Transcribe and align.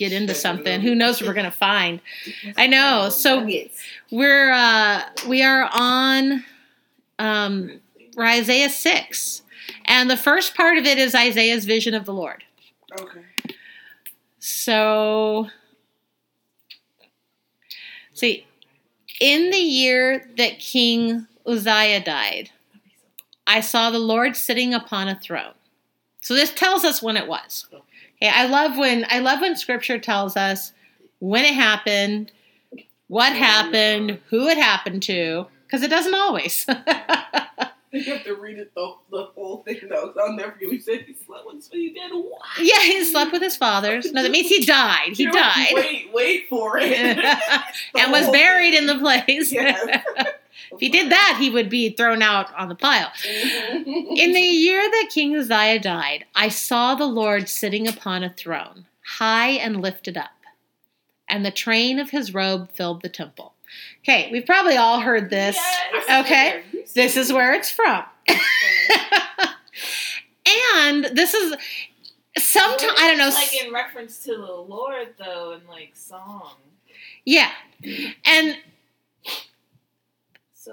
get 0.00 0.12
into 0.12 0.34
something. 0.34 0.80
Who 0.80 0.94
knows 0.94 1.20
what 1.20 1.28
we're 1.28 1.34
gonna 1.34 1.50
find? 1.50 2.00
I 2.56 2.66
know. 2.66 3.10
So 3.10 3.46
we're 4.10 4.50
uh, 4.50 5.02
we 5.28 5.42
are 5.44 5.68
on 5.72 6.44
um, 7.18 7.80
Isaiah 8.18 8.70
six, 8.70 9.42
and 9.84 10.10
the 10.10 10.16
first 10.16 10.56
part 10.56 10.78
of 10.78 10.86
it 10.86 10.98
is 10.98 11.14
Isaiah's 11.14 11.66
vision 11.66 11.94
of 11.94 12.06
the 12.06 12.14
Lord. 12.14 12.42
Okay. 12.98 13.20
So, 14.40 15.48
see, 18.14 18.46
in 19.20 19.50
the 19.50 19.58
year 19.58 20.26
that 20.38 20.58
King 20.58 21.26
Uzziah 21.46 22.02
died, 22.02 22.50
I 23.46 23.60
saw 23.60 23.90
the 23.90 23.98
Lord 23.98 24.34
sitting 24.34 24.72
upon 24.72 25.08
a 25.08 25.20
throne. 25.20 25.52
So 26.22 26.34
this 26.34 26.52
tells 26.52 26.84
us 26.84 27.02
when 27.02 27.16
it 27.16 27.26
was. 27.26 27.66
Okay, 27.72 27.82
I 28.22 28.46
love 28.46 28.76
when 28.76 29.06
I 29.08 29.20
love 29.20 29.40
when 29.40 29.56
Scripture 29.56 29.98
tells 29.98 30.36
us 30.36 30.72
when 31.20 31.44
it 31.44 31.54
happened, 31.54 32.32
what 33.08 33.32
happened, 33.32 34.18
who 34.28 34.48
it 34.48 34.58
happened 34.58 35.02
to, 35.04 35.46
because 35.66 35.82
it 35.82 35.88
doesn't 35.88 36.14
always. 36.14 36.66
You 37.92 38.04
have 38.04 38.22
to 38.22 38.36
read 38.36 38.58
it 38.58 38.72
the, 38.76 38.94
the 39.10 39.24
whole 39.34 39.64
thing 39.64 39.80
though. 39.88 40.14
I'll 40.20 40.32
never 40.32 40.52
forget. 40.52 40.70
He 40.70 40.78
said 40.78 41.00
he 41.08 41.14
slept 41.14 41.44
with 41.44 41.64
so 41.64 41.70
he 41.72 41.90
did 41.90 42.12
what? 42.12 42.40
yeah, 42.60 42.78
he 42.82 43.04
slept 43.04 43.32
with 43.32 43.42
his 43.42 43.56
fathers. 43.56 44.12
No, 44.12 44.22
that 44.22 44.30
means 44.30 44.48
he 44.48 44.64
died. 44.64 45.14
He 45.14 45.24
You're 45.24 45.32
like, 45.32 45.54
died. 45.54 45.72
Wait, 45.74 46.12
wait 46.12 46.48
for 46.48 46.78
it. 46.78 46.96
and 47.98 48.12
was 48.12 48.30
buried 48.30 48.74
in 48.74 48.86
the 48.86 48.98
place. 48.98 49.50
Yes. 49.50 50.04
If 50.72 50.80
he 50.80 50.88
did 50.88 51.10
that, 51.10 51.38
he 51.40 51.50
would 51.50 51.68
be 51.68 51.90
thrown 51.90 52.22
out 52.22 52.54
on 52.54 52.68
the 52.68 52.74
pile. 52.74 53.10
Mm-hmm. 53.22 54.16
In 54.16 54.32
the 54.32 54.40
year 54.40 54.80
that 54.80 55.10
King 55.12 55.36
Uzziah 55.36 55.80
died, 55.80 56.24
I 56.34 56.48
saw 56.48 56.94
the 56.94 57.06
Lord 57.06 57.48
sitting 57.48 57.88
upon 57.88 58.22
a 58.22 58.32
throne, 58.32 58.86
high 59.04 59.50
and 59.50 59.80
lifted 59.80 60.16
up, 60.16 60.30
and 61.28 61.44
the 61.44 61.50
train 61.50 61.98
of 61.98 62.10
his 62.10 62.32
robe 62.34 62.70
filled 62.72 63.02
the 63.02 63.08
temple. 63.08 63.54
Okay, 64.02 64.28
we've 64.32 64.46
probably 64.46 64.76
all 64.76 65.00
heard 65.00 65.30
this. 65.30 65.56
Yes. 65.56 66.26
Okay, 66.26 66.62
this 66.94 67.16
is 67.16 67.32
where 67.32 67.52
it's 67.54 67.70
from. 67.70 68.04
and 70.68 71.04
this 71.12 71.34
is 71.34 71.54
sometimes 72.38 72.92
I 72.98 73.08
don't 73.08 73.18
know. 73.18 73.28
It's 73.28 73.36
like 73.36 73.64
in 73.64 73.72
reference 73.72 74.18
to 74.24 74.36
the 74.36 74.52
Lord, 74.52 75.14
though, 75.18 75.52
in 75.52 75.66
like 75.68 75.94
song. 75.94 76.54
yeah, 77.24 77.50
and 78.24 78.56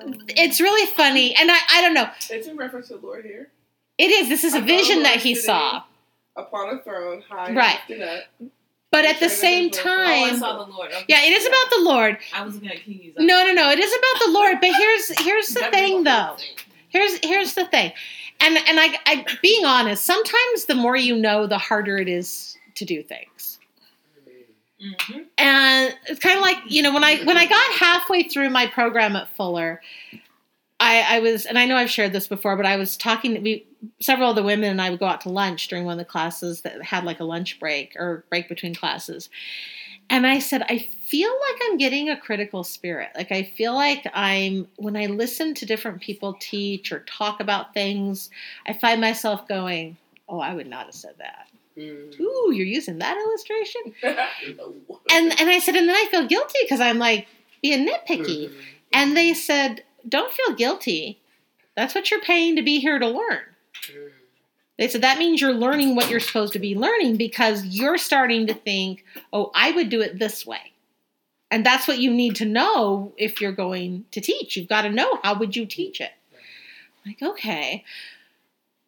So 0.01 0.13
it's 0.29 0.59
really 0.59 0.85
funny. 0.91 1.35
And 1.35 1.49
I, 1.51 1.57
I 1.71 1.81
don't 1.81 1.93
know. 1.93 2.09
It's 2.29 2.47
in 2.47 2.57
reference 2.57 2.87
to 2.89 2.97
the 2.97 3.05
Lord 3.05 3.25
here. 3.25 3.49
It 3.97 4.11
is. 4.11 4.29
This 4.29 4.43
is 4.43 4.53
a 4.53 4.57
I 4.57 4.59
know 4.61 4.65
vision 4.67 5.03
that 5.03 5.17
he 5.17 5.35
saw. 5.35 5.83
Upon 6.35 6.75
a 6.77 6.81
throne, 6.83 7.23
high 7.27 7.53
Right. 7.53 7.79
lifted 7.89 8.07
up. 8.07 8.23
But 8.91 9.05
at 9.05 9.19
the 9.19 9.29
same 9.29 9.69
his 9.69 9.79
robe. 9.79 9.87
Oh, 9.87 10.03
I 10.03 10.29
time, 10.29 10.39
saw 10.39 10.63
the 10.65 10.71
Lord. 10.71 10.91
Okay. 10.91 11.05
yeah, 11.09 11.23
it 11.23 11.33
is 11.33 11.45
about 11.45 11.69
the 11.71 11.81
Lord. 11.81 12.17
I 12.33 12.43
was 12.43 12.55
looking 12.55 12.69
at 12.69 12.77
King 12.83 13.13
No, 13.17 13.45
no, 13.45 13.53
no. 13.53 13.69
It 13.71 13.79
is 13.79 13.91
about 13.91 14.25
the 14.25 14.31
Lord. 14.31 14.57
But 14.61 14.71
here's 14.75 15.19
here's 15.19 15.47
the 15.49 15.65
thing, 15.71 16.03
though. 16.03 16.37
Here's 16.89 17.17
here's 17.23 17.53
the 17.53 17.65
thing, 17.65 17.91
and 18.39 18.57
and 18.57 18.79
I, 18.79 18.97
I 19.05 19.25
being 19.41 19.65
honest, 19.65 20.05
sometimes 20.05 20.65
the 20.65 20.75
more 20.75 20.95
you 20.95 21.17
know, 21.17 21.47
the 21.47 21.57
harder 21.57 21.97
it 21.97 22.07
is 22.07 22.57
to 22.75 22.85
do 22.85 23.03
things. 23.03 23.56
Hmm 24.79 25.19
And 25.37 25.95
it's 26.07 26.19
kind 26.19 26.37
of 26.37 26.41
like 26.41 26.57
you 26.67 26.81
know 26.81 26.93
when 26.93 27.03
I 27.03 27.17
when 27.23 27.37
I 27.37 27.45
got 27.45 27.71
halfway 27.79 28.23
through 28.23 28.49
my 28.49 28.67
program 28.67 29.15
at 29.15 29.27
Fuller, 29.35 29.81
I, 30.79 31.17
I 31.17 31.19
was 31.19 31.45
and 31.45 31.57
I 31.57 31.65
know 31.65 31.75
I've 31.75 31.89
shared 31.89 32.13
this 32.13 32.27
before, 32.27 32.55
but 32.55 32.65
I 32.65 32.75
was 32.77 32.97
talking. 32.97 33.41
We 33.41 33.65
several 33.99 34.29
of 34.31 34.35
the 34.35 34.43
women 34.43 34.69
and 34.71 34.81
I 34.81 34.89
would 34.89 34.99
go 34.99 35.07
out 35.07 35.21
to 35.21 35.29
lunch 35.29 35.67
during 35.67 35.85
one 35.85 35.93
of 35.93 35.97
the 35.99 36.05
classes 36.11 36.61
that 36.61 36.81
had 36.83 37.03
like 37.03 37.19
a 37.19 37.23
lunch 37.23 37.59
break 37.59 37.95
or 37.95 38.25
break 38.29 38.47
between 38.47 38.75
classes, 38.75 39.29
and 40.09 40.27
I 40.27 40.39
said 40.39 40.63
I 40.69 40.79
feel 40.79 41.29
like 41.31 41.61
I'm 41.65 41.77
getting 41.77 42.09
a 42.09 42.17
critical 42.19 42.63
spirit. 42.63 43.09
Like 43.15 43.31
I 43.31 43.43
feel 43.43 43.73
like 43.73 44.07
I'm 44.13 44.67
when 44.77 44.95
I 44.97 45.07
listen 45.07 45.53
to 45.55 45.65
different 45.65 46.01
people 46.01 46.37
teach 46.39 46.91
or 46.91 46.99
talk 47.01 47.39
about 47.39 47.73
things, 47.73 48.29
I 48.67 48.73
find 48.73 49.01
myself 49.01 49.47
going, 49.47 49.97
"Oh, 50.29 50.39
I 50.39 50.53
would 50.53 50.67
not 50.67 50.87
have 50.87 50.95
said 50.95 51.15
that." 51.19 51.47
Mm. 51.77 52.19
Ooh, 52.19 52.51
you're 52.51 52.65
using 52.65 52.97
that 52.99 53.17
illustration 53.17 53.81
and 54.03 55.39
and 55.39 55.49
I 55.49 55.59
said, 55.59 55.75
and 55.75 55.87
then 55.87 55.95
I 55.95 56.07
feel 56.09 56.25
guilty 56.25 56.59
because 56.63 56.79
I'm 56.79 56.97
like 56.97 57.27
being 57.61 57.87
nitpicky. 57.87 58.47
Mm-hmm. 58.47 58.59
And 58.93 59.17
they 59.17 59.33
said, 59.33 59.83
don't 60.07 60.33
feel 60.33 60.55
guilty. 60.55 61.19
That's 61.75 61.93
what 61.93 62.09
you're 62.09 62.21
paying 62.21 62.55
to 62.55 62.63
be 62.63 62.79
here 62.79 62.97
to 62.97 63.07
learn. 63.07 63.41
Mm. 63.91 64.09
They 64.77 64.87
said 64.87 65.01
that 65.01 65.17
means 65.17 65.41
you're 65.41 65.53
learning 65.53 65.95
what 65.95 66.09
you're 66.09 66.19
supposed 66.19 66.53
to 66.53 66.59
be 66.59 66.75
learning 66.75 67.17
because 67.17 67.65
you're 67.65 67.97
starting 67.97 68.47
to 68.47 68.53
think, 68.53 69.03
oh, 69.33 69.51
I 69.53 69.71
would 69.71 69.89
do 69.89 70.01
it 70.01 70.19
this 70.19 70.45
way. 70.45 70.73
And 71.49 71.65
that's 71.65 71.87
what 71.87 71.99
you 71.99 72.13
need 72.13 72.35
to 72.37 72.45
know 72.45 73.13
if 73.17 73.41
you're 73.41 73.53
going 73.53 74.05
to 74.11 74.21
teach. 74.21 74.55
You've 74.55 74.67
got 74.67 74.81
to 74.81 74.89
know 74.89 75.19
how 75.23 75.37
would 75.39 75.55
you 75.55 75.65
teach 75.65 76.01
it. 76.01 76.11
Like, 77.05 77.21
okay. 77.21 77.85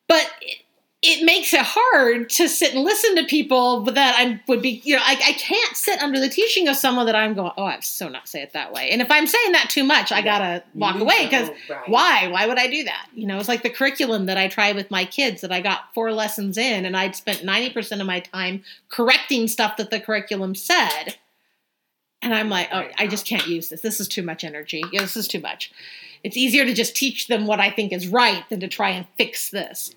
But 0.08 0.30
it, 0.42 0.60
it 1.02 1.24
makes 1.24 1.54
it 1.54 1.62
hard 1.64 2.30
to 2.30 2.50
sit 2.50 2.74
and 2.74 2.84
listen 2.84 3.16
to 3.16 3.24
people 3.24 3.82
that 3.84 4.16
I 4.18 4.42
would 4.50 4.62
be, 4.62 4.82
you 4.84 4.98
know, 4.98 5.02
I, 5.02 5.14
I 5.14 5.32
can't 5.32 5.78
sit 5.78 6.02
under 6.02 6.20
the 6.20 6.28
teaching 6.28 6.68
of 6.68 6.76
someone 6.76 7.06
that 7.06 7.16
I'm 7.16 7.34
going, 7.36 7.54
oh, 7.58 7.64
I'm 7.64 7.82
so 7.82 8.10
not 8.10 8.28
say 8.28 8.42
it 8.42 8.52
that 8.52 8.74
way. 8.74 8.90
And 8.90 9.02
if 9.02 9.10
I'm 9.10 9.26
saying 9.26 9.54
that 9.54 9.70
too 9.70 9.86
much, 9.86 10.12
I 10.12 10.22
gotta 10.22 10.62
walk 10.76 11.00
away 11.00 11.24
because 11.24 11.52
why? 11.88 12.28
Why 12.28 12.46
would 12.48 12.60
I 12.60 12.68
do 12.68 12.84
that? 12.84 13.08
You 13.14 13.28
know, 13.28 13.38
it's 13.38 13.48
like 13.48 13.64
the 13.64 13.70
curriculum 13.70 14.26
that 14.26 14.38
I 14.38 14.50
try 14.50 14.74
with 14.74 14.92
my 14.92 15.06
kids 15.06 15.40
that 15.40 15.54
I 15.54 15.62
got 15.62 15.94
four 15.94 16.12
lessons 16.12 16.58
in 16.58 16.84
and 16.84 16.98
I'd 16.98 17.16
spent 17.16 17.40
90% 17.40 18.02
of 18.02 18.06
my 18.06 18.20
time 18.20 18.64
correcting 18.90 19.48
stuff 19.48 19.78
that 19.78 19.92
the 19.92 20.02
curriculum 20.02 20.54
said. 20.54 21.16
And 22.22 22.34
I'm 22.34 22.50
like, 22.50 22.68
oh, 22.74 22.86
I 22.98 23.08
just 23.08 23.26
can't 23.26 23.48
use 23.48 23.70
this. 23.70 23.80
This 23.80 24.02
is 24.02 24.10
too 24.10 24.24
much 24.24 24.44
energy. 24.44 24.84
Yeah, 24.92 25.00
this 25.00 25.16
is 25.16 25.30
too 25.30 25.40
much. 25.40 25.72
It's 26.26 26.36
easier 26.36 26.66
to 26.66 26.74
just 26.74 26.94
teach 26.94 27.28
them 27.28 27.48
what 27.48 27.62
I 27.62 27.72
think 27.72 27.94
is 27.94 28.10
right 28.10 28.44
than 28.50 28.60
to 28.60 28.68
try 28.68 28.90
and 28.90 29.08
fix 29.18 29.50
this. 29.50 29.96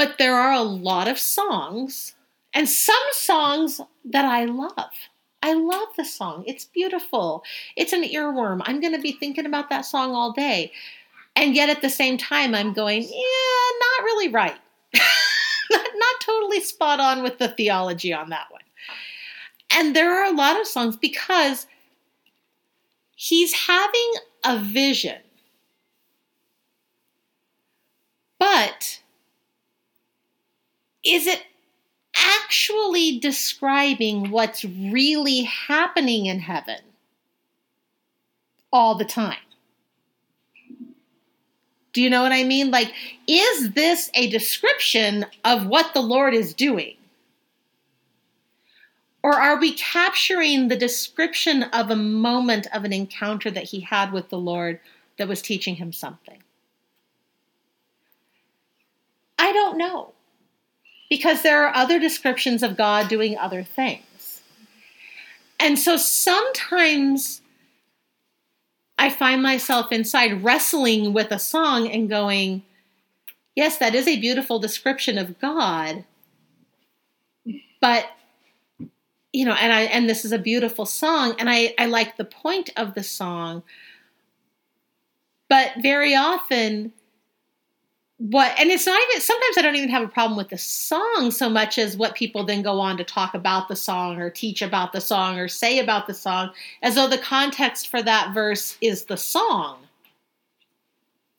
But 0.00 0.16
there 0.16 0.34
are 0.34 0.52
a 0.52 0.62
lot 0.62 1.08
of 1.08 1.18
songs, 1.18 2.14
and 2.54 2.66
some 2.66 2.96
songs 3.10 3.82
that 4.06 4.24
I 4.24 4.46
love. 4.46 4.90
I 5.42 5.52
love 5.52 5.88
the 5.94 6.06
song. 6.06 6.42
It's 6.46 6.64
beautiful. 6.64 7.44
It's 7.76 7.92
an 7.92 8.04
earworm. 8.04 8.62
I'm 8.64 8.80
going 8.80 8.94
to 8.94 9.02
be 9.02 9.12
thinking 9.12 9.44
about 9.44 9.68
that 9.68 9.84
song 9.84 10.14
all 10.14 10.32
day. 10.32 10.72
And 11.36 11.54
yet 11.54 11.68
at 11.68 11.82
the 11.82 11.90
same 11.90 12.16
time, 12.16 12.54
I'm 12.54 12.72
going, 12.72 13.02
yeah, 13.02 13.08
not 13.10 14.04
really 14.04 14.28
right. 14.28 14.56
not, 14.94 15.86
not 15.94 16.20
totally 16.22 16.62
spot 16.62 16.98
on 16.98 17.22
with 17.22 17.36
the 17.36 17.48
theology 17.48 18.14
on 18.14 18.30
that 18.30 18.50
one. 18.50 18.62
And 19.70 19.94
there 19.94 20.18
are 20.18 20.32
a 20.32 20.34
lot 20.34 20.58
of 20.58 20.66
songs 20.66 20.96
because 20.96 21.66
he's 23.16 23.52
having 23.52 24.12
a 24.46 24.60
vision. 24.60 25.20
But 28.38 28.99
is 31.04 31.26
it 31.26 31.42
actually 32.16 33.18
describing 33.18 34.30
what's 34.30 34.64
really 34.64 35.42
happening 35.42 36.26
in 36.26 36.40
heaven 36.40 36.80
all 38.72 38.94
the 38.94 39.04
time? 39.04 39.38
Do 41.92 42.02
you 42.02 42.10
know 42.10 42.22
what 42.22 42.32
I 42.32 42.44
mean? 42.44 42.70
Like, 42.70 42.92
is 43.26 43.72
this 43.72 44.10
a 44.14 44.30
description 44.30 45.26
of 45.44 45.66
what 45.66 45.92
the 45.92 46.00
Lord 46.00 46.34
is 46.34 46.54
doing? 46.54 46.96
Or 49.22 49.34
are 49.34 49.60
we 49.60 49.74
capturing 49.74 50.68
the 50.68 50.76
description 50.76 51.64
of 51.64 51.90
a 51.90 51.96
moment 51.96 52.66
of 52.72 52.84
an 52.84 52.92
encounter 52.92 53.50
that 53.50 53.64
he 53.64 53.80
had 53.80 54.12
with 54.12 54.30
the 54.30 54.38
Lord 54.38 54.80
that 55.18 55.28
was 55.28 55.42
teaching 55.42 55.76
him 55.76 55.92
something? 55.92 56.42
I 59.38 59.52
don't 59.52 59.76
know. 59.76 60.12
Because 61.10 61.42
there 61.42 61.66
are 61.66 61.74
other 61.74 61.98
descriptions 61.98 62.62
of 62.62 62.76
God 62.76 63.08
doing 63.08 63.36
other 63.36 63.62
things. 63.62 64.40
And 65.58 65.78
so 65.78 65.98
sometimes 65.98 67.42
I 68.98 69.10
find 69.10 69.42
myself 69.42 69.92
inside 69.92 70.42
wrestling 70.42 71.12
with 71.12 71.30
a 71.30 71.38
song 71.38 71.88
and 71.88 72.08
going, 72.08 72.62
yes, 73.54 73.76
that 73.78 73.94
is 73.94 74.08
a 74.08 74.20
beautiful 74.20 74.58
description 74.58 75.18
of 75.18 75.38
God. 75.38 76.04
But 77.80 78.06
you 79.32 79.44
know, 79.44 79.54
and 79.54 79.72
I 79.72 79.82
and 79.82 80.08
this 80.08 80.24
is 80.24 80.32
a 80.32 80.38
beautiful 80.38 80.86
song, 80.86 81.36
and 81.38 81.48
I, 81.48 81.74
I 81.78 81.86
like 81.86 82.16
the 82.16 82.24
point 82.24 82.70
of 82.76 82.94
the 82.94 83.02
song. 83.02 83.62
But 85.48 85.72
very 85.80 86.14
often 86.14 86.92
what 88.20 88.52
and 88.60 88.70
it's 88.70 88.84
not 88.84 89.00
even 89.08 89.20
sometimes 89.22 89.56
I 89.56 89.62
don't 89.62 89.76
even 89.76 89.88
have 89.88 90.02
a 90.02 90.08
problem 90.08 90.36
with 90.36 90.50
the 90.50 90.58
song 90.58 91.30
so 91.30 91.48
much 91.48 91.78
as 91.78 91.96
what 91.96 92.14
people 92.14 92.44
then 92.44 92.60
go 92.60 92.78
on 92.78 92.98
to 92.98 93.04
talk 93.04 93.32
about 93.32 93.68
the 93.68 93.76
song 93.76 94.20
or 94.20 94.28
teach 94.28 94.60
about 94.60 94.92
the 94.92 95.00
song 95.00 95.38
or 95.38 95.48
say 95.48 95.78
about 95.78 96.06
the 96.06 96.12
song 96.12 96.50
as 96.82 96.96
though 96.96 97.08
the 97.08 97.16
context 97.16 97.88
for 97.88 98.02
that 98.02 98.34
verse 98.34 98.76
is 98.82 99.04
the 99.04 99.16
song 99.16 99.78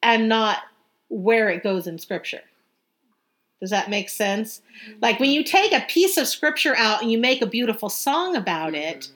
and 0.01 0.27
not 0.27 0.63
where 1.09 1.49
it 1.49 1.61
goes 1.61 1.85
in 1.85 1.99
scripture. 1.99 2.41
Does 3.59 3.69
that 3.69 3.91
make 3.91 4.09
sense? 4.09 4.61
Mm-hmm. 4.83 4.99
Like 5.01 5.19
when 5.19 5.29
you 5.29 5.43
take 5.43 5.71
a 5.73 5.85
piece 5.87 6.17
of 6.17 6.27
scripture 6.27 6.75
out 6.75 7.03
and 7.03 7.11
you 7.11 7.19
make 7.19 7.43
a 7.43 7.47
beautiful 7.47 7.89
song 7.89 8.35
about 8.35 8.73
it, 8.73 9.01
mm-hmm. 9.01 9.13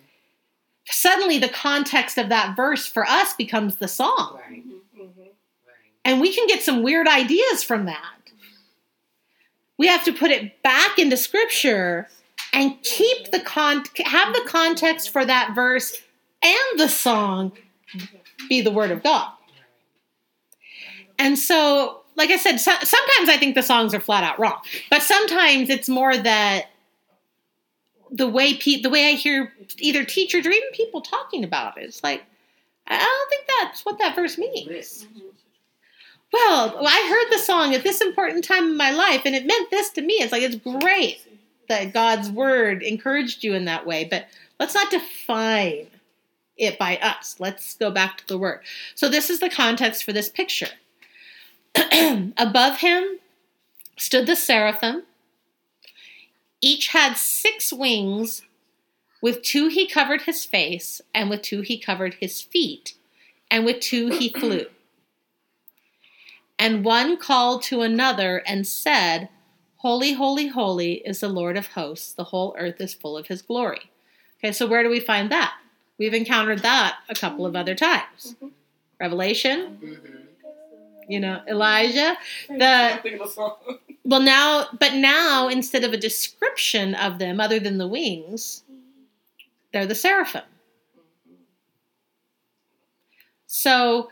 suddenly 0.91 1.39
the 1.39 1.49
context 1.49 2.19
of 2.19 2.29
that 2.29 2.55
verse 2.55 2.85
for 2.85 3.05
us 3.05 3.33
becomes 3.33 3.77
the 3.77 3.87
song. 3.87 4.39
Right. 4.47 4.63
Mm-hmm. 4.63 5.01
mm-hmm. 5.01 5.21
And 6.05 6.21
we 6.21 6.33
can 6.33 6.47
get 6.47 6.61
some 6.61 6.83
weird 6.83 7.07
ideas 7.07 7.63
from 7.63 7.87
that. 7.87 8.13
We 9.77 9.87
have 9.87 10.05
to 10.05 10.13
put 10.13 10.31
it 10.31 10.61
back 10.61 10.99
into 10.99 11.17
scripture 11.17 12.07
and 12.53 12.81
keep 12.83 13.31
the 13.31 13.41
con 13.41 13.83
have 14.05 14.33
the 14.33 14.45
context 14.47 15.09
for 15.09 15.25
that 15.25 15.53
verse 15.53 16.01
and 16.41 16.79
the 16.79 16.87
song 16.87 17.51
be 18.47 18.61
the 18.61 18.71
word 18.71 18.91
of 18.91 19.03
God. 19.03 19.31
And 21.17 21.37
so, 21.37 22.01
like 22.15 22.29
I 22.29 22.37
said, 22.37 22.57
so, 22.57 22.71
sometimes 22.71 23.29
I 23.29 23.37
think 23.37 23.55
the 23.55 23.63
songs 23.63 23.93
are 23.93 23.99
flat 23.99 24.23
out 24.23 24.39
wrong, 24.39 24.61
but 24.89 25.01
sometimes 25.01 25.69
it's 25.69 25.89
more 25.89 26.15
that 26.15 26.67
the 28.11 28.29
way 28.29 28.53
pe- 28.53 28.81
the 28.81 28.89
way 28.89 29.07
I 29.07 29.11
hear 29.11 29.51
either 29.79 30.05
teachers 30.05 30.45
or 30.45 30.51
even 30.51 30.69
people 30.71 31.01
talking 31.01 31.43
about 31.43 31.77
it, 31.77 31.85
it's 31.85 32.03
like 32.03 32.23
I 32.87 32.97
don't 32.97 33.29
think 33.29 33.45
that's 33.59 33.83
what 33.83 33.97
that 33.99 34.15
verse 34.15 34.37
means. 34.37 35.07
Well, 36.35 36.85
I 36.85 37.07
heard 37.07 37.33
the 37.33 37.41
song 37.41 37.73
at 37.73 37.83
this 37.83 38.01
important 38.01 38.43
time 38.43 38.65
in 38.65 38.75
my 38.75 38.91
life, 38.91 39.21
and 39.23 39.33
it 39.33 39.45
meant 39.45 39.71
this 39.71 39.89
to 39.91 40.01
me. 40.01 40.15
It's 40.15 40.33
like 40.33 40.41
it's 40.41 40.57
great 40.57 41.21
that 41.69 41.93
God's 41.93 42.29
word 42.29 42.83
encouraged 42.83 43.41
you 43.41 43.53
in 43.53 43.63
that 43.65 43.85
way, 43.85 44.03
but 44.03 44.27
let's 44.59 44.75
not 44.75 44.91
define 44.91 45.87
it 46.57 46.77
by 46.77 46.97
us. 46.97 47.37
Let's 47.39 47.75
go 47.77 47.89
back 47.89 48.17
to 48.17 48.27
the 48.27 48.37
word. 48.37 48.59
So, 48.95 49.07
this 49.07 49.29
is 49.29 49.39
the 49.39 49.49
context 49.49 50.03
for 50.03 50.11
this 50.11 50.27
picture. 50.27 50.67
Above 52.37 52.79
him 52.79 53.19
stood 53.95 54.27
the 54.27 54.35
seraphim. 54.35 55.03
Each 56.59 56.89
had 56.89 57.13
six 57.13 57.71
wings. 57.71 58.41
With 59.21 59.41
two 59.41 59.69
he 59.69 59.87
covered 59.87 60.23
his 60.23 60.43
face, 60.43 61.01
and 61.13 61.29
with 61.29 61.43
two 61.43 61.61
he 61.61 61.79
covered 61.79 62.15
his 62.15 62.41
feet, 62.41 62.95
and 63.49 63.63
with 63.63 63.79
two 63.79 64.09
he 64.09 64.33
flew. 64.33 64.65
And 66.57 66.85
one 66.85 67.17
called 67.17 67.63
to 67.63 67.81
another 67.81 68.41
and 68.45 68.65
said, 68.65 69.29
Holy, 69.77 70.13
holy, 70.13 70.47
holy 70.47 70.93
is 71.05 71.19
the 71.19 71.29
Lord 71.29 71.57
of 71.57 71.67
hosts. 71.67 72.13
The 72.13 72.23
whole 72.25 72.55
earth 72.57 72.79
is 72.81 72.93
full 72.93 73.17
of 73.17 73.27
his 73.27 73.41
glory. 73.41 73.91
Okay, 74.39 74.51
so 74.51 74.65
where 74.65 74.83
do 74.83 74.89
we 74.89 74.99
find 74.99 75.31
that? 75.31 75.53
We've 75.97 76.13
encountered 76.13 76.59
that 76.59 76.97
a 77.09 77.15
couple 77.15 77.45
of 77.45 77.55
other 77.55 77.75
times. 77.75 78.35
Revelation, 78.99 79.77
Mhm. 79.81 80.27
you 81.09 81.19
know, 81.19 81.41
Elijah. 81.47 82.17
The 82.47 82.99
well 84.03 84.21
now, 84.21 84.67
but 84.79 84.93
now 84.95 85.47
instead 85.47 85.83
of 85.83 85.93
a 85.93 85.97
description 85.97 86.95
of 86.95 87.19
them 87.19 87.39
other 87.39 87.59
than 87.59 87.77
the 87.77 87.87
wings, 87.87 88.63
they're 89.71 89.85
the 89.85 89.95
seraphim. 89.95 90.43
So 93.47 94.11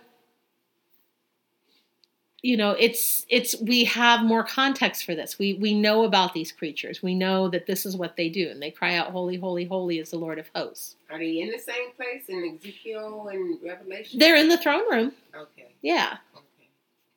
you 2.44 2.56
know 2.58 2.72
it's 2.72 3.26
it's 3.30 3.56
we 3.62 3.84
have 3.86 4.22
more 4.24 4.44
context 4.44 5.06
for 5.06 5.16
this 5.16 5.40
we 5.40 5.54
we 5.56 5.74
know 5.74 6.04
about 6.04 6.34
these 6.34 6.52
creatures 6.52 7.02
we 7.02 7.16
know 7.16 7.48
that 7.48 7.66
this 7.66 7.86
is 7.86 7.96
what 7.98 8.16
they 8.18 8.28
do 8.30 8.50
and 8.50 8.62
they 8.62 8.70
cry 8.70 8.96
out 8.96 9.08
holy 9.12 9.38
holy 9.38 9.64
holy 9.66 9.98
is 9.98 10.12
the 10.12 10.18
lord 10.18 10.38
of 10.38 10.48
hosts 10.54 10.98
Are 11.10 11.18
they 11.18 11.40
in 11.40 11.50
the 11.50 11.58
same 11.58 11.92
place 11.96 12.24
in 12.28 12.58
Ezekiel 12.60 13.30
and 13.32 13.58
Revelation? 13.64 14.20
they're 14.20 14.36
in 14.36 14.50
the 14.50 14.58
throne 14.58 14.84
room 14.92 15.14
Okay. 15.36 15.72
yeah 15.82 16.18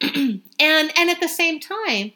Okay. 0.03 0.41
and 0.61 0.93
and 0.97 1.11
at 1.11 1.21
the 1.21 1.29
same 1.29 1.59
time 1.61 2.13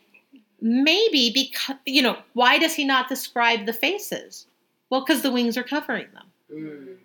maybe 0.61 1.31
because 1.35 1.77
you 1.87 2.03
know 2.03 2.17
why 2.35 2.59
does 2.59 2.75
he 2.75 2.85
not 2.85 3.09
describe 3.09 3.67
the 3.67 3.73
faces 3.73 4.47
well 4.89 5.01
because 5.05 5.23
the 5.23 5.33
wings 5.33 5.57
are 5.59 5.65
covering 5.65 6.07
them 6.15 6.25
Mm. 6.53 6.97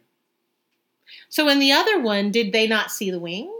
so 1.29 1.47
in 1.49 1.59
the 1.59 1.71
other 1.71 1.99
one 1.99 2.31
did 2.31 2.51
they 2.51 2.67
not 2.67 2.89
see 2.91 3.11
the 3.11 3.19
wings 3.19 3.54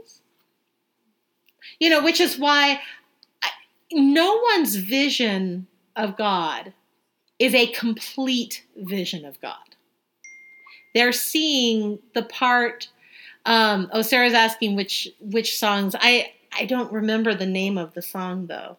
you 1.79 1.89
know 1.89 2.03
which 2.03 2.19
is 2.19 2.37
why 2.37 2.79
I, 3.43 3.49
no 3.93 4.41
one's 4.53 4.75
vision 4.75 5.67
of 5.95 6.17
god 6.17 6.73
is 7.39 7.53
a 7.53 7.67
complete 7.67 8.63
vision 8.77 9.25
of 9.25 9.39
god 9.41 9.75
they're 10.93 11.11
seeing 11.11 11.99
the 12.13 12.23
part 12.23 12.89
um, 13.45 13.89
oh 13.93 14.01
sarah's 14.01 14.33
asking 14.33 14.75
which 14.75 15.09
which 15.19 15.57
songs 15.57 15.95
i 15.99 16.31
i 16.57 16.65
don't 16.65 16.91
remember 16.91 17.33
the 17.35 17.45
name 17.45 17.77
of 17.77 17.93
the 17.93 18.01
song 18.01 18.47
though 18.47 18.77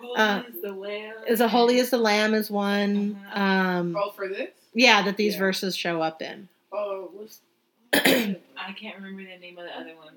Holy 0.00 0.16
Uh, 0.20 0.42
is 0.48 0.60
the 0.62 0.72
lamb. 0.72 1.14
is 1.26 1.40
a 1.40 1.48
holy 1.48 1.80
as 1.80 1.90
the 1.90 1.98
lamb 1.98 2.32
is 2.34 2.50
one 2.50 3.18
Uh-huh. 3.32 3.40
um 3.42 3.96
Oh, 3.98 4.10
for 4.10 4.28
this? 4.28 4.50
yeah 4.74 5.02
that 5.02 5.16
these 5.16 5.34
Yeah. 5.34 5.40
verses 5.40 5.76
show 5.76 6.00
up 6.00 6.22
in 6.22 6.48
Oh, 6.72 7.10
what's 7.12 7.40
I 7.94 8.72
can't 8.78 8.96
remember 8.96 9.22
the 9.24 9.38
name 9.38 9.58
of 9.58 9.64
the 9.64 9.74
other 9.76 9.96
one. 9.96 10.14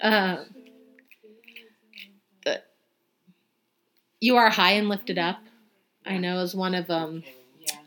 Uh, 0.00 0.44
you 4.20 4.36
are 4.36 4.50
high 4.50 4.72
and 4.72 4.88
lifted 4.88 5.18
up 5.18 5.38
i 6.06 6.16
know 6.18 6.40
is 6.40 6.54
one 6.54 6.74
of 6.74 6.86
them 6.86 7.22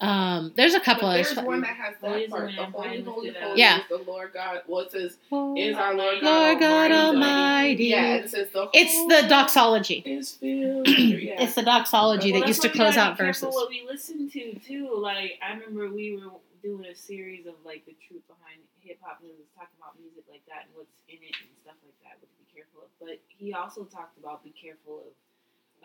um 0.02 0.54
there's 0.56 0.74
a 0.76 0.80
couple 0.80 1.08
But 1.08 1.14
others 1.22 1.34
there's 1.34 1.46
one 1.48 1.62
that 1.62 1.76
has 1.76 1.96
Holy 2.00 2.14
that 2.14 2.24
is 2.26 2.30
the 2.30 2.36
part. 2.38 2.56
The 2.56 2.62
Lamb, 2.62 2.72
holy, 2.74 3.02
holy, 3.02 3.34
holy 3.40 3.60
Yeah. 3.60 3.80
is 3.80 3.84
the 3.90 3.98
Lord 3.98 4.32
God. 4.34 4.62
Well, 4.68 4.82
it 4.82 4.92
says, 4.92 5.18
is 5.56 5.76
our 5.78 5.94
Lord 5.96 6.22
God 6.22 6.24
Lord 6.24 6.60
God 6.60 6.92
Almighty. 6.92 7.86
Yeah, 7.86 8.16
it 8.16 8.30
says 8.30 8.50
the 8.52 8.70
it's 8.74 8.94
the 9.08 9.28
doxology 9.28 10.04
is 10.06 10.38
yeah. 10.42 11.42
it's 11.42 11.56
the 11.56 11.64
doxology 11.64 12.32
Well, 12.32 12.42
that 12.42 12.48
used 12.48 12.62
to 12.62 12.70
close 12.70 12.96
out 12.98 13.18
verses 13.18 13.54
What 13.54 13.70
we 13.70 13.84
listen 13.88 14.30
to 14.30 14.60
too, 14.60 14.94
like 14.98 15.40
I 15.42 15.54
remember 15.54 15.90
we 15.90 16.16
were 16.16 16.32
doing 16.62 16.86
a 16.86 16.96
series 16.96 17.48
of 17.48 17.54
like 17.66 17.86
the 17.86 17.96
truth 18.08 18.22
behind 18.28 18.62
hip 18.88 19.00
hop, 19.04 19.20
and 19.22 19.30
it 19.30 19.36
was 19.38 19.52
talking 19.54 19.76
about 19.78 20.00
music 20.00 20.24
like 20.32 20.46
that 20.48 20.66
and 20.68 20.72
what's 20.80 20.96
in 21.12 21.20
it 21.20 21.36
and 21.44 21.52
stuff 21.62 21.76
like 21.84 22.00
that. 22.08 22.16
What 22.24 22.32
to 22.32 22.38
be 22.40 22.48
careful 22.56 22.88
of. 22.88 22.90
But 23.04 23.20
he 23.28 23.52
also 23.54 23.84
talked 23.84 24.16
about 24.18 24.44
be 24.44 24.56
careful 24.56 25.04
of 25.06 25.14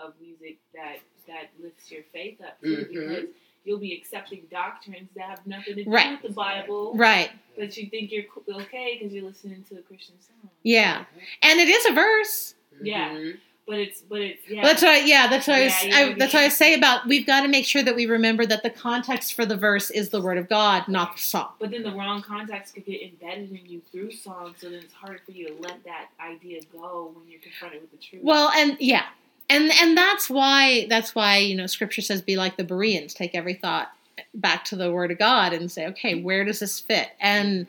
of 0.01 0.15
music 0.21 0.57
that 0.73 0.99
that 1.29 1.51
lifts 1.63 1.91
your 1.91 2.03
faith 2.15 2.41
up 2.41 2.59
too, 2.63 2.77
Mhm. 2.77 2.89
because 2.89 3.27
you'll 3.65 3.79
be 3.79 3.93
accepting 3.93 4.47
doctrines 4.51 5.11
that 5.15 5.29
have 5.29 5.47
nothing 5.47 5.77
to 5.77 5.85
do 5.85 5.91
Right. 5.91 6.13
with 6.13 6.23
the 6.23 6.35
Bible, 6.35 6.95
right 6.97 7.31
but 7.57 7.77
you 7.77 7.91
think 7.91 8.11
you're 8.11 8.25
okay 8.63 8.97
because 8.99 9.13
you're 9.13 9.23
listening 9.23 9.63
to 9.65 9.79
a 9.79 9.83
Christian 9.83 10.19
song. 10.21 10.49
yeah 10.63 11.05
and 11.43 11.61
it 11.61 11.69
is 11.69 11.85
a 11.87 11.93
verse 11.93 12.55
Yeah. 12.81 13.33
But 13.67 13.79
it's 13.79 14.01
but 14.01 14.21
it's 14.21 14.49
yeah. 14.49 14.63
That's 14.63 14.83
what 14.83 14.91
I, 14.91 14.99
yeah 15.05 15.29
that's 15.29 15.47
what 15.47 15.57
I, 15.57 15.65
was, 15.65 15.85
Yeah, 15.85 15.97
I 15.97 16.15
that's 16.15 16.35
what 16.35 16.43
I 16.43 16.49
say 16.49 16.75
about 16.75 17.07
we've 17.07 17.27
got 17.27 17.43
to 17.43 17.49
make 17.49 17.65
sure 17.65 17.83
that 17.83 17.95
we 17.95 18.07
remember 18.07 18.45
that 18.45 18.65
the 18.65 18.71
context 18.71 19.35
for 19.35 19.47
the 19.47 19.57
verse 19.57 19.91
is 19.91 20.09
the 20.09 20.21
word 20.21 20.37
of 20.37 20.49
god 20.49 20.89
not 20.89 21.15
the 21.15 21.23
song 21.23 21.51
But 21.61 21.71
then 21.71 21.85
the 21.85 21.93
wrong 21.93 22.23
context 22.23 22.75
could 22.75 22.85
get 22.85 23.03
embedded 23.03 23.51
in 23.51 23.65
you 23.67 23.81
through 23.93 24.11
song, 24.13 24.55
so 24.59 24.69
then 24.69 24.81
it's 24.81 24.93
hard 24.93 25.21
for 25.25 25.31
you 25.31 25.49
to 25.49 25.63
let 25.63 25.85
that 25.85 26.09
idea 26.21 26.61
go 26.73 27.13
when 27.15 27.29
you're 27.31 27.41
confronted 27.41 27.83
with 27.83 27.93
the 27.93 27.99
truth. 27.99 28.23
Well, 28.25 28.51
and 28.57 28.77
yeah, 28.81 29.05
and 29.49 29.71
and 29.81 29.97
that's 29.97 30.29
why 30.29 30.87
that's 30.89 31.15
why 31.15 31.37
you 31.39 31.55
know 31.57 31.67
Scripture 31.67 32.03
says, 32.03 32.21
"Be 32.21 32.37
like 32.37 32.57
the 32.57 32.65
Bereans, 32.65 33.15
take 33.15 33.35
every 33.35 33.55
thought 33.55 33.93
back 34.35 34.65
to 34.67 34.77
the 34.77 34.93
Word 34.93 35.11
of 35.11 35.19
God 35.19 35.53
and 35.53 35.71
say, 35.71 35.87
okay, 35.89 36.21
where 36.23 36.45
does 36.45 36.59
this 36.61 36.81
fit?" 36.81 37.09
And 37.21 37.67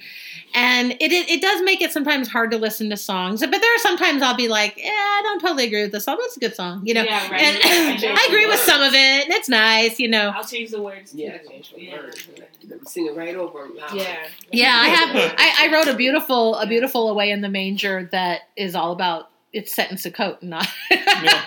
and 0.53 0.91
it 0.93 1.11
it, 1.11 1.29
it 1.29 1.41
does 1.41 1.61
make 1.63 1.81
it 1.81 1.91
sometimes 1.91 2.27
hard 2.27 2.51
to 2.51 2.57
listen 2.57 2.89
to 2.89 2.97
songs, 2.97 3.41
but 3.41 3.51
there 3.51 3.75
are 3.75 3.79
sometimes 3.79 4.21
I'll 4.21 4.35
be 4.35 4.47
like, 4.47 4.75
yeah, 4.77 4.89
I 4.89 5.21
don't 5.23 5.39
totally 5.39 5.65
agree 5.65 5.83
with 5.83 5.91
this 5.91 6.05
song. 6.05 6.17
It's 6.19 6.37
a 6.37 6.39
good 6.39 6.55
song, 6.55 6.81
you 6.85 6.93
know. 6.93 7.03
Yeah, 7.03 7.29
right. 7.31 7.41
And 7.41 8.01
Yeah, 8.01 8.15
I 8.19 8.25
agree 8.29 8.45
with 8.45 8.55
words. 8.55 8.61
some 8.63 8.81
of 8.81 8.93
it, 8.93 9.25
and 9.25 9.33
it's 9.33 9.49
nice, 9.49 9.99
you 9.99 10.07
know. 10.07 10.31
I'll 10.35 10.45
change 10.45 10.71
the 10.71 10.81
words. 10.81 11.11
Too. 11.11 11.19
Yeah, 11.19 11.37
change 11.37 11.73
the 11.73 11.81
yeah. 11.81 11.97
words. 11.97 12.27
Sing 12.85 13.07
it 13.07 13.15
right 13.15 13.35
over 13.35 13.67
Yeah. 13.93 14.17
Yeah, 14.51 14.73
I 14.75 14.87
have. 14.87 15.35
I, 15.37 15.67
I 15.67 15.73
wrote 15.73 15.87
a 15.87 15.95
beautiful, 15.95 16.55
a 16.55 16.67
beautiful 16.67 17.09
away 17.09 17.31
in 17.31 17.41
the 17.41 17.49
manger 17.49 18.09
that 18.11 18.41
is 18.55 18.75
all 18.75 18.91
about. 18.91 19.29
It's 19.51 19.73
set 19.73 19.91
in 19.91 19.97
Sukkot, 19.97 20.41
not. 20.41 20.67
Yeah. 20.89 21.45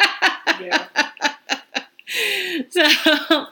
so, 2.71 3.47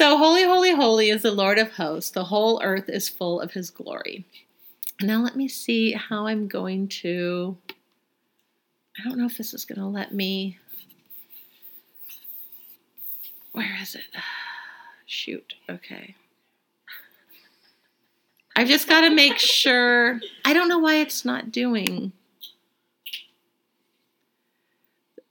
so 0.00 0.16
holy, 0.16 0.44
holy, 0.44 0.74
holy 0.74 1.10
is 1.10 1.20
the 1.20 1.30
Lord 1.30 1.58
of 1.58 1.72
hosts. 1.72 2.10
The 2.12 2.24
whole 2.24 2.58
earth 2.64 2.88
is 2.88 3.06
full 3.06 3.38
of 3.38 3.52
His 3.52 3.68
glory. 3.68 4.24
Now 5.02 5.20
let 5.20 5.36
me 5.36 5.46
see 5.46 5.92
how 5.92 6.26
I'm 6.26 6.48
going 6.48 6.88
to. 6.88 7.58
I 8.98 9.06
don't 9.06 9.18
know 9.18 9.26
if 9.26 9.36
this 9.36 9.52
is 9.52 9.66
going 9.66 9.78
to 9.78 9.84
let 9.84 10.14
me. 10.14 10.58
Where 13.52 13.76
is 13.82 13.94
it? 13.94 14.04
Shoot. 15.04 15.52
Okay. 15.68 16.14
I've 18.56 18.68
just 18.68 18.88
got 18.88 19.02
to 19.02 19.10
make 19.10 19.36
sure. 19.36 20.18
I 20.46 20.54
don't 20.54 20.70
know 20.70 20.78
why 20.78 20.94
it's 20.94 21.26
not 21.26 21.52
doing. 21.52 22.12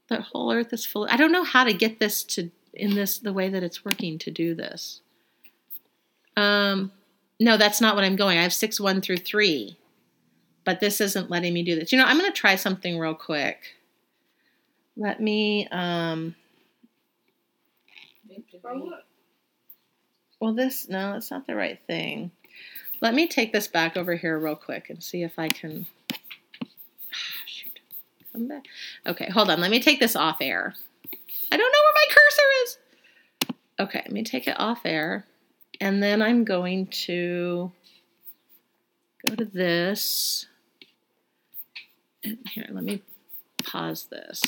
The 0.09 0.21
whole 0.21 0.51
earth 0.51 0.71
is 0.73 0.85
full. 0.85 1.07
I 1.09 1.17
don't 1.17 1.31
know 1.31 1.43
how 1.43 1.63
to 1.63 1.73
get 1.73 1.97
this 1.97 2.23
to 2.25 2.51
in 2.73 2.95
this 2.95 3.19
the 3.19 3.33
way 3.33 3.49
that 3.49 3.63
it's 3.63 3.83
working 3.85 4.17
to 4.19 4.31
do 4.31 4.55
this. 4.55 5.01
Um, 6.37 6.91
no, 7.39 7.57
that's 7.57 7.81
not 7.81 7.95
what 7.95 8.03
I'm 8.03 8.15
going. 8.15 8.37
I 8.37 8.43
have 8.43 8.53
six 8.53 8.79
one 8.79 9.01
through 9.01 9.17
three. 9.17 9.77
but 10.69 10.79
this 10.79 11.01
isn't 11.01 11.31
letting 11.31 11.51
me 11.51 11.63
do 11.63 11.73
this. 11.73 11.91
You 11.91 11.97
know, 11.97 12.05
I'm 12.05 12.19
going 12.19 12.31
to 12.31 12.37
try 12.37 12.55
something 12.55 12.99
real 12.99 13.15
quick. 13.15 13.75
Let 14.95 15.19
me, 15.19 15.67
um, 15.71 16.35
well, 20.39 20.53
this, 20.53 20.87
no, 20.87 21.15
it's 21.15 21.31
not 21.31 21.47
the 21.47 21.55
right 21.55 21.79
thing. 21.87 22.29
Let 23.01 23.15
me 23.15 23.27
take 23.27 23.51
this 23.51 23.67
back 23.67 23.97
over 23.97 24.13
here 24.15 24.37
real 24.37 24.55
quick 24.55 24.91
and 24.91 25.01
see 25.03 25.23
if 25.23 25.39
I 25.39 25.49
can. 25.49 25.87
Shoot. 27.47 27.79
Come 28.33 28.47
back. 28.47 28.65
Okay, 29.07 29.29
hold 29.31 29.49
on. 29.49 29.59
Let 29.61 29.71
me 29.71 29.79
take 29.81 29.99
this 29.99 30.15
off 30.15 30.37
air. 30.39 30.75
I 31.51 31.57
don't 31.57 31.71
know 31.71 31.79
where 31.83 31.93
my 31.95 32.05
cursor 32.09 32.41
is. 32.63 32.77
Okay, 33.79 34.01
let 34.05 34.11
me 34.11 34.23
take 34.23 34.47
it 34.47 34.59
off 34.59 34.81
air. 34.85 35.25
And 35.81 36.03
then 36.03 36.21
I'm 36.21 36.43
going 36.43 36.87
to 36.87 37.71
go 39.25 39.35
to 39.35 39.45
this. 39.45 40.45
And 42.23 42.37
here, 42.53 42.67
let 42.69 42.83
me 42.83 43.01
pause 43.63 44.07
this. 44.11 44.43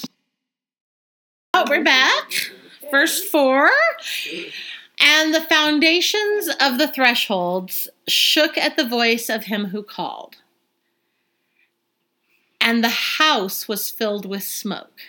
Oh, 1.54 1.66
we're 1.70 1.84
back. 1.84 2.52
Verse 2.92 3.24
4. 3.30 3.70
And 5.00 5.34
the 5.34 5.42
foundations 5.42 6.50
of 6.60 6.78
the 6.78 6.88
thresholds 6.88 7.88
shook 8.08 8.58
at 8.58 8.78
the 8.78 8.88
voice 8.88 9.30
of 9.30 9.46
him 9.46 9.66
who 9.66 9.82
called. 9.82 10.36
And 12.60 12.84
the 12.84 12.90
house 12.90 13.68
was 13.68 13.90
filled 13.90 14.26
with 14.26 14.44
smoke. 14.44 15.02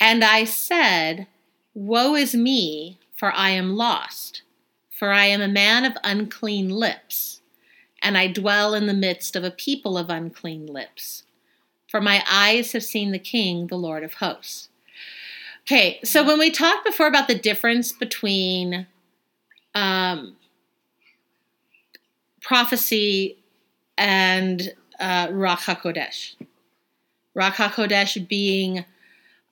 And 0.00 0.24
I 0.24 0.44
said, 0.44 1.26
Woe 1.74 2.14
is 2.14 2.34
me, 2.34 2.98
for 3.16 3.32
I 3.32 3.50
am 3.50 3.76
lost, 3.76 4.42
for 4.90 5.10
I 5.10 5.26
am 5.26 5.40
a 5.40 5.48
man 5.48 5.84
of 5.84 5.96
unclean 6.04 6.70
lips, 6.70 7.40
and 8.02 8.16
I 8.16 8.28
dwell 8.28 8.74
in 8.74 8.86
the 8.86 8.94
midst 8.94 9.34
of 9.36 9.44
a 9.44 9.50
people 9.50 9.98
of 9.98 10.10
unclean 10.10 10.66
lips. 10.66 11.24
For 11.88 12.00
my 12.00 12.22
eyes 12.30 12.72
have 12.72 12.84
seen 12.84 13.12
the 13.12 13.18
King, 13.18 13.66
the 13.66 13.76
Lord 13.76 14.04
of 14.04 14.14
hosts. 14.14 14.68
Okay, 15.62 16.00
so 16.04 16.24
when 16.24 16.38
we 16.38 16.50
talked 16.50 16.84
before 16.84 17.06
about 17.06 17.28
the 17.28 17.38
difference 17.38 17.92
between 17.92 18.86
um, 19.74 20.36
prophecy 22.40 23.38
and 23.96 24.72
uh, 24.98 25.28
Ruach 25.28 25.64
HaKodesh, 25.64 26.36
Ruach 27.36 27.54
HaKodesh 27.54 28.28
being 28.28 28.84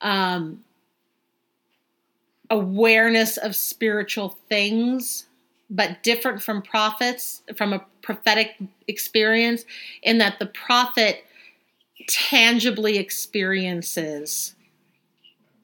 um, 0.01 0.63
awareness 2.49 3.37
of 3.37 3.55
spiritual 3.55 4.37
things, 4.49 5.25
but 5.69 6.01
different 6.03 6.41
from 6.41 6.61
prophets, 6.61 7.41
from 7.55 7.73
a 7.73 7.85
prophetic 8.01 8.55
experience, 8.87 9.65
in 10.01 10.17
that 10.19 10.39
the 10.39 10.45
prophet 10.45 11.25
tangibly 12.07 12.97
experiences 12.97 14.55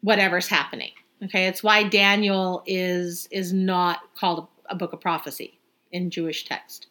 whatever's 0.01 0.47
happening. 0.47 0.91
Okay, 1.23 1.47
it's 1.47 1.63
why 1.63 1.83
Daniel 1.83 2.63
is 2.65 3.27
is 3.31 3.53
not 3.53 4.01
called 4.15 4.47
a 4.69 4.75
book 4.75 4.91
of 4.93 4.99
prophecy 4.99 5.57
in 5.91 6.09
Jewish 6.09 6.45
text. 6.45 6.87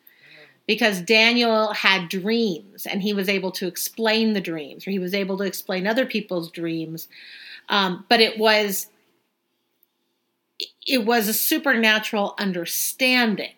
Because 0.67 1.01
Daniel 1.01 1.73
had 1.73 2.09
dreams 2.09 2.87
and 2.87 3.03
he 3.03 3.13
was 3.13 3.29
able 3.29 3.51
to 3.53 3.67
explain 3.67 4.33
the 4.33 4.41
dreams, 4.41 4.87
or 4.87 4.91
he 4.91 4.99
was 4.99 5.13
able 5.15 5.37
to 5.39 5.45
explain 5.45 5.87
other 5.87 6.07
people's 6.07 6.51
dreams. 6.51 7.09
Um, 7.69 8.05
but 8.09 8.21
it 8.21 8.39
was 8.39 8.89
it 10.87 11.05
was 11.05 11.29
a 11.29 11.35
supernatural 11.35 12.35
understanding 12.39 13.55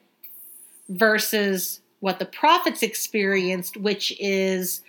versus 0.89 1.81
what 2.01 2.19
the 2.19 2.27
prophets 2.27 2.83
experienced, 2.83 3.77
which 3.77 4.15
is 4.21 4.83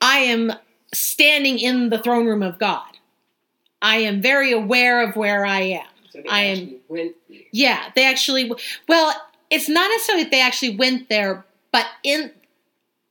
I 0.00 0.18
am 0.18 0.52
standing 0.92 1.58
in 1.58 1.90
the 1.90 1.98
throne 1.98 2.26
room 2.26 2.42
of 2.42 2.58
God. 2.58 2.98
I 3.80 3.98
am 3.98 4.20
very 4.20 4.52
aware 4.52 5.02
of 5.06 5.16
where 5.16 5.46
I 5.46 5.60
am. 5.60 5.86
So 6.10 6.22
they 6.22 6.28
I 6.28 6.40
am-. 6.42 6.80
Yeah, 7.52 7.90
they 7.94 8.04
actually 8.04 8.52
well, 8.88 9.14
it's 9.50 9.68
not 9.68 9.88
necessarily 9.88 10.24
that 10.24 10.30
they 10.30 10.42
actually 10.42 10.76
went 10.76 11.08
there, 11.08 11.44
but 11.72 11.86
in 12.02 12.32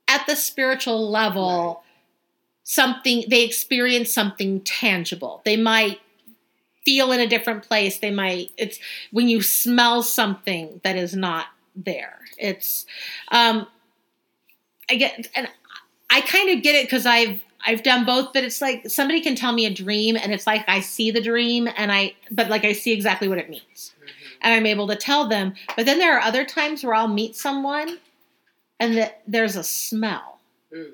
at 0.06 0.26
the 0.26 0.36
spiritual 0.36 1.10
level, 1.10 1.82
something 2.62 3.24
they 3.28 3.44
experience 3.44 4.12
something 4.12 4.60
tangible. 4.62 5.42
They 5.44 5.56
might 5.56 6.00
feel 6.84 7.12
in 7.12 7.20
a 7.20 7.26
different 7.26 7.64
place. 7.64 7.98
They 7.98 8.10
might 8.10 8.50
it's 8.56 8.78
when 9.10 9.28
you 9.28 9.42
smell 9.42 10.02
something 10.02 10.80
that 10.84 10.96
is 10.96 11.14
not 11.14 11.46
there. 11.76 12.20
It's 12.38 12.86
um 13.30 13.66
I 14.90 14.94
get 14.94 15.28
and 15.34 15.48
I 16.10 16.20
kind 16.22 16.50
of 16.50 16.62
get 16.62 16.74
it 16.74 16.86
because 16.86 17.04
I've 17.04 17.42
I've 17.66 17.82
done 17.82 18.04
both, 18.04 18.32
but 18.32 18.44
it's 18.44 18.62
like 18.62 18.88
somebody 18.88 19.20
can 19.20 19.34
tell 19.34 19.52
me 19.52 19.66
a 19.66 19.70
dream 19.70 20.16
and 20.16 20.32
it's 20.32 20.46
like 20.46 20.64
I 20.68 20.80
see 20.80 21.10
the 21.10 21.20
dream 21.20 21.68
and 21.76 21.92
I 21.92 22.14
but 22.30 22.48
like 22.48 22.64
I 22.64 22.72
see 22.72 22.92
exactly 22.92 23.28
what 23.28 23.38
it 23.38 23.50
means 23.50 23.92
and 24.40 24.54
I'm 24.54 24.66
able 24.66 24.86
to 24.88 24.96
tell 24.96 25.28
them. 25.28 25.54
But 25.76 25.86
then 25.86 25.98
there 25.98 26.16
are 26.16 26.20
other 26.20 26.44
times 26.44 26.84
where 26.84 26.94
I'll 26.94 27.08
meet 27.08 27.36
someone 27.36 27.98
and 28.80 28.96
that 28.96 29.22
there's 29.26 29.56
a 29.56 29.64
smell. 29.64 30.38
Mm. 30.74 30.92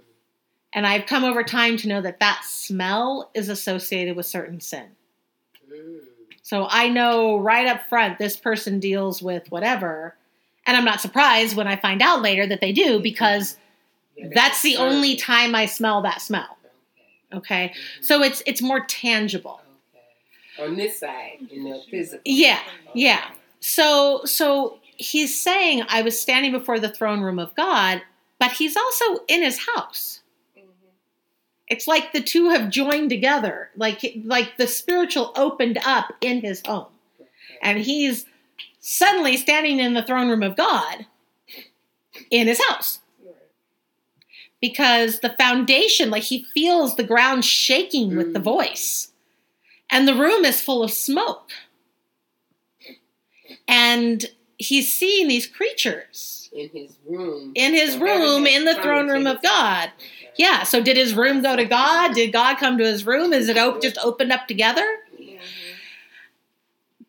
And 0.72 0.86
I've 0.86 1.06
come 1.06 1.24
over 1.24 1.42
time 1.44 1.76
to 1.78 1.88
know 1.88 2.00
that 2.00 2.20
that 2.20 2.42
smell 2.44 3.30
is 3.34 3.48
associated 3.48 4.16
with 4.16 4.26
certain 4.26 4.60
sin. 4.60 4.86
Mm. 5.72 5.98
So 6.42 6.66
I 6.68 6.88
know 6.88 7.38
right 7.38 7.66
up 7.66 7.88
front 7.88 8.18
this 8.18 8.36
person 8.36 8.80
deals 8.80 9.22
with 9.22 9.50
whatever. 9.50 10.14
And 10.66 10.76
I'm 10.76 10.84
not 10.84 11.00
surprised 11.00 11.56
when 11.56 11.66
I 11.66 11.76
find 11.76 12.02
out 12.02 12.22
later 12.22 12.46
that 12.46 12.60
they 12.60 12.72
do 12.72 13.00
because 13.00 13.56
Yeah, 14.16 14.28
that's 14.34 14.62
the 14.62 14.76
only 14.76 15.16
time 15.16 15.54
I 15.54 15.66
smell 15.66 16.02
that 16.02 16.22
smell. 16.22 16.56
Okay. 17.32 17.68
Okay. 17.68 17.74
Mhm. 17.74 18.04
So 18.04 18.22
it's 18.22 18.42
it's 18.46 18.62
more 18.62 18.80
tangible. 18.80 19.60
On 20.58 20.76
this 20.76 21.00
side, 21.00 21.38
in 21.50 21.64
the 21.64 21.82
physical. 21.90 22.20
Yeah, 22.24 22.60
yeah. 22.94 23.30
So 23.60 24.24
so 24.24 24.78
he's 24.96 25.40
saying 25.40 25.82
I 25.88 26.02
was 26.02 26.20
standing 26.20 26.52
before 26.52 26.78
the 26.78 26.88
throne 26.88 27.20
room 27.20 27.38
of 27.38 27.54
God, 27.56 28.02
but 28.38 28.52
he's 28.52 28.76
also 28.76 29.24
in 29.28 29.42
his 29.42 29.58
house. 29.74 30.20
It's 31.68 31.88
like 31.88 32.12
the 32.12 32.20
two 32.22 32.50
have 32.50 32.68
joined 32.70 33.10
together, 33.10 33.70
like 33.76 34.00
like 34.24 34.56
the 34.58 34.66
spiritual 34.66 35.32
opened 35.34 35.78
up 35.84 36.12
in 36.20 36.40
his 36.40 36.62
home, 36.64 36.86
and 37.62 37.78
he's 37.78 38.26
suddenly 38.80 39.36
standing 39.38 39.80
in 39.80 39.94
the 39.94 40.02
throne 40.02 40.28
room 40.28 40.42
of 40.42 40.56
God 40.56 41.06
in 42.30 42.46
his 42.46 42.62
house 42.68 43.00
because 44.60 45.20
the 45.20 45.30
foundation, 45.30 46.10
like 46.10 46.22
he 46.22 46.44
feels 46.54 46.96
the 46.96 47.02
ground 47.02 47.44
shaking 47.44 48.14
with 48.14 48.34
the 48.34 48.38
Mm. 48.40 48.44
voice, 48.44 49.10
and 49.94 50.06
the 50.08 50.14
room 50.14 50.44
is 50.44 50.60
full 50.60 50.82
of 50.82 50.90
smoke, 50.90 51.50
and 53.68 54.26
he's 54.58 54.92
seeing 54.92 55.28
these 55.28 55.46
creatures 55.46 56.48
In 56.52 56.68
his 56.70 56.96
room. 57.08 57.52
in 57.54 57.74
his 57.74 57.94
So 57.94 58.00
room 58.00 58.46
in 58.46 58.64
the 58.64 58.74
throne 58.74 59.08
room 59.08 59.26
of 59.26 59.40
God. 59.42 59.90
Okay. 59.96 60.30
Yeah. 60.36 60.64
So 60.64 60.82
did 60.82 60.96
his 60.96 61.14
room 61.14 61.42
go 61.42 61.54
to 61.56 61.64
God? 61.64 62.14
Did 62.14 62.32
God 62.32 62.58
come 62.58 62.76
to 62.78 62.84
his 62.84 63.06
room? 63.06 63.32
Is 63.32 63.48
it 63.48 63.56
op- 63.56 63.80
just 63.80 63.98
opened 63.98 64.32
up 64.32 64.48
together? 64.48 64.86
Yeah. 65.18 65.38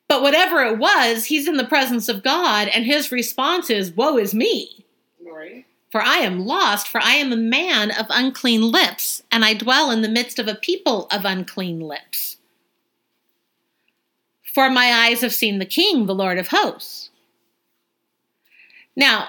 But 0.08 0.22
whatever 0.22 0.62
it 0.63 0.77
was, 0.77 1.25
he's 1.25 1.48
in 1.48 1.58
the 1.58 1.65
presence 1.65 2.08
of 2.08 2.22
God, 2.24 2.68
and 2.68 2.86
his 2.86 3.12
response 3.12 3.70
is, 3.72 3.92
"Woe 3.92 4.18
is 4.18 4.34
me." 4.36 4.86
Right. 5.25 5.65
For 5.92 6.01
I 6.01 6.18
am 6.18 6.46
lost, 6.46 6.88
for 6.88 7.01
I 7.01 7.13
am 7.15 7.32
a 7.32 7.38
man 7.38 7.89
of 7.89 8.06
unclean 8.10 8.62
lips, 8.70 9.24
and 9.32 9.44
I 9.46 9.54
dwell 9.56 9.89
in 9.92 10.01
the 10.01 10.10
midst 10.10 10.38
of 10.39 10.48
a 10.48 10.56
people 10.56 11.08
of 11.10 11.25
unclean 11.25 11.80
lips. 11.80 12.35
For 14.56 14.70
my 14.70 14.86
eyes 14.86 15.20
have 15.20 15.34
seen 15.34 15.60
the 15.60 15.66
King, 15.66 16.06
the 16.06 16.16
Lord 16.16 16.38
of 16.38 16.48
hosts. 16.48 17.10
Now, 18.96 19.28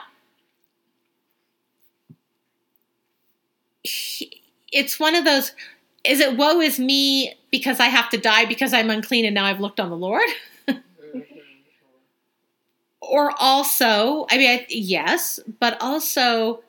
it's 4.73 5.01
one 5.01 5.17
of 5.17 5.25
those 5.25 5.51
is 6.05 6.21
it 6.21 6.37
woe 6.37 6.61
is 6.61 6.79
me 6.79 7.35
because 7.51 7.81
I 7.81 7.87
have 7.87 8.09
to 8.11 8.19
die 8.19 8.45
because 8.45 8.73
I'm 8.73 8.89
unclean 8.89 9.25
and 9.25 9.35
now 9.35 9.45
I've 9.45 9.59
looked 9.59 9.81
on 9.81 9.91
the 9.91 9.97
Lord? 9.97 10.29
Or 13.03 13.33
also, 13.39 14.27
I 14.31 14.37
mean, 14.37 14.51
I, 14.51 14.67
yes, 14.69 15.39
but 15.61 15.81
also, 15.81 16.65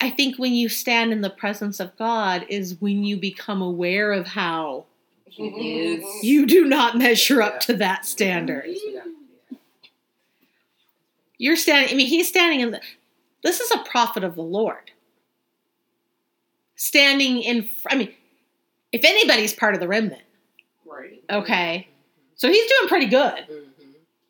I 0.00 0.08
think 0.08 0.38
when 0.38 0.52
you 0.52 0.68
stand 0.68 1.12
in 1.12 1.20
the 1.20 1.30
presence 1.30 1.80
of 1.80 1.96
God 1.96 2.46
is 2.48 2.80
when 2.80 3.02
you 3.02 3.16
become 3.16 3.60
aware 3.60 4.12
of 4.12 4.28
how. 4.28 4.84
You 5.36 6.46
do 6.46 6.64
not 6.66 6.96
measure 6.98 7.40
up 7.42 7.60
to 7.60 7.74
that 7.76 8.04
standard. 8.06 8.64
Yeah. 8.66 9.00
You're 11.38 11.56
standing, 11.56 11.92
I 11.92 11.96
mean, 11.96 12.06
he's 12.06 12.28
standing 12.28 12.60
in 12.60 12.70
the, 12.72 12.80
this 13.42 13.60
is 13.60 13.70
a 13.70 13.78
prophet 13.78 14.24
of 14.24 14.34
the 14.34 14.42
Lord. 14.42 14.90
Standing 16.76 17.38
in, 17.42 17.68
I 17.88 17.94
mean, 17.96 18.12
if 18.92 19.04
anybody's 19.04 19.52
part 19.54 19.74
of 19.74 19.80
the 19.80 19.88
remnant, 19.88 20.22
Right. 20.86 21.22
okay, 21.30 21.88
so 22.34 22.48
he's 22.48 22.68
doing 22.70 22.88
pretty 22.88 23.06
good. 23.06 23.46
Mhm. 23.48 23.64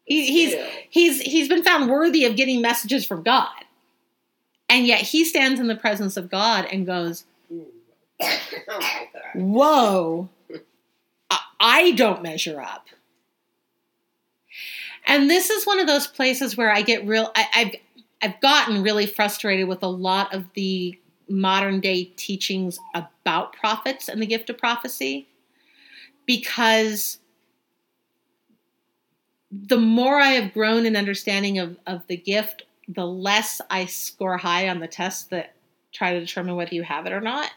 He, 0.04 0.26
he's 0.26 0.50
Still. 0.50 0.66
he's 0.90 1.21
he's 1.21 1.49
been 1.49 1.62
found 1.62 1.88
worthy 1.88 2.25
of 2.25 2.35
getting 2.37 2.61
messages 2.61 3.07
from 3.07 3.23
God. 3.23 3.49
And 4.69 4.85
yet 4.87 5.00
he 5.00 5.25
stands 5.25 5.59
in 5.61 5.69
the 5.69 5.76
presence 5.76 6.16
of 6.16 6.28
God 6.30 6.66
and 6.71 6.85
goes, 6.85 7.25
oh. 8.21 9.07
Whoa, 9.35 10.28
I- 11.61 11.93
don't 11.93 12.23
measure 12.23 12.61
up. 12.61 12.88
And 15.07 15.31
this 15.31 15.50
is 15.50 15.67
one 15.67 15.79
of 15.79 15.87
those 15.87 16.07
places 16.07 16.57
where 16.57 16.73
I 16.73 16.83
get 16.83 17.07
real, 17.07 17.31
I, 17.35 17.47
I've, 17.55 17.75
I've 18.23 18.40
gotten 18.40 18.83
really 18.83 19.07
frustrated 19.07 19.69
with 19.69 19.83
a 19.83 19.88
lot 19.88 20.35
of 20.35 20.47
the 20.55 20.99
modern 21.29 21.81
day 21.81 22.05
teachings 22.17 22.79
about 22.95 23.52
prophets 23.52 24.09
and 24.09 24.21
the 24.21 24.26
gift 24.26 24.50
of 24.50 24.59
prophecy 24.59 25.29
because 26.26 27.19
the 29.50 29.79
more 29.79 30.21
I 30.21 30.31
have 30.31 30.52
grown 30.52 30.87
in 30.87 30.97
understanding 30.97 31.59
of, 31.59 31.76
of 31.87 32.07
the 32.07 32.17
gift, 32.17 32.64
the 32.88 33.07
less 33.07 33.61
I 33.71 33.87
score 33.87 34.37
high 34.37 34.69
on 34.69 34.81
the 34.81 34.88
tests 34.88 35.25
that 35.25 35.55
try 35.93 36.12
to 36.12 36.21
determine 36.21 36.57
whether 36.57 36.75
you 36.75 36.83
have 36.83 37.07
it 37.07 37.12
or 37.12 37.21
not. 37.21 37.50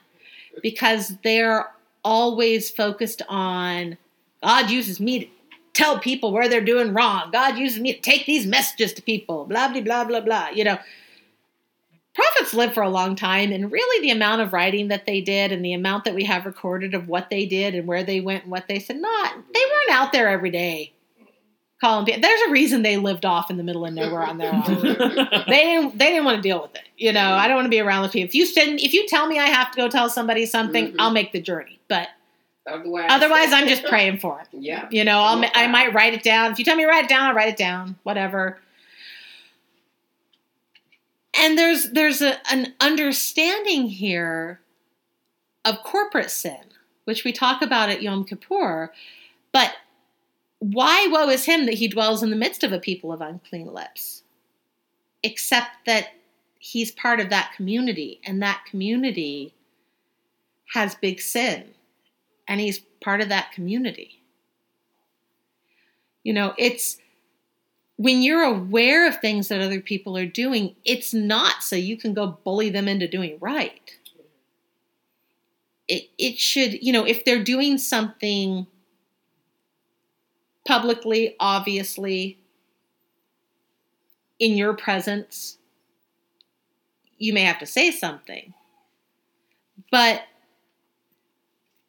Because 0.62 1.16
they're 1.24 1.72
always 2.04 2.70
focused 2.70 3.22
on 3.28 3.98
God 4.42 4.70
uses 4.70 5.00
me 5.00 5.20
to 5.20 5.28
tell 5.74 6.00
people 6.00 6.32
where 6.32 6.50
they're 6.50 6.62
doing 6.62 6.94
wrong. 6.94 7.32
God 7.32 7.58
uses 7.58 7.80
me 7.80 7.94
to 7.94 8.02
take 8.02 8.26
these 8.26 8.46
messages 8.46 8.94
to 8.94 9.02
people, 9.02 9.46
blah, 9.46 9.72
blah, 9.72 9.82
blah, 9.82 10.04
blah, 10.04 10.20
blah. 10.20 10.50
You 10.50 10.66
know, 10.66 10.78
prophets 12.14 12.54
lived 12.54 12.74
for 12.74 12.84
a 12.84 12.90
long 12.90 13.16
time, 13.16 13.52
and 13.52 13.72
really 13.72 14.02
the 14.02 14.12
amount 14.12 14.42
of 14.42 14.54
writing 14.54 14.90
that 14.90 15.06
they 15.06 15.22
did 15.22 15.52
and 15.52 15.64
the 15.64 15.74
amount 15.74 16.04
that 16.04 16.14
we 16.14 16.26
have 16.26 16.46
recorded 16.46 16.94
of 16.94 17.08
what 17.08 17.30
they 17.30 17.46
did 17.46 17.74
and 17.74 17.88
where 17.88 18.04
they 18.04 18.20
went 18.20 18.44
and 18.44 18.52
what 18.52 18.68
they 18.68 18.80
said, 18.80 18.98
not, 18.98 19.34
they 19.54 19.62
weren't 19.72 19.98
out 19.98 20.12
there 20.12 20.28
every 20.28 20.52
day 20.52 20.94
There's 21.84 22.42
a 22.48 22.52
reason 22.52 22.82
they 22.82 22.98
lived 22.98 23.26
off 23.26 23.52
in 23.52 23.58
the 23.58 23.64
middle 23.64 23.86
of 23.86 23.94
nowhere 23.94 24.24
on 24.24 24.38
their 24.38 24.54
own. 24.54 24.64
they 25.48 25.64
didn't 25.64 25.98
they 25.98 26.10
didn't 26.10 26.26
want 26.26 26.38
to 26.38 26.42
deal 26.42 26.62
with 26.62 26.74
it. 26.76 26.84
You 26.98 27.12
know, 27.12 27.34
I 27.34 27.48
don't 27.48 27.56
want 27.56 27.66
to 27.66 27.70
be 27.70 27.80
around 27.82 28.04
with 28.04 28.12
people. 28.14 28.26
If 28.30 28.36
you 28.36 28.46
send 28.46 28.80
if 28.80 28.94
you 28.94 29.08
tell 29.08 29.28
me 29.28 29.38
I 29.40 29.48
have 29.48 29.72
to 29.72 29.78
go 29.78 29.90
tell 29.90 30.10
somebody 30.10 30.46
something, 30.46 30.94
Mhm. 30.94 30.96
I'll 31.00 31.12
make 31.12 31.32
the 31.34 31.42
journey. 31.42 31.80
But 31.88 32.08
Otherwise, 32.66 33.08
otherwise 33.10 33.52
I'm 33.52 33.68
just 33.68 33.84
praying 33.90 34.20
for 34.20 34.40
it. 34.40 34.48
Yeah. 34.54 34.88
You 34.90 35.04
know, 35.04 35.20
I'll, 35.20 35.44
I 35.54 35.68
might 35.68 35.94
write 35.94 36.14
it 36.14 36.24
down. 36.24 36.54
If 36.54 36.60
you 36.60 36.64
tell 36.66 36.78
me 36.78 36.84
to 36.84 36.90
write 36.90 37.04
it 37.04 37.10
down, 37.10 37.24
I'll 37.24 37.34
write 37.36 37.50
it 37.50 37.58
down. 37.58 37.98
Whatever. 38.04 38.58
And 41.36 41.58
there's 41.58 41.90
there's 41.92 42.22
a, 42.22 42.38
an 42.52 42.74
understanding 42.80 43.88
here 43.88 44.60
of 45.66 45.82
corporate 45.84 46.30
sin, 46.32 46.60
which 47.06 47.24
we 47.24 47.32
talk 47.34 47.62
about 47.62 47.90
at 47.90 48.02
Yom 48.02 48.24
Kippur. 48.24 48.94
But 49.52 49.74
why 50.64 51.08
woe 51.08 51.28
is 51.28 51.44
him 51.44 51.66
that 51.66 51.74
he 51.74 51.90
dwells 51.90 52.24
in 52.24 52.30
the 52.30 52.38
midst 52.38 52.64
of 52.64 52.72
a 52.72 52.80
people 52.80 53.12
of 53.12 53.20
unclean 53.20 53.74
lips? 53.74 54.24
Except 55.22 55.86
that 55.86 56.10
he's 56.58 56.90
part 56.92 57.20
of 57.20 57.30
that 57.30 57.52
community, 57.54 58.22
and 58.24 58.42
that 58.42 58.64
community 58.70 59.54
has 60.74 60.96
big 60.96 61.20
sin, 61.20 61.66
and 62.48 62.62
he's 62.62 62.80
part 63.02 63.20
of 63.20 63.28
that 63.28 63.52
community. 63.52 64.22
You 66.24 66.32
know, 66.32 66.54
it's 66.58 66.98
when 67.98 68.22
you're 68.22 68.44
aware 68.44 69.06
of 69.06 69.20
things 69.20 69.50
that 69.50 69.60
other 69.60 69.82
people 69.82 70.18
are 70.18 70.26
doing, 70.26 70.78
it's 70.86 71.14
not 71.14 71.62
so 71.62 71.76
you 71.76 71.98
can 71.98 72.14
go 72.14 72.40
bully 72.46 72.70
them 72.70 72.88
into 72.88 73.08
doing 73.08 73.38
right. 73.42 73.92
It, 75.90 76.10
it 76.18 76.40
should, 76.40 76.82
you 76.82 76.94
know, 76.94 77.06
if 77.06 77.26
they're 77.26 77.44
doing 77.44 77.78
something 77.78 78.66
publicly, 80.66 81.36
obviously, 81.40 82.40
in 84.40 84.58
your 84.58 84.74
presence, 84.74 85.58
you 87.18 87.34
may 87.34 87.44
have 87.44 87.60
to 87.60 87.66
say 87.66 87.92
something. 87.92 88.54
But 89.92 90.24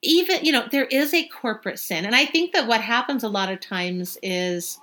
even, 0.03 0.45
you 0.45 0.53
know, 0.53 0.67
there 0.71 0.85
is 0.85 1.15
a 1.15 1.27
corporate 1.29 1.79
sin. 1.79 2.05
And 2.05 2.15
I 2.15 2.27
think 2.27 2.53
that 2.53 2.67
what 2.67 2.81
happens 2.81 3.25
a 3.25 3.29
lot 3.29 3.51
of 3.51 3.61
times 3.61 4.19
is, 4.23 4.79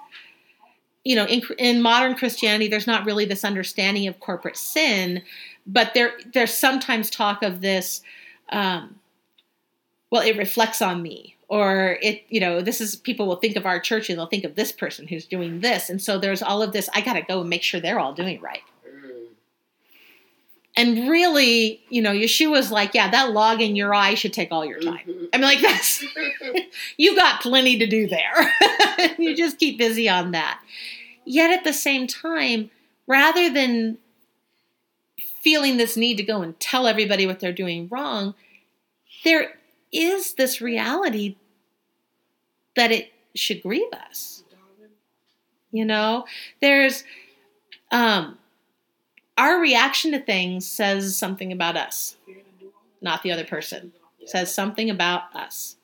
you 1.04 1.16
know, 1.16 1.26
in, 1.26 1.42
in 1.58 1.82
modern 1.82 2.16
Christianity, 2.16 2.68
there's 2.68 2.88
not 2.88 3.06
really 3.06 3.26
this 3.26 3.46
understanding 3.46 4.08
of 4.08 4.20
corporate 4.20 4.58
sin, 4.58 5.22
but 5.68 5.94
there 5.94 6.14
there's 6.34 6.54
sometimes 6.54 7.10
talk 7.10 7.44
of 7.44 7.62
this, 7.62 8.02
um, 8.50 9.00
well, 10.12 10.24
it 10.24 10.38
reflects 10.38 10.82
on 10.82 11.02
me, 11.02 11.36
or 11.52 11.98
it, 12.02 12.24
you 12.30 12.40
know, 12.40 12.62
this 12.62 12.80
is 12.80 12.96
people 12.96 13.28
will 13.28 13.36
think 13.36 13.58
of 13.58 13.66
our 13.66 13.78
church 13.78 14.10
and 14.10 14.18
they'll 14.18 14.26
think 14.26 14.46
of 14.46 14.56
this 14.56 14.72
person 14.72 15.06
who's 15.06 15.26
doing 15.26 15.60
this, 15.60 15.90
and 15.90 16.02
so 16.02 16.18
there's 16.18 16.42
all 16.42 16.64
of 16.64 16.72
this. 16.72 16.90
I 16.96 17.02
got 17.02 17.14
to 17.14 17.22
go 17.22 17.42
and 17.42 17.50
make 17.50 17.62
sure 17.62 17.82
they're 17.82 18.00
all 18.00 18.14
doing 18.14 18.40
right. 18.40 18.62
Mm. 18.88 19.26
And 20.78 21.10
really, 21.10 21.82
you 21.90 22.02
know, 22.02 22.14
Yeshua's 22.14 22.72
like, 22.72 22.94
yeah, 22.94 23.12
that 23.12 23.32
log 23.34 23.60
in 23.60 23.76
your 23.76 23.94
eye 23.94 24.14
should 24.14 24.32
take 24.32 24.50
all 24.50 24.64
your 24.64 24.80
time. 24.80 25.06
Mhm. 25.06 25.28
I 25.34 25.38
mean, 25.38 25.46
like 25.46 25.60
that's 25.60 26.06
you 26.98 27.18
got 27.18 27.42
plenty 27.42 27.78
to 27.80 27.86
do 27.86 28.08
there. 28.08 28.54
you 29.20 29.36
just 29.36 29.60
keep 29.60 29.78
busy 29.78 30.08
on 30.08 30.32
that. 30.32 30.58
Yet 31.26 31.52
at 31.52 31.66
the 31.66 31.74
same 31.74 32.08
time, 32.08 32.72
rather 33.08 33.50
than 33.50 33.98
feeling 35.42 35.76
this 35.76 35.98
need 35.98 36.16
to 36.16 36.24
go 36.24 36.44
and 36.44 36.58
tell 36.62 36.88
everybody 36.88 37.28
what 37.28 37.42
they're 37.42 37.52
doing 37.52 37.90
wrong, 37.92 38.36
there 39.26 39.56
is 39.92 40.36
this 40.36 40.62
reality 40.62 41.36
that 42.76 42.92
it 42.92 43.12
should 43.36 43.62
grieve 43.62 43.92
us. 43.94 44.44
You 45.72 45.86
know, 45.86 46.26
there's 46.62 47.04
um 47.92 48.38
our 49.38 49.60
reaction 49.60 50.12
to 50.12 50.20
things 50.20 50.68
says 50.68 51.18
something 51.18 51.52
about 51.52 51.78
us, 51.78 52.18
not 53.02 53.24
the 53.24 53.32
other 53.32 53.46
person 53.46 53.94
says 54.26 54.54
something 54.54 54.90
about 54.90 55.34
us. 55.36 55.78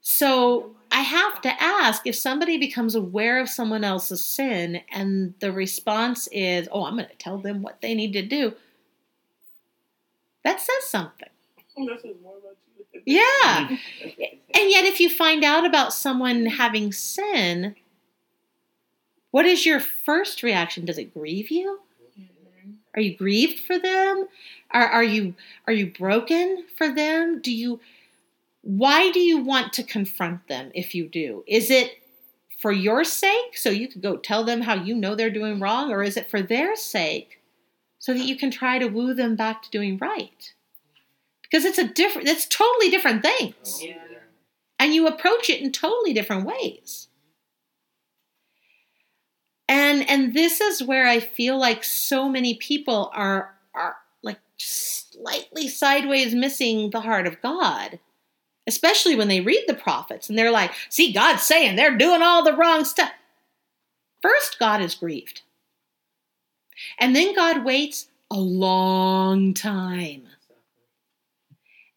So 0.00 0.76
I 0.90 1.00
have 1.00 1.40
to 1.42 1.62
ask 1.62 2.06
if 2.06 2.14
somebody 2.14 2.58
becomes 2.58 2.94
aware 2.94 3.40
of 3.40 3.48
someone 3.48 3.84
else's 3.84 4.24
sin 4.24 4.80
and 4.92 5.34
the 5.40 5.52
response 5.52 6.28
is, 6.32 6.68
oh, 6.70 6.84
I'm 6.84 6.96
going 6.96 7.08
to 7.08 7.16
tell 7.16 7.38
them 7.38 7.62
what 7.62 7.80
they 7.80 7.94
need 7.94 8.12
to 8.12 8.22
do, 8.22 8.54
that 10.44 10.60
says 10.60 10.86
something. 10.86 11.28
More 11.76 11.90
about. 11.92 12.56
Yeah. 13.06 13.22
Mm-hmm. 13.68 14.22
And 14.54 14.70
yet, 14.70 14.84
if 14.84 15.00
you 15.00 15.08
find 15.08 15.44
out 15.44 15.64
about 15.64 15.94
someone 15.94 16.44
having 16.46 16.92
sin, 16.92 17.76
what 19.30 19.46
is 19.46 19.64
your 19.64 19.80
first 19.80 20.42
reaction? 20.42 20.84
Does 20.84 20.98
it 20.98 21.14
grieve 21.14 21.50
you? 21.50 21.80
Mm-hmm. 22.18 22.70
Are 22.94 23.00
you 23.00 23.16
grieved 23.16 23.60
for 23.60 23.78
them? 23.78 24.26
Are, 24.72 24.88
are 24.88 25.04
you 25.04 25.34
are 25.66 25.72
you 25.72 25.92
broken 25.92 26.64
for 26.76 26.92
them? 26.92 27.40
Do 27.40 27.52
you 27.52 27.80
why 28.62 29.12
do 29.12 29.20
you 29.20 29.38
want 29.38 29.72
to 29.74 29.84
confront 29.84 30.48
them 30.48 30.72
if 30.74 30.92
you 30.94 31.06
do? 31.06 31.44
Is 31.46 31.70
it 31.70 31.98
for 32.58 32.72
your 32.72 33.04
sake 33.04 33.56
so 33.56 33.70
you 33.70 33.86
could 33.86 34.02
go 34.02 34.16
tell 34.16 34.42
them 34.42 34.62
how 34.62 34.74
you 34.74 34.96
know 34.96 35.14
they're 35.14 35.30
doing 35.30 35.60
wrong 35.60 35.92
or 35.92 36.02
is 36.02 36.16
it 36.16 36.28
for 36.28 36.42
their 36.42 36.74
sake 36.74 37.40
so 37.98 38.12
that 38.12 38.24
you 38.24 38.36
can 38.36 38.50
try 38.50 38.78
to 38.78 38.88
woo 38.88 39.14
them 39.14 39.36
back 39.36 39.62
to 39.62 39.70
doing 39.70 39.96
right? 39.98 40.54
Because 41.50 41.64
it's 41.64 41.78
a 41.78 41.86
different 41.86 42.28
it's 42.28 42.46
totally 42.46 42.90
different 42.90 43.22
things. 43.22 43.82
Yeah. 43.82 44.02
And 44.78 44.94
you 44.94 45.06
approach 45.06 45.48
it 45.48 45.60
in 45.60 45.72
totally 45.72 46.12
different 46.12 46.46
ways. 46.46 47.08
And 49.68 50.08
and 50.08 50.34
this 50.34 50.60
is 50.60 50.82
where 50.82 51.06
I 51.06 51.20
feel 51.20 51.58
like 51.58 51.84
so 51.84 52.28
many 52.28 52.54
people 52.54 53.10
are 53.14 53.54
are 53.74 53.96
like 54.22 54.40
slightly 54.58 55.68
sideways 55.68 56.34
missing 56.34 56.90
the 56.90 57.00
heart 57.00 57.26
of 57.26 57.40
God. 57.40 57.98
Especially 58.68 59.14
when 59.14 59.28
they 59.28 59.40
read 59.40 59.64
the 59.68 59.74
prophets 59.74 60.28
and 60.28 60.36
they're 60.36 60.50
like, 60.50 60.72
see, 60.88 61.12
God's 61.12 61.44
saying 61.44 61.76
they're 61.76 61.96
doing 61.96 62.20
all 62.20 62.42
the 62.42 62.56
wrong 62.56 62.84
stuff. 62.84 63.12
First, 64.20 64.58
God 64.58 64.82
is 64.82 64.96
grieved. 64.96 65.42
And 66.98 67.14
then 67.14 67.34
God 67.34 67.64
waits 67.64 68.08
a 68.30 68.38
long 68.38 69.54
time 69.54 70.25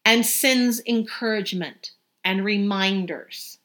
and 0.04 0.24
sends 0.24 0.82
encouragement 0.86 1.92
and 2.24 2.44
reminders 2.44 3.58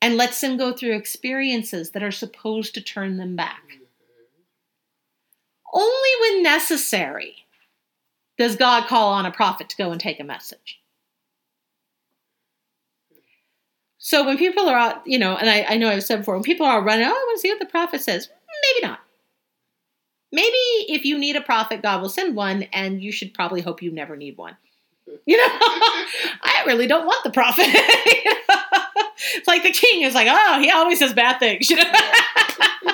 and 0.00 0.16
lets 0.16 0.40
them 0.40 0.56
go 0.56 0.72
through 0.72 0.94
experiences 0.94 1.92
that 1.92 2.02
are 2.02 2.10
supposed 2.10 2.74
to 2.74 2.80
turn 2.80 3.16
them 3.16 3.36
back. 3.36 3.62
Only 5.72 6.10
when 6.20 6.42
necessary 6.42 7.46
does 8.36 8.56
God 8.56 8.86
call 8.86 9.12
on 9.12 9.26
a 9.26 9.32
prophet 9.32 9.68
to 9.70 9.76
go 9.76 9.92
and 9.92 10.00
take 10.00 10.20
a 10.20 10.24
message. 10.24 10.80
So 13.98 14.26
when 14.26 14.36
people 14.36 14.68
are 14.68 14.76
out, 14.76 15.06
you 15.06 15.18
know, 15.18 15.36
and 15.36 15.48
I, 15.48 15.62
I 15.62 15.76
know 15.78 15.88
I've 15.88 16.04
said 16.04 16.18
before, 16.18 16.34
when 16.34 16.42
people 16.42 16.66
are 16.66 16.82
running, 16.84 17.06
oh, 17.06 17.08
I 17.08 17.12
want 17.12 17.38
to 17.38 17.40
see 17.40 17.50
what 17.50 17.58
the 17.58 17.66
prophet 17.66 18.02
says, 18.02 18.28
maybe 18.74 18.86
not. 18.86 19.00
Maybe 20.30 20.58
if 20.88 21.06
you 21.06 21.16
need 21.16 21.36
a 21.36 21.40
prophet, 21.40 21.80
God 21.80 22.02
will 22.02 22.10
send 22.10 22.36
one, 22.36 22.64
and 22.64 23.02
you 23.02 23.12
should 23.12 23.32
probably 23.32 23.62
hope 23.62 23.80
you 23.80 23.90
never 23.90 24.16
need 24.16 24.36
one. 24.36 24.58
You 25.26 25.36
know, 25.36 25.46
I 25.48 26.62
really 26.66 26.86
don't 26.86 27.06
want 27.06 27.24
the 27.24 27.30
prophet. 27.30 27.66
You 28.06 28.30
know? 28.30 28.60
It's 29.36 29.48
like 29.48 29.62
the 29.62 29.70
king 29.72 30.02
is 30.02 30.14
like, 30.14 30.28
oh, 30.30 30.58
he 30.60 30.70
always 30.70 30.98
says 30.98 31.14
bad 31.14 31.38
things. 31.38 31.70
You 31.70 31.76
know, 31.82 31.92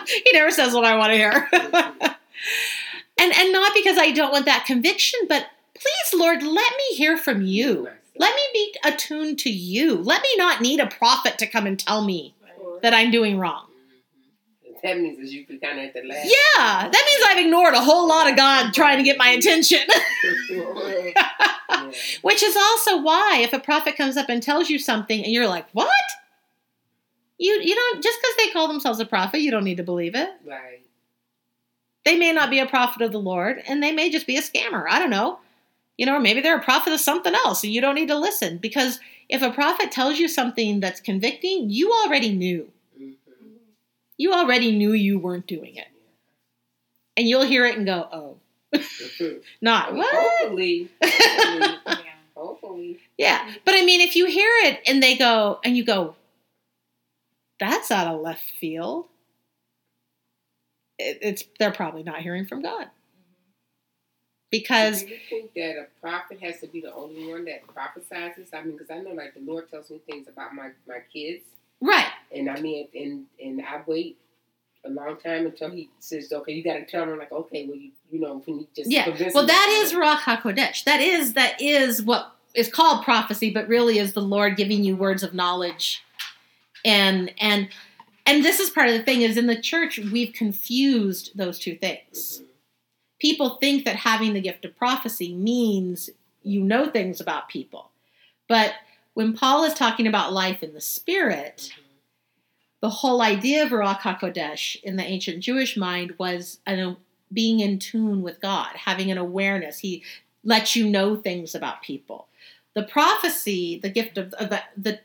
he 0.07 0.31
never 0.33 0.51
says 0.51 0.73
what 0.75 0.85
I 0.85 0.97
want 0.97 1.13
to 1.13 1.17
hear. 1.17 1.49
and 1.53 3.33
and 3.37 3.53
not 3.53 3.75
because 3.75 3.99
I 3.99 4.13
don't 4.13 4.31
want 4.31 4.45
that 4.45 4.65
conviction, 4.65 5.21
but 5.29 5.47
please, 5.75 6.21
Lord, 6.21 6.43
let 6.43 6.73
me 6.77 6.97
hear 6.97 7.17
from 7.17 7.43
you. 7.43 7.89
Let 8.17 8.35
me 8.35 8.43
be 8.53 8.77
attuned 8.85 9.39
to 9.41 9.51
you. 9.51 9.97
Let 9.97 10.23
me 10.23 10.37
not 10.37 10.61
need 10.61 10.79
a 10.79 10.87
prophet 10.87 11.39
to 11.39 11.47
come 11.47 11.67
and 11.67 11.79
tell 11.79 12.05
me 12.05 12.35
that 12.83 12.95
I'm 12.95 13.11
doing 13.11 13.39
wrong. 13.39 13.70
That 14.83 14.99
means 14.99 15.19
that 15.19 15.27
you 15.27 15.45
kind 15.47 15.79
of 15.79 15.87
at 15.87 15.95
the 15.95 16.03
last. 16.03 16.25
Yeah, 16.27 16.89
that 16.89 17.05
means 17.07 17.27
I've 17.29 17.45
ignored 17.45 17.75
a 17.75 17.81
whole 17.81 18.09
lot 18.09 18.31
of 18.31 18.37
God 18.37 18.73
trying 18.73 18.99
to 18.99 19.05
get 19.05 19.19
my 19.19 19.29
attention. 19.29 19.81
yeah. 20.51 21.15
Which 22.23 22.43
is 22.43 22.57
also 22.57 23.01
why 23.01 23.39
if 23.43 23.53
a 23.53 23.59
prophet 23.59 23.97
comes 23.97 24.17
up 24.17 24.29
and 24.29 24.43
tells 24.43 24.69
you 24.69 24.79
something 24.79 25.23
and 25.23 25.33
you're 25.33 25.49
like, 25.49 25.67
"What?" 25.73 25.91
You 27.39 27.61
you 27.63 27.75
don't 27.75 28.03
just 28.03 28.19
because 28.21 28.37
they 28.37 28.53
call 28.53 28.69
themselves 28.69 29.01
a 29.01 29.07
prophet, 29.07 29.41
you 29.41 29.51
don't 29.51 29.65
need 29.65 29.79
to 29.79 29.83
believe 29.83 30.15
it. 30.15 30.31
Right. 30.47 30.83
They 32.05 32.17
may 32.17 32.33
not 32.33 32.51
be 32.51 32.59
a 32.59 32.67
prophet 32.67 33.03
of 33.03 33.13
the 33.13 33.21
Lord, 33.21 33.63
and 33.67 33.83
they 33.83 33.93
may 33.93 34.11
just 34.11 34.27
be 34.27 34.37
a 34.37 34.43
scammer. 34.43 34.85
I 34.89 34.99
don't 34.99 35.11
know. 35.11 35.39
You 35.99 36.07
know, 36.07 36.17
or 36.17 36.21
maybe 36.21 36.41
they're 36.41 36.57
a 36.57 36.63
prophet 36.63 36.95
of 36.95 37.01
something 37.01 37.35
else, 37.35 37.63
and 37.63 37.73
you 37.73 37.81
don't 37.83 37.95
need 37.95 38.09
to 38.09 38.19
listen 38.19 38.57
because 38.57 39.01
if 39.29 39.43
a 39.43 39.51
prophet 39.51 39.93
tells 39.93 40.19
you 40.19 40.29
something 40.29 40.81
that's 40.81 41.01
convicting, 41.01 41.69
you 41.69 41.93
already 41.93 42.35
knew. 42.35 42.71
You 44.21 44.35
already 44.35 44.73
knew 44.73 44.93
you 44.93 45.19
weren't 45.19 45.47
doing 45.47 45.77
it, 45.77 45.87
and 47.17 47.27
you'll 47.27 47.47
hear 47.47 47.65
it 47.65 47.79
and 47.79 47.87
go, 47.87 48.07
"Oh, 48.13 48.37
not 49.63 49.95
what." 49.95 50.15
Hopefully. 50.15 50.91
Hopefully. 51.03 51.79
Yeah. 51.87 51.95
Hopefully. 52.37 52.99
Yeah, 53.17 53.51
but 53.65 53.73
I 53.77 53.83
mean, 53.83 54.03
if 54.03 54.17
you 54.17 54.27
hear 54.27 54.51
it 54.65 54.81
and 54.87 55.03
they 55.03 55.17
go, 55.17 55.59
and 55.65 55.75
you 55.75 55.87
go, 55.87 56.17
that's 57.59 57.91
out 57.91 58.15
of 58.15 58.21
left 58.21 58.43
field. 58.61 59.07
It, 60.99 61.21
it's 61.23 61.45
they're 61.59 61.73
probably 61.73 62.03
not 62.03 62.21
hearing 62.21 62.45
from 62.45 62.61
God 62.61 62.89
mm-hmm. 62.89 62.91
because 64.51 65.03
Do 65.03 65.09
you 65.09 65.19
think 65.31 65.55
that 65.55 65.77
a 65.79 65.87
prophet 66.03 66.41
has 66.43 66.61
to 66.61 66.67
be 66.67 66.83
the 66.83 66.93
only 66.93 67.27
one 67.27 67.47
that 67.47 67.63
prophesizes? 67.67 68.53
I 68.53 68.65
mean, 68.65 68.77
because 68.77 68.91
I 68.91 68.99
know, 68.99 69.13
like, 69.13 69.33
the 69.33 69.41
Lord 69.41 69.71
tells 69.71 69.91
me 69.91 69.99
things 70.07 70.29
about 70.29 70.55
my, 70.55 70.73
my 70.87 70.99
kids, 71.11 71.43
right, 71.81 72.13
and 72.33 72.49
I 72.51 72.61
mean, 72.61 72.89
and 72.95 73.27
and 73.43 73.61
I 73.67 73.83
wait 73.87 74.19
a 74.85 74.91
long 74.91 75.19
time 75.19 75.47
until 75.47 75.71
He 75.71 75.91
says, 75.99 76.33
"Okay, 76.33 76.53
you 76.53 76.63
got 76.65 76.75
to 76.75 76.87
tell 76.87 77.07
them." 77.07 77.19
Like, 77.19 77.33
okay, 77.33 77.67
well, 77.67 77.77
you 77.77 77.91
you 78.11 78.21
know, 78.21 78.43
when 78.45 78.61
you 78.61 78.69
just 78.75 78.91
yeah. 78.91 79.09
Well, 79.35 79.47
that 79.47 79.83
is 79.83 79.93
Ruach 79.93 80.21
Hakodesh. 80.21 80.85
That 80.85 81.01
is 81.01 81.35
that 81.35 81.61
is 81.61 82.03
what 82.03 82.33
is 82.55 82.69
called 82.71 83.05
prophecy, 83.05 83.51
but 83.51 83.69
really 83.69 83.99
is 83.99 84.13
the 84.13 84.23
Lord 84.23 84.57
giving 84.57 84.83
you 84.85 84.97
words 84.97 85.23
of 85.23 85.35
knowledge, 85.35 86.03
and 86.85 87.33
and 87.41 87.69
and 88.27 88.45
this 88.45 88.61
is 88.61 88.71
part 88.71 88.89
of 88.89 88.95
the 88.95 89.03
thing 89.03 89.23
is 89.23 89.37
in 89.37 89.47
the 89.47 89.61
church 89.61 89.99
we've 89.99 90.33
confused 90.33 91.33
those 91.37 91.59
two 91.59 91.77
things. 91.77 92.41
Mhm. 92.43 92.47
people 93.19 93.59
think 93.61 93.85
that 93.85 93.97
having 93.97 94.33
the 94.33 94.41
gift 94.41 94.65
of 94.65 94.75
prophecy 94.77 95.35
means 95.35 96.09
you 96.43 96.63
know 96.63 96.89
things 96.89 97.21
about 97.21 97.51
people. 97.51 97.91
But 98.49 98.73
when 99.13 99.35
Paul 99.35 99.65
is 99.65 99.75
talking 99.75 100.07
about 100.07 100.33
life 100.33 100.63
in 100.63 100.73
the 100.73 100.81
spirit, 100.81 101.71
Mhm. 101.71 101.83
The 102.81 102.91
whole 102.91 103.21
idea 103.23 103.65
of 103.65 103.71
Ruach 103.71 104.01
HaKodesh 104.01 104.83
in 104.83 104.97
the 104.97 105.05
ancient 105.05 105.41
Jewish 105.41 105.77
mind 105.77 106.15
was 106.19 106.61
an, 106.67 106.97
being 107.33 107.61
in 107.61 107.79
tune 107.79 108.23
with 108.23 108.41
God, 108.41 108.75
having 108.75 109.11
an 109.11 109.19
awareness. 109.19 109.79
He 109.79 110.03
lets 110.45 110.75
you 110.75 110.89
know 110.89 111.17
things 111.17 111.55
about 111.55 111.83
people. 111.83 112.29
The 112.75 112.83
prophecy, 112.83 113.79
the 113.83 113.91
gift 113.91 114.17
of, 114.17 114.33
of 114.35 114.51
the, 114.51 114.63
the 114.77 115.01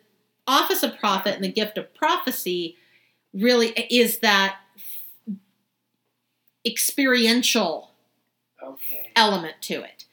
office 0.47 0.83
of 0.83 0.97
prophet 0.97 1.35
and 1.35 1.43
the 1.43 1.51
gift 1.51 1.77
of 1.77 1.93
prophecy 1.93 2.77
really 3.33 3.69
is 3.89 4.19
that 4.19 4.57
experiential 6.65 7.91
Okay. 8.63 9.11
element 9.15 9.55
to 9.61 9.83
it. 9.83 10.05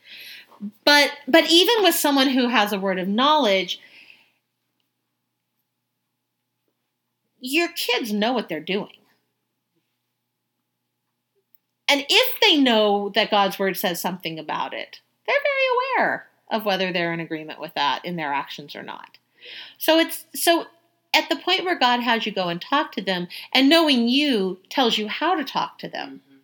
But 0.84 1.12
but 1.26 1.50
even 1.50 1.82
with 1.82 1.94
someone 1.94 2.28
who 2.28 2.48
has 2.48 2.72
a 2.72 2.78
word 2.78 2.98
of 2.98 3.08
knowledge, 3.08 3.80
your 7.42 7.68
kids 7.68 8.12
know 8.12 8.32
what 8.32 8.48
they're 8.48 8.60
doing. 8.60 8.96
And 11.88 12.06
if 12.08 12.40
they 12.40 12.56
know 12.56 13.10
that 13.14 13.30
God's 13.30 13.58
word 13.58 13.76
says 13.76 14.00
something 14.00 14.38
about 14.38 14.72
it, 14.72 15.00
they're 15.26 15.36
very 15.42 16.00
aware 16.06 16.26
of 16.50 16.64
whether 16.64 16.92
they're 16.92 17.12
in 17.12 17.20
agreement 17.20 17.60
with 17.60 17.74
that 17.74 18.04
in 18.04 18.16
their 18.16 18.32
actions 18.32 18.74
or 18.74 18.82
not. 18.82 19.18
So 19.76 19.98
it's 19.98 20.24
so 20.34 20.66
at 21.14 21.28
the 21.28 21.36
point 21.36 21.64
where 21.64 21.78
God 21.78 22.00
has 22.00 22.24
you 22.24 22.32
go 22.32 22.48
and 22.48 22.60
talk 22.62 22.92
to 22.92 23.02
them, 23.02 23.28
and 23.52 23.68
knowing 23.68 24.08
you 24.08 24.60
tells 24.70 24.96
you 24.96 25.08
how 25.08 25.34
to 25.34 25.44
talk 25.44 25.78
to 25.80 25.88
them. 25.88 26.22
Mhm. 26.30 26.38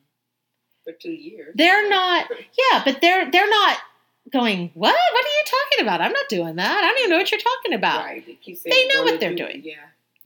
For 0.85 0.93
two 0.93 1.13
years. 1.13 1.55
They're 1.57 1.89
not 1.89 2.27
yeah, 2.73 2.83
but 2.85 3.01
they're 3.01 3.31
they're 3.31 3.49
not 3.49 3.79
going, 4.33 4.71
What? 4.75 4.95
What 5.13 5.25
are 5.25 5.29
you 5.29 5.45
talking 5.47 5.87
about? 5.87 6.01
I'm 6.03 6.13
not 6.13 6.29
doing 6.29 6.57
that. 6.57 6.77
I 6.79 6.81
don't 6.89 6.99
even 6.99 7.11
know 7.11 7.19
what 7.19 7.31
you're 7.31 7.41
talking 7.41 7.73
about. 7.75 8.05
Right. 8.05 8.27
They, 8.27 8.35
keep 8.35 8.59
saying 8.59 8.75
They 8.89 8.95
know 8.95 9.05
what 9.05 9.21
they're 9.21 9.31
do- 9.31 9.47
doing. 9.47 9.63
Yeah. 9.65 9.77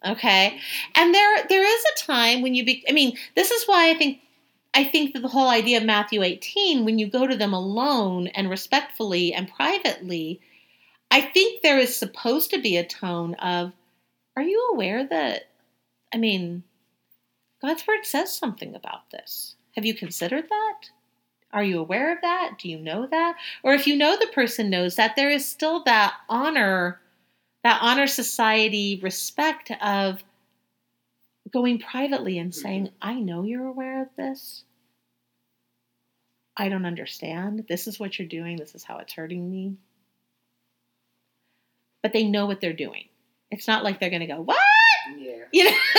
Okay. 0.04 0.58
And 0.94 1.14
there 1.14 1.46
there 1.48 1.64
is 1.64 1.84
a 1.84 2.06
time 2.06 2.42
when 2.42 2.54
you 2.54 2.64
be 2.64 2.84
I 2.88 2.92
mean, 2.92 3.16
this 3.36 3.50
is 3.50 3.64
why 3.64 3.90
I 3.90 3.94
think 3.94 4.20
I 4.74 4.84
think 4.84 5.12
that 5.12 5.20
the 5.20 5.28
whole 5.28 5.48
idea 5.48 5.78
of 5.78 5.84
Matthew 5.84 6.22
18, 6.22 6.84
when 6.84 6.98
you 6.98 7.06
go 7.06 7.26
to 7.26 7.36
them 7.36 7.52
alone 7.52 8.28
and 8.28 8.48
respectfully 8.48 9.34
and 9.34 9.48
privately, 9.48 10.40
I 11.10 11.20
think 11.20 11.60
there 11.60 11.78
is 11.78 11.94
supposed 11.94 12.50
to 12.50 12.60
be 12.60 12.78
a 12.78 12.86
tone 12.86 13.34
of, 13.34 13.72
are 14.34 14.42
you 14.42 14.70
aware 14.72 15.06
that, 15.06 15.50
I 16.12 16.16
mean, 16.16 16.62
God's 17.60 17.86
word 17.86 18.06
says 18.06 18.34
something 18.34 18.74
about 18.74 19.10
this. 19.10 19.56
Have 19.76 19.84
you 19.84 19.94
considered 19.94 20.48
that? 20.48 20.78
Are 21.52 21.62
you 21.62 21.78
aware 21.78 22.10
of 22.10 22.22
that? 22.22 22.52
Do 22.58 22.70
you 22.70 22.78
know 22.78 23.06
that? 23.06 23.36
Or 23.62 23.74
if 23.74 23.86
you 23.86 23.94
know 23.94 24.16
the 24.16 24.26
person 24.28 24.70
knows 24.70 24.96
that, 24.96 25.16
there 25.16 25.30
is 25.30 25.46
still 25.46 25.84
that 25.84 26.14
honor, 26.30 26.98
that 27.62 27.78
honor 27.82 28.06
society 28.06 28.98
respect 29.02 29.70
of 29.80 30.22
going 31.52 31.78
privately 31.78 32.38
and 32.38 32.54
saying, 32.54 32.86
mm-hmm. 32.86 32.96
I 33.00 33.14
know 33.20 33.44
you're 33.44 33.66
aware 33.66 34.02
of 34.02 34.08
this. 34.16 34.64
I 36.56 36.68
don't 36.68 36.86
understand. 36.86 37.64
This 37.68 37.86
is 37.86 37.98
what 37.98 38.18
you're 38.18 38.28
doing. 38.28 38.56
This 38.56 38.74
is 38.74 38.84
how 38.84 38.98
it's 38.98 39.12
hurting 39.12 39.50
me. 39.50 39.76
But 42.02 42.12
they 42.12 42.24
know 42.24 42.46
what 42.46 42.60
they're 42.60 42.72
doing. 42.72 43.04
It's 43.50 43.68
not 43.68 43.84
like 43.84 44.00
they're 44.00 44.10
going 44.10 44.20
to 44.20 44.26
go, 44.26 44.42
What? 44.42 44.58
Yeah. 45.18 45.44
You 45.52 45.64
know? 45.64 45.70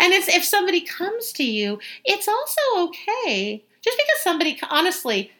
and 0.00 0.12
it's 0.12 0.28
if 0.28 0.44
somebody 0.44 0.80
comes 0.82 1.32
to 1.34 1.44
you, 1.44 1.78
it's 2.04 2.28
also 2.28 2.60
okay. 2.88 3.64
Just 3.82 3.98
because 3.98 4.22
somebody, 4.22 4.58
honestly, 4.68 5.30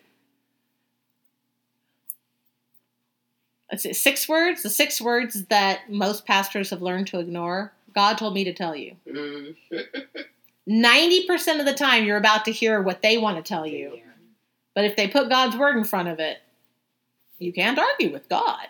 see, 3.77 3.93
six 3.93 4.29
words, 4.29 4.63
the 4.63 4.71
six 4.71 5.01
words 5.01 5.45
that 5.47 5.91
most 5.91 6.27
pastors 6.27 6.71
have 6.71 6.83
learned 6.83 7.07
to 7.09 7.21
ignore. 7.21 7.73
God 7.95 8.19
told 8.19 8.35
me 8.35 8.45
to 8.45 8.53
tell 8.53 8.75
you. 8.77 8.97
Mhm. 9.07 9.57
90% 10.69 11.59
of 11.59 11.67
the 11.67 11.75
time, 11.75 12.05
you're 12.05 12.17
about 12.17 12.45
to 12.45 12.53
hear 12.53 12.81
what 12.81 13.03
they 13.03 13.19
want 13.19 13.37
to 13.37 13.43
tell 13.43 13.67
you. 13.67 13.93
Yeah. 13.97 14.03
But 14.75 14.85
if 14.85 14.95
they 14.95 15.09
put 15.09 15.29
God's 15.29 15.57
word 15.57 15.77
in 15.77 15.85
front 15.85 16.09
of 16.09 16.21
it, 16.21 16.39
you 17.39 17.53
can't 17.53 17.79
argue 17.79 18.13
with 18.13 18.29
God. 18.29 18.69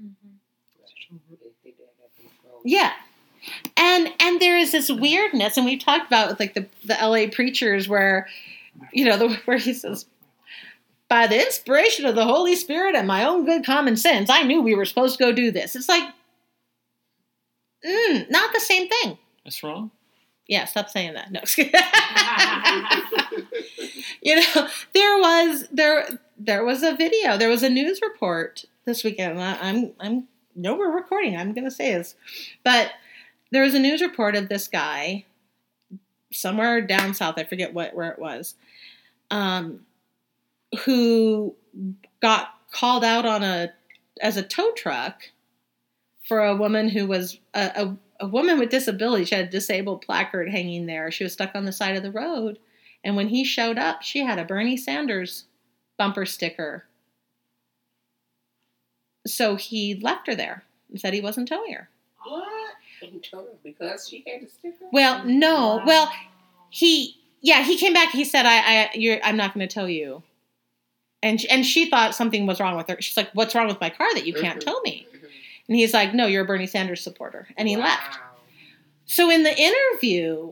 Mm-hmm. 0.00 1.16
They 1.30 1.50
think 1.64 1.78
they 1.78 1.84
have 2.00 2.14
control. 2.16 2.60
Yeah. 2.64 2.92
And 3.76 4.08
and 4.20 4.40
there 4.40 4.56
is 4.58 4.72
this 4.72 4.90
weirdness, 4.90 5.56
and 5.56 5.66
we've 5.66 5.82
talked 5.82 6.06
about 6.06 6.30
with 6.30 6.40
like 6.40 6.54
the, 6.54 6.66
the 6.84 6.94
LA 7.00 7.26
preachers 7.32 7.88
where, 7.88 8.28
you 8.92 9.04
know, 9.04 9.16
the, 9.16 9.34
where 9.46 9.56
he 9.56 9.72
says, 9.72 10.06
by 11.08 11.26
the 11.26 11.40
inspiration 11.40 12.06
of 12.06 12.14
the 12.14 12.24
Holy 12.24 12.56
Spirit 12.56 12.94
and 12.94 13.06
my 13.06 13.24
own 13.24 13.44
good 13.44 13.64
common 13.64 13.96
sense, 13.96 14.30
I 14.30 14.42
knew 14.42 14.62
we 14.62 14.74
were 14.74 14.84
supposed 14.84 15.18
to 15.18 15.24
go 15.24 15.32
do 15.32 15.50
this. 15.50 15.76
It's 15.76 15.88
like, 15.88 16.04
mm, 17.84 18.30
not 18.30 18.52
the 18.52 18.60
same 18.60 18.88
thing. 18.88 19.18
That's 19.44 19.62
wrong. 19.62 19.90
Yeah, 20.48 20.64
stop 20.64 20.88
saying 20.90 21.14
that. 21.14 21.32
No. 21.32 21.40
you 24.22 24.36
know, 24.36 24.68
there 24.94 25.18
was 25.18 25.66
there 25.72 26.20
there 26.38 26.64
was 26.64 26.82
a 26.82 26.94
video, 26.94 27.36
there 27.36 27.48
was 27.48 27.62
a 27.62 27.70
news 27.70 28.00
report 28.02 28.64
this 28.84 29.02
weekend. 29.02 29.40
I- 29.40 29.58
I'm 29.60 29.92
I'm 30.00 30.28
no, 30.54 30.74
we're 30.74 30.94
recording. 30.94 31.36
I'm 31.36 31.52
gonna 31.52 31.70
say 31.70 31.92
this, 31.94 32.14
but 32.64 32.92
there 33.50 33.62
was 33.62 33.74
a 33.74 33.78
news 33.78 34.02
report 34.02 34.36
of 34.36 34.48
this 34.48 34.68
guy 34.68 35.24
somewhere 36.32 36.80
down 36.80 37.14
south. 37.14 37.38
I 37.38 37.44
forget 37.44 37.74
what 37.74 37.94
where 37.94 38.10
it 38.10 38.18
was, 38.18 38.54
um, 39.30 39.85
who 40.84 41.54
got 42.20 42.48
called 42.72 43.04
out 43.04 43.24
on 43.24 43.42
a 43.42 43.72
as 44.20 44.36
a 44.36 44.42
tow 44.42 44.72
truck 44.72 45.22
for 46.26 46.44
a 46.44 46.56
woman 46.56 46.88
who 46.88 47.06
was 47.06 47.38
a, 47.54 47.70
a, 48.20 48.24
a 48.24 48.26
woman 48.26 48.58
with 48.58 48.70
disability. 48.70 49.24
She 49.24 49.34
had 49.34 49.46
a 49.46 49.50
disabled 49.50 50.02
placard 50.02 50.50
hanging 50.50 50.86
there. 50.86 51.10
She 51.10 51.24
was 51.24 51.32
stuck 51.32 51.54
on 51.54 51.64
the 51.64 51.72
side 51.72 51.96
of 51.96 52.02
the 52.02 52.10
road, 52.10 52.58
and 53.04 53.16
when 53.16 53.28
he 53.28 53.44
showed 53.44 53.78
up, 53.78 54.02
she 54.02 54.20
had 54.20 54.38
a 54.38 54.44
Bernie 54.44 54.76
Sanders 54.76 55.44
bumper 55.98 56.26
sticker. 56.26 56.86
So 59.26 59.56
he 59.56 59.96
left 59.96 60.26
her 60.28 60.34
there 60.34 60.64
and 60.90 61.00
said 61.00 61.14
he 61.14 61.20
wasn't 61.20 61.48
towing 61.48 61.72
her. 61.72 61.88
What? 62.24 62.46
And 63.02 63.22
told 63.22 63.46
her 63.46 63.54
because 63.62 64.08
she 64.08 64.24
had 64.26 64.42
a 64.42 64.48
sticker? 64.48 64.86
Well, 64.92 65.24
no. 65.24 65.82
Well, 65.84 66.10
he 66.70 67.16
yeah, 67.40 67.62
he 67.62 67.76
came 67.76 67.92
back. 67.92 68.10
He 68.10 68.24
said, 68.24 68.46
"I, 68.46 68.56
I, 68.56 68.90
you're, 68.94 69.18
I'm 69.22 69.36
not 69.36 69.54
going 69.54 69.66
to 69.66 69.72
tell 69.72 69.88
you." 69.88 70.22
And 71.22 71.40
she, 71.40 71.48
and 71.48 71.64
she 71.64 71.88
thought 71.90 72.14
something 72.14 72.46
was 72.46 72.60
wrong 72.60 72.76
with 72.76 72.88
her. 72.88 72.96
She's 73.00 73.16
like, 73.16 73.30
"What's 73.32 73.54
wrong 73.54 73.66
with 73.68 73.80
my 73.80 73.90
car 73.90 74.06
that 74.14 74.26
you 74.26 74.34
can't 74.34 74.60
tell 74.60 74.80
me?" 74.82 75.06
Mhm. 75.14 75.28
And 75.68 75.76
he's 75.76 75.94
like, 75.94 76.14
"No, 76.14 76.26
you're 76.26 76.44
a 76.44 76.46
Bernie 76.46 76.66
Sanders 76.66 77.00
supporter," 77.02 77.48
and 77.56 77.68
he 77.68 77.76
Wow. 77.76 77.84
left. 77.84 78.18
So 79.06 79.30
in 79.30 79.42
the 79.42 79.56
interview, 79.58 80.50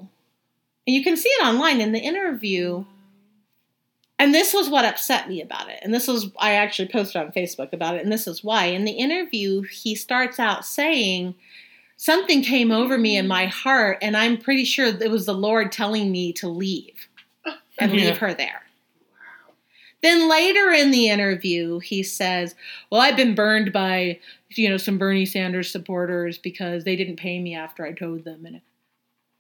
and 0.87 0.95
you 0.97 1.03
can 1.05 1.17
see 1.17 1.29
it 1.29 1.45
online 1.47 1.81
in 1.81 1.93
the 1.93 2.01
interview, 2.01 2.85
and 4.19 4.35
this 4.35 4.55
was 4.55 4.69
what 4.71 4.85
upset 4.85 5.29
me 5.29 5.41
about 5.43 5.69
it. 5.69 5.81
And 5.83 5.93
this 5.93 6.07
was 6.09 6.31
I 6.39 6.53
actually 6.55 6.89
posted 6.89 7.21
on 7.21 7.33
Facebook 7.33 7.73
about 7.73 7.97
it, 7.97 8.03
and 8.03 8.13
this 8.13 8.27
is 8.27 8.43
why. 8.45 8.67
In 8.67 8.85
the 8.85 8.93
interview, 8.93 9.63
he 9.63 9.95
starts 9.95 10.39
out 10.41 10.65
saying, 10.65 11.35
Something 11.97 12.43
came 12.43 12.73
over 12.73 12.99
me 12.99 13.17
in 13.17 13.29
my 13.29 13.47
heart, 13.47 13.99
and 14.03 14.17
I'm 14.17 14.37
pretty 14.37 14.65
sure 14.65 14.87
it 14.87 15.11
was 15.11 15.27
the 15.27 15.35
Lord 15.35 15.71
telling 15.73 16.11
me 16.11 16.33
to 16.35 16.49
leave 16.49 17.09
and 17.79 17.93
Yeah. 17.93 18.07
leave 18.07 18.19
her 18.19 18.35
there. 18.35 18.64
Then 20.05 20.29
later 20.29 20.71
in 20.71 20.91
the 20.91 21.09
interview, 21.09 21.79
he 21.79 22.03
says, 22.03 22.55
Well, 22.91 23.01
I've 23.01 23.17
been 23.17 23.35
burned 23.35 23.73
by 23.73 24.21
you 24.51 24.69
know 24.69 24.77
some 24.77 24.99
Bernie 24.99 25.25
Sanders 25.25 25.71
supporters 25.71 26.37
because 26.37 26.85
they 26.85 26.95
didn't 26.95 27.17
pay 27.17 27.41
me 27.41 27.55
after 27.55 27.87
I 27.87 27.93
told 27.93 28.25
them. 28.25 28.45
And 28.45 28.61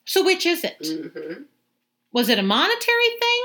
so, 0.07 0.25
which 0.25 0.47
is 0.47 0.65
it? 0.65 0.79
Mhm. 0.81 1.45
Was 2.15 2.31
it 2.31 2.39
a 2.39 2.43
monetary 2.43 3.11
thing? 3.21 3.45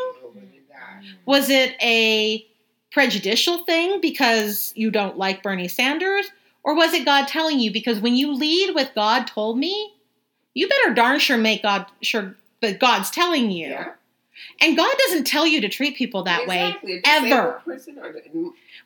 Was 1.25 1.49
it 1.49 1.75
a 1.81 2.47
prejudicial 2.91 3.65
thing 3.65 3.99
because 3.99 4.71
you 4.77 4.89
don't 4.89 5.17
like 5.17 5.43
Bernie 5.43 5.67
Sanders? 5.67 6.27
Or 6.63 6.73
was 6.73 6.93
it 6.93 7.03
God 7.03 7.27
telling 7.27 7.59
you? 7.59 7.69
Because 7.71 7.99
when 7.99 8.15
you 8.15 8.33
lead 8.33 8.75
with 8.75 8.95
God 8.95 9.27
told 9.27 9.57
me, 9.57 9.93
you 10.53 10.69
better 10.69 10.93
darn 10.93 11.19
sure 11.19 11.37
make 11.37 11.63
God 11.63 11.85
sure 12.01 12.35
that 12.61 12.79
God's 12.79 13.11
telling 13.11 13.51
you. 13.51 13.67
Yeah. 13.69 13.91
And 14.61 14.75
God 14.77 14.93
doesn't 15.07 15.25
tell 15.25 15.45
you 15.47 15.61
to 15.61 15.69
treat 15.69 15.95
people 15.95 16.23
that 16.23 16.43
Exactly. 16.43 16.95
way 16.95 17.01
ever. 17.05 17.35
or 17.35 17.61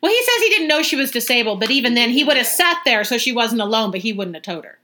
Well, 0.00 0.12
he 0.12 0.22
says 0.22 0.34
he 0.38 0.48
didn't 0.50 0.68
know 0.68 0.82
she 0.82 0.96
was 0.96 1.10
disabled, 1.10 1.60
but 1.60 1.70
even 1.70 1.94
then, 1.94 2.10
he 2.10 2.24
would 2.24 2.36
have 2.36 2.46
sat 2.46 2.78
there 2.84 3.04
so 3.04 3.18
she 3.18 3.32
wasn't 3.32 3.60
alone, 3.60 3.90
but 3.90 4.00
he 4.00 4.12
wouldn't 4.12 4.36
have 4.36 4.42
told 4.44 4.64
her. 4.64 4.78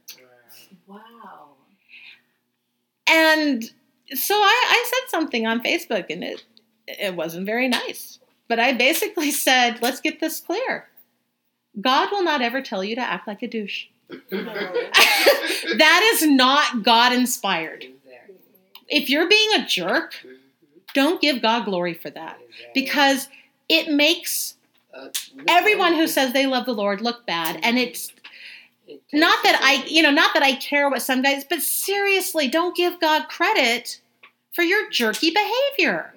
Wow. 0.86 1.00
And 3.06 3.64
so 4.14 4.34
I, 4.34 4.64
I 4.68 4.84
said 4.88 5.10
something 5.10 5.46
on 5.46 5.62
Facebook, 5.62 6.06
and 6.10 6.24
it 6.24 6.44
it 6.86 7.14
wasn't 7.14 7.46
very 7.46 7.68
nice. 7.68 8.18
But 8.48 8.58
I 8.58 8.72
basically 8.72 9.30
said, 9.46 9.80
"Let's 9.80 10.00
get 10.00 10.20
this 10.20 10.40
clear. 10.40 10.88
God 11.80 12.10
will 12.10 12.24
not 12.24 12.42
ever 12.42 12.60
tell 12.60 12.82
you 12.82 12.96
to 12.96 13.00
act 13.00 13.28
like 13.28 13.42
a 13.42 13.48
douche. 13.48 13.86
that 14.30 16.10
is 16.14 16.26
not 16.26 16.82
God 16.82 17.12
inspired. 17.12 17.84
If 18.88 19.08
you're 19.08 19.28
being 19.28 19.54
a 19.54 19.66
jerk. 19.66 20.14
Don't 20.94 21.20
give 21.20 21.42
God 21.42 21.64
glory 21.64 21.94
for 21.94 22.10
that 22.10 22.38
because 22.74 23.28
it 23.68 23.88
makes 23.88 24.56
Uh, 24.92 25.08
everyone 25.46 25.94
who 25.94 26.06
says 26.06 26.32
they 26.32 26.46
love 26.46 26.66
the 26.66 26.72
Lord 26.74 27.00
look 27.00 27.24
bad. 27.26 27.60
And 27.62 27.78
it's 27.78 28.12
not 29.12 29.38
that 29.44 29.60
I, 29.62 29.84
you 29.86 30.02
know, 30.02 30.10
not 30.10 30.34
that 30.34 30.42
I 30.42 30.56
care 30.56 30.88
what 30.90 31.02
some 31.02 31.22
guys, 31.22 31.44
but 31.44 31.62
seriously, 31.62 32.48
don't 32.48 32.76
give 32.76 32.98
God 33.00 33.28
credit 33.28 34.00
for 34.52 34.62
your 34.62 34.90
jerky 34.90 35.30
behavior. 35.30 36.12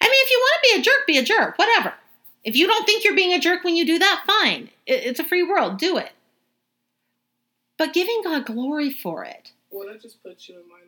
I 0.00 0.06
mean, 0.06 0.24
if 0.24 0.30
you 0.30 0.38
want 0.40 0.54
to 0.54 0.68
be 0.74 0.80
a 0.80 0.82
jerk, 0.82 1.06
be 1.06 1.18
a 1.18 1.22
jerk, 1.22 1.58
whatever. 1.58 1.94
If 2.42 2.56
you 2.56 2.66
don't 2.66 2.86
think 2.86 3.04
you're 3.04 3.14
being 3.14 3.34
a 3.34 3.38
jerk 3.38 3.62
when 3.64 3.76
you 3.76 3.84
do 3.86 3.98
that, 3.98 4.24
fine. 4.26 4.70
It's 4.86 5.20
a 5.20 5.24
free 5.24 5.42
world, 5.42 5.78
do 5.78 5.96
it. 5.98 6.12
But 7.76 7.92
giving 7.92 8.22
God 8.24 8.46
glory 8.46 8.90
for 8.90 9.24
it. 9.24 9.52
Well, 9.70 9.86
that 9.88 10.00
just 10.02 10.22
puts 10.22 10.48
you 10.48 10.56
in 10.56 10.68
mind 10.68 10.84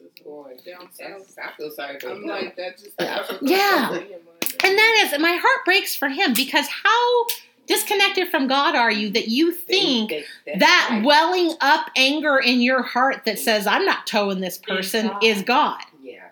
of 0.00 0.24
Boy, 0.24 0.56
down 0.66 0.88
south. 0.92 1.36
I 1.42 1.50
feel 1.56 1.70
sorry 1.70 1.98
for 1.98 2.10
I'm 2.10 2.22
him. 2.22 2.28
like 2.28 2.56
that. 2.56 2.78
Just 2.78 2.90
Yeah. 2.98 3.18
puts 3.26 3.42
me 3.42 4.06
in 4.06 4.10
mind 4.24 4.42
of- 4.42 4.56
And 4.64 4.78
that 4.78 5.10
is, 5.12 5.18
my 5.20 5.32
heart 5.34 5.64
breaks 5.64 5.94
for 5.96 6.08
him 6.08 6.34
because 6.34 6.66
how 6.68 7.26
disconnected 7.66 8.28
from 8.30 8.46
God 8.48 8.74
are 8.74 8.90
you 8.90 9.10
that 9.10 9.28
you 9.28 9.52
think 9.52 10.12
that 10.58 11.02
welling 11.04 11.54
up 11.60 11.90
anger 11.96 12.38
in 12.38 12.60
your 12.60 12.82
heart 12.82 13.24
that 13.26 13.38
says, 13.38 13.66
I'm 13.66 13.84
not 13.84 14.06
towing 14.06 14.40
this 14.40 14.58
person 14.58 15.10
is 15.22 15.42
God? 15.42 15.80
Yeah, 16.02 16.28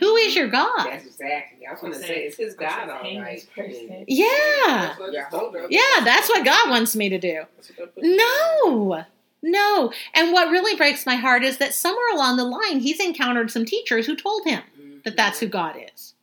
Who 0.00 0.16
is 0.16 0.34
your 0.34 0.48
God? 0.48 0.84
that's 0.86 1.06
exactly. 1.06 1.66
I 1.66 1.72
was 1.72 1.80
going 1.80 1.92
to 1.94 1.98
say 2.00 2.24
it's 2.26 2.36
his 2.36 2.54
God, 2.54 2.88
all 2.90 2.98
Hang 3.02 3.20
right. 3.20 3.36
this 3.36 3.44
person. 3.46 4.04
Yeah. 4.08 4.26
That's 4.66 4.98
what 5.00 5.10
I 5.10 5.12
just 5.14 5.30
told 5.30 5.54
her. 5.54 5.66
Yeah, 5.70 5.80
that's 6.04 6.28
what 6.28 6.44
God 6.44 6.70
wants 6.70 6.94
me 6.96 7.08
to 7.08 7.18
do. 7.18 7.42
That's 7.56 7.68
what 7.70 7.78
that 7.78 7.94
puts 7.94 8.04
me 8.04 8.12
in 8.12 8.16
mind. 8.18 8.26
No, 8.64 9.04
no. 9.50 9.92
And 10.14 10.32
what 10.32 10.50
really 10.50 10.76
breaks 10.76 11.06
my 11.06 11.16
heart 11.16 11.42
is 11.44 11.58
that 11.58 11.74
somewhere 11.74 12.12
along 12.14 12.36
the 12.36 12.44
line, 12.44 12.80
he's 12.80 13.00
encountered 13.00 13.50
some 13.50 13.64
teachers 13.64 14.06
who 14.06 14.16
told 14.16 14.44
him 14.46 14.62
that 15.04 15.16
that's 15.16 15.38
who 15.40 15.46
God 15.46 15.76
is. 15.94 16.14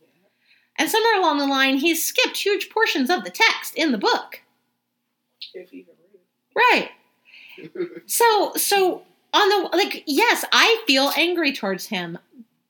And 0.78 0.90
somewhere 0.90 1.20
along 1.20 1.38
the 1.38 1.46
line, 1.48 1.78
he's 1.78 2.06
skipped 2.06 2.38
huge 2.38 2.70
portions 2.70 3.10
of 3.10 3.24
the 3.24 3.30
text 3.30 3.76
in 3.76 3.92
the 3.92 3.98
book. 3.98 4.42
If 5.54 5.74
even. 5.74 5.94
Right. 6.56 6.90
So, 8.08 8.54
so 8.56 9.04
on 9.32 9.50
the 9.50 9.70
like, 9.78 10.04
yes, 10.08 10.44
I 10.52 10.84
feel 10.88 11.12
angry 11.16 11.54
towards 11.54 11.86
him, 11.86 12.18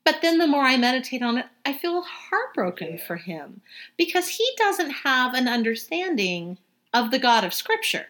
but 0.03 0.19
then 0.21 0.37
the 0.39 0.45
more 0.47 0.63
I 0.63 0.75
meditate 0.75 1.21
on 1.21 1.37
it, 1.37 1.45
I 1.65 1.71
feel 1.73 2.01
heartbroken 2.01 2.97
Yeah. 2.97 3.05
for 3.07 3.15
him 3.15 3.61
because 3.97 4.27
he 4.27 4.45
doesn't 4.57 4.89
have 4.89 5.33
an 5.33 5.47
understanding 5.47 6.57
of 6.93 7.11
the 7.11 7.17
God 7.19 7.45
of 7.45 7.53
Scripture. 7.53 8.07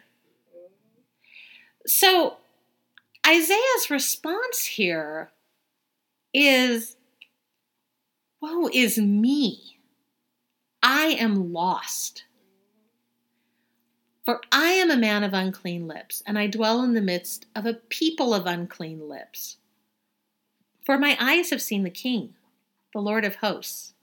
So, 1.86 2.38
Isaiah's 3.26 3.90
response 3.90 4.66
here 4.66 5.32
is, 6.34 6.96
Woe 8.42 8.70
is 8.74 8.98
me! 8.98 9.80
I 10.82 11.16
am 11.20 11.54
lost. 11.54 12.26
For 14.26 14.42
I 14.52 14.72
am 14.72 14.90
a 14.90 14.98
man 14.98 15.24
of 15.24 15.34
unclean 15.34 15.88
lips, 15.88 16.24
and 16.26 16.40
I 16.40 16.48
dwell 16.48 16.82
in 16.84 16.94
the 16.94 17.02
midst 17.02 17.46
of 17.56 17.66
a 17.66 17.74
people 17.74 18.34
of 18.34 18.46
unclean 18.46 19.10
lips. 19.10 19.58
For 20.86 20.98
my 20.98 21.18
eyes 21.20 21.50
have 21.50 21.62
seen 21.62 21.84
the 21.84 21.90
King, 21.90 22.36
the 22.94 23.00
Lord 23.00 23.26
of 23.26 23.36
hosts. 23.36 23.94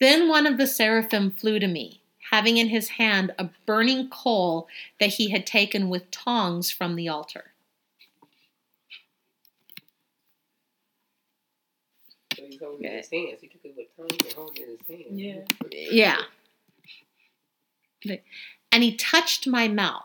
Then 0.00 0.28
one 0.28 0.46
of 0.46 0.58
the 0.58 0.66
seraphim 0.66 1.30
flew 1.30 1.58
to 1.58 1.66
me, 1.66 2.02
having 2.30 2.56
in 2.56 2.68
his 2.68 2.88
hand 2.90 3.32
a 3.38 3.48
burning 3.66 4.08
coal 4.08 4.68
that 5.00 5.10
he 5.10 5.30
had 5.30 5.46
taken 5.46 5.88
with 5.88 6.10
tongs 6.10 6.70
from 6.70 6.96
the 6.96 7.08
altar. 7.08 7.52
So 12.36 12.42
he's 12.44 12.60
holding 12.60 12.90
his 12.90 13.08
hands. 13.10 13.40
He 13.40 13.48
took 13.48 13.64
it 13.64 13.74
with 13.76 13.96
tongue 13.96 14.18
and 14.24 14.32
holding 14.34 14.64
his 14.66 14.80
hands. 14.88 15.50
Yeah. 15.70 16.16
Yeah. 18.04 18.16
And 18.72 18.82
he 18.82 18.94
touched 18.94 19.46
my 19.46 19.68
mouth 19.68 20.04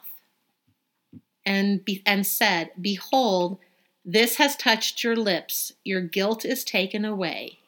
and, 1.46 1.84
be, 1.84 2.02
and 2.06 2.26
said, 2.26 2.72
Behold, 2.80 3.60
this 4.06 4.38
has 4.38 4.56
touched 4.56 5.04
your 5.04 5.16
lips. 5.16 5.74
Your 5.84 6.02
guilt 6.02 6.46
is 6.46 6.64
taken 6.64 7.04
away, 7.04 7.60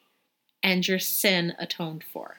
and 0.62 0.88
your 0.88 1.00
sin 1.00 1.54
atoned 1.60 2.04
for. 2.04 2.38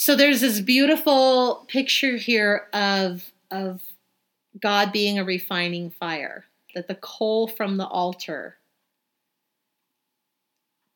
So 0.00 0.14
there's 0.14 0.42
this 0.42 0.60
beautiful 0.60 1.66
picture 1.66 2.16
here 2.18 2.68
of, 2.72 3.32
of 3.50 3.82
God 4.60 4.92
being 4.92 5.18
a 5.18 5.24
refining 5.24 5.90
fire, 5.90 6.44
that 6.76 6.86
the 6.86 6.94
coal 6.94 7.48
from 7.48 7.78
the 7.78 7.86
altar 7.88 8.58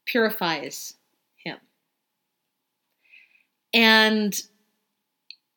purifies 0.06 0.94
him. 1.34 1.58
And 3.74 4.40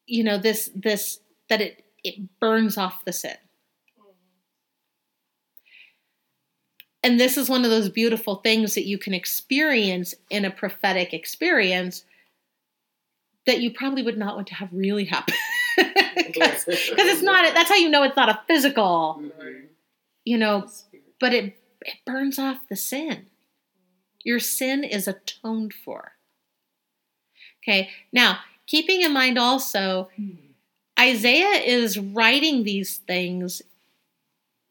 you 0.08 0.23
know 0.23 0.39
this 0.39 0.71
this 0.73 1.19
that 1.47 1.62
it 1.62 1.86
it 2.03 2.39
burns 2.39 2.79
off 2.79 3.05
the 3.05 3.13
sin. 3.13 3.38
And 7.03 7.19
this 7.19 7.38
is 7.38 7.47
one 7.47 7.63
of 7.63 7.69
those 7.69 7.89
beautiful 7.89 8.38
things 8.38 8.73
that 8.73 8.88
you 8.88 8.97
can 8.97 9.13
experience 9.13 10.15
in 10.31 10.45
a 10.45 10.49
prophetic 10.49 11.13
experience 11.13 12.05
that 13.45 13.62
you 13.62 13.71
probably 13.71 14.01
would 14.03 14.17
not 14.17 14.36
want 14.36 14.47
to 14.47 14.55
have 14.55 14.69
really 14.71 15.05
happen. 15.05 15.36
Because 16.15 16.65
it's 16.67 17.21
not, 17.21 17.53
that's 17.53 17.69
how 17.69 17.75
you 17.75 17.89
know 17.89 18.03
it's 18.03 18.15
not 18.15 18.29
a 18.29 18.39
physical, 18.47 19.21
Mhm. 19.21 19.67
you 20.25 20.38
know, 20.38 20.67
but 21.19 21.34
it, 21.34 21.58
it 21.81 21.95
burns 22.05 22.39
off 22.39 22.67
the 22.69 22.75
sin. 22.75 23.27
Your 24.23 24.39
sin 24.39 24.84
is 24.84 25.08
atoned 25.08 25.73
for. 25.73 26.13
Okay, 27.63 27.89
now 28.12 28.39
keeping 28.67 29.01
in 29.01 29.13
mind 29.13 29.38
also, 29.38 30.10
Isaiah 30.99 31.62
is 31.63 31.97
writing 31.99 32.63
these 32.63 32.97
things 32.97 33.62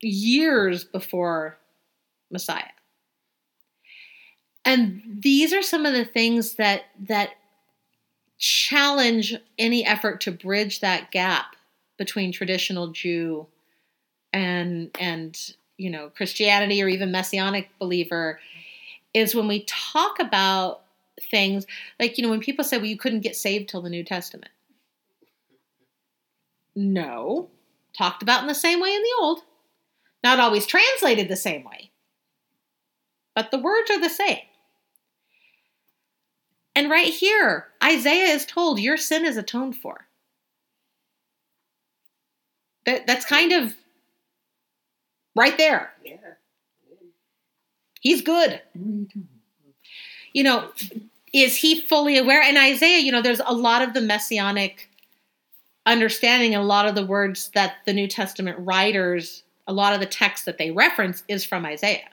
years 0.01 0.85
before 0.85 1.59
Messiah. 2.31 2.71
And 4.65 5.03
these 5.21 5.53
are 5.53 5.63
some 5.63 5.85
of 5.87 5.93
the 5.93 6.05
things 6.05 6.55
that 6.55 6.85
that 7.09 7.31
challenge 8.45 9.35
any 9.59 9.87
effort 9.87 10.21
to 10.21 10.31
bridge 10.31 10.81
that 10.81 11.11
gap 11.11 11.57
between 11.97 12.31
traditional 12.31 12.89
Jew 12.89 13.47
and 14.35 14.91
and 15.01 15.39
you 15.79 15.89
know, 15.89 16.11
Christianity 16.11 16.83
or 16.83 16.89
even 16.89 17.11
messianic 17.11 17.71
believer 17.79 18.39
is 19.15 19.35
when 19.35 19.49
we 19.49 19.65
talk 19.65 20.19
about 20.21 20.83
things 21.31 21.67
like, 21.99 22.19
you 22.19 22.23
know, 22.23 22.31
when 22.31 22.41
people 22.41 22.65
say, 22.65 22.77
well, 22.77 22.87
you 22.87 22.99
couldn't 22.99 23.21
get 23.21 23.35
saved 23.35 23.69
till 23.69 23.81
the 23.81 23.89
New 23.89 24.05
Testament. 24.05 24.53
No. 26.77 27.49
Talked 27.97 28.23
about 28.23 28.43
in 28.43 28.47
the 28.47 28.55
same 28.55 28.81
way 28.81 28.95
in 28.95 29.03
the 29.03 29.17
Old. 29.21 29.41
Not 30.23 30.39
always 30.39 30.67
translated 30.67 31.29
the 31.29 31.37
same 31.37 31.65
way. 31.65 31.91
But 33.35 33.51
the 33.51 33.59
words 33.59 33.91
are 33.91 34.01
the 34.01 34.11
same. 34.11 34.43
And 36.75 36.91
right 36.91 37.13
here, 37.13 37.69
Isaiah 37.83 38.35
is 38.35 38.45
told 38.45 38.81
your 38.81 38.97
sin 38.97 39.25
is 39.25 39.37
atoned 39.37 39.77
for. 39.77 40.07
That, 42.87 43.07
that's 43.07 43.25
kind 43.25 43.53
of 43.53 43.75
right 45.35 45.57
there. 45.57 45.93
Yeah. 46.05 46.17
He's 48.01 48.21
good. 48.23 48.61
You 50.33 50.43
know, 50.43 50.71
is 51.33 51.57
he 51.57 51.81
fully 51.81 52.19
aware? 52.19 52.43
And 52.43 52.59
Isaiah, 52.59 52.99
you 52.99 53.13
know, 53.13 53.23
there's 53.23 53.41
a 53.45 53.55
lot 53.55 53.83
of 53.83 53.95
the 53.95 54.01
messianic 54.01 54.91
understanding 55.87 56.55
and 56.55 56.63
a 56.63 56.67
lot 56.67 56.87
of 56.87 56.95
the 56.95 57.07
words 57.07 57.51
that 57.55 57.77
the 57.87 57.93
New 57.93 58.09
Testament 58.09 58.59
writers, 58.61 59.43
a 59.67 59.73
lot 59.73 59.95
of 59.95 60.01
the 60.01 60.07
text 60.07 60.45
that 60.45 60.59
they 60.59 60.71
reference 60.71 61.23
is 61.29 61.45
from 61.45 61.65
Isaiah. 61.65 62.09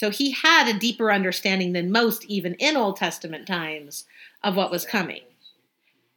So 0.00 0.08
he 0.08 0.30
had 0.30 0.66
a 0.66 0.78
deeper 0.78 1.12
understanding 1.12 1.74
than 1.74 1.92
most, 1.92 2.24
even 2.24 2.54
in 2.54 2.74
Old 2.74 2.96
Testament 2.96 3.46
times, 3.46 4.06
of 4.42 4.56
what 4.56 4.70
was 4.70 4.86
coming. 4.86 5.20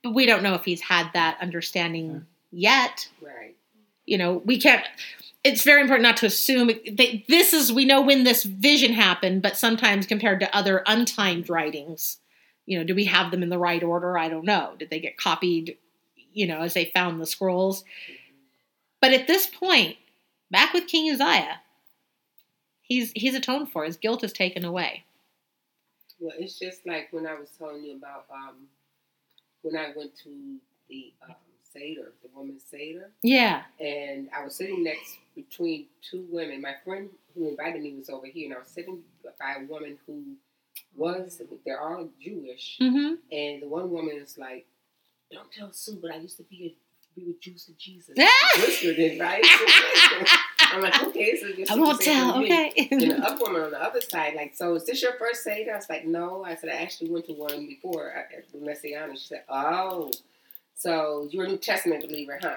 But 0.02 0.14
we 0.14 0.26
don't 0.26 0.42
know 0.42 0.54
if 0.54 0.64
he's 0.64 0.80
had 0.80 1.10
that 1.14 1.38
understanding 1.42 2.26
yet. 2.50 3.10
Right. 3.22 3.58
You 4.06 4.18
know, 4.18 4.42
we 4.46 4.58
can't. 4.58 4.86
It's 5.44 5.66
very 5.66 5.82
important 5.82 6.04
not 6.04 6.16
to 6.16 6.28
assume 6.28 6.68
they, 6.68 7.26
this 7.28 7.52
is. 7.52 7.74
We 7.74 7.84
know 7.84 8.00
when 8.00 8.24
this 8.24 8.46
vision 8.46 8.94
happened, 8.94 9.42
but 9.42 9.58
sometimes 9.58 10.08
compared 10.08 10.40
to 10.40 10.56
other 10.56 10.82
untimed 10.88 11.50
writings, 11.50 12.20
you 12.66 12.78
know, 12.78 12.86
do 12.86 12.96
we 12.96 13.04
have 13.04 13.32
them 13.32 13.44
in 13.44 13.50
the 13.50 13.60
right 13.60 13.84
order? 13.84 14.18
I 14.18 14.30
don't 14.30 14.46
know. 14.46 14.76
Did 14.80 14.92
they 14.92 15.02
get 15.02 15.18
copied? 15.18 15.78
You 16.32 16.48
know, 16.48 16.62
as 16.62 16.74
they 16.74 16.86
found 16.86 17.20
the 17.20 17.26
scrolls. 17.26 17.84
But 19.02 19.12
at 19.12 19.28
this 19.28 19.46
point, 19.46 19.98
back 20.50 20.72
with 20.72 20.88
King 20.88 21.12
Uzziah, 21.12 21.60
he's 22.84 23.12
he's 23.16 23.34
atoned 23.36 23.72
for. 23.72 23.84
His 23.86 23.98
guilt 23.98 24.24
is 24.24 24.32
taken 24.34 24.64
away. 24.64 25.04
Well, 26.20 26.36
it's 26.38 26.58
just 26.60 26.86
like 26.86 27.08
when 27.12 27.26
I 27.28 27.34
was 27.34 27.50
telling 27.58 27.84
you 27.84 27.96
about 27.98 28.26
um, 28.34 28.68
when 29.64 29.76
I 29.76 29.92
went 29.96 30.16
to 30.24 30.58
the 30.90 31.12
um, 31.28 31.36
Seder, 31.74 32.12
the 32.22 32.30
woman's 32.36 32.64
Seder, 32.70 33.10
Yeah. 33.24 33.64
and 33.80 34.30
I 34.38 34.44
was 34.46 34.56
sitting 34.56 34.84
next 34.84 35.18
between 35.36 35.88
two 36.08 36.26
women. 36.32 36.62
My 36.62 36.76
friend 36.86 37.10
who 37.36 37.50
invited 37.50 37.82
me 37.82 37.94
was 37.98 38.10
over 38.10 38.28
here, 38.28 38.46
and 38.46 38.56
I 38.56 38.60
was 38.60 38.68
sitting 38.68 39.00
by 39.40 39.56
a 39.62 39.66
woman 39.66 39.98
who 40.06 40.22
was, 40.96 41.42
they're 41.66 41.82
all 41.82 42.08
Jewish, 42.22 42.78
Mm-hmm. 42.80 43.16
and 43.32 43.62
the 43.64 43.68
one 43.68 43.90
woman 43.90 44.16
is 44.18 44.38
like, 44.38 44.66
"Don't 45.32 45.52
tell 45.52 45.72
Sue, 45.74 45.98
but 46.02 46.12
I 46.12 46.18
used 46.18 46.38
to 46.38 46.44
be 46.44 46.66
a 46.68 47.20
be 47.20 47.26
with 47.26 47.40
Jews 47.42 47.66
for 47.66 47.74
Jesus." 47.80 48.16
Whispered 48.58 49.00
it, 49.00 49.20
right? 49.20 49.44
I'm 50.74 50.82
like, 50.82 51.04
okay, 51.08 51.38
so 51.38 51.52
just 51.54 51.72
I 51.72 51.76
won't 51.76 52.02
tell. 52.02 52.42
Okay. 52.44 52.88
and 52.92 53.02
the 53.02 53.16
other 53.26 53.38
woman 53.44 53.62
on 53.62 53.72
the 53.72 53.82
other 53.82 54.02
side, 54.02 54.34
like, 54.36 54.56
so 54.56 54.76
is 54.76 54.86
this 54.86 55.02
your 55.02 55.14
first 55.14 55.44
Seder? 55.44 55.72
I 55.74 55.76
was 55.78 55.90
like, 55.90 56.06
no. 56.06 56.44
I 56.44 56.56
said, 56.56 56.70
I 56.70 56.82
actually 56.82 57.10
went 57.12 57.26
to 57.28 57.34
one 57.34 57.68
before 57.68 58.12
at 58.12 58.30
the 58.52 58.60
Messianic. 58.60 59.18
She 59.18 59.28
said, 59.28 59.44
oh, 59.50 60.12
so 60.76 61.28
you're 61.32 61.46
a 61.46 61.48
New 61.48 61.58
Testament 61.58 62.02
believer, 62.04 62.40
huh? 62.42 62.56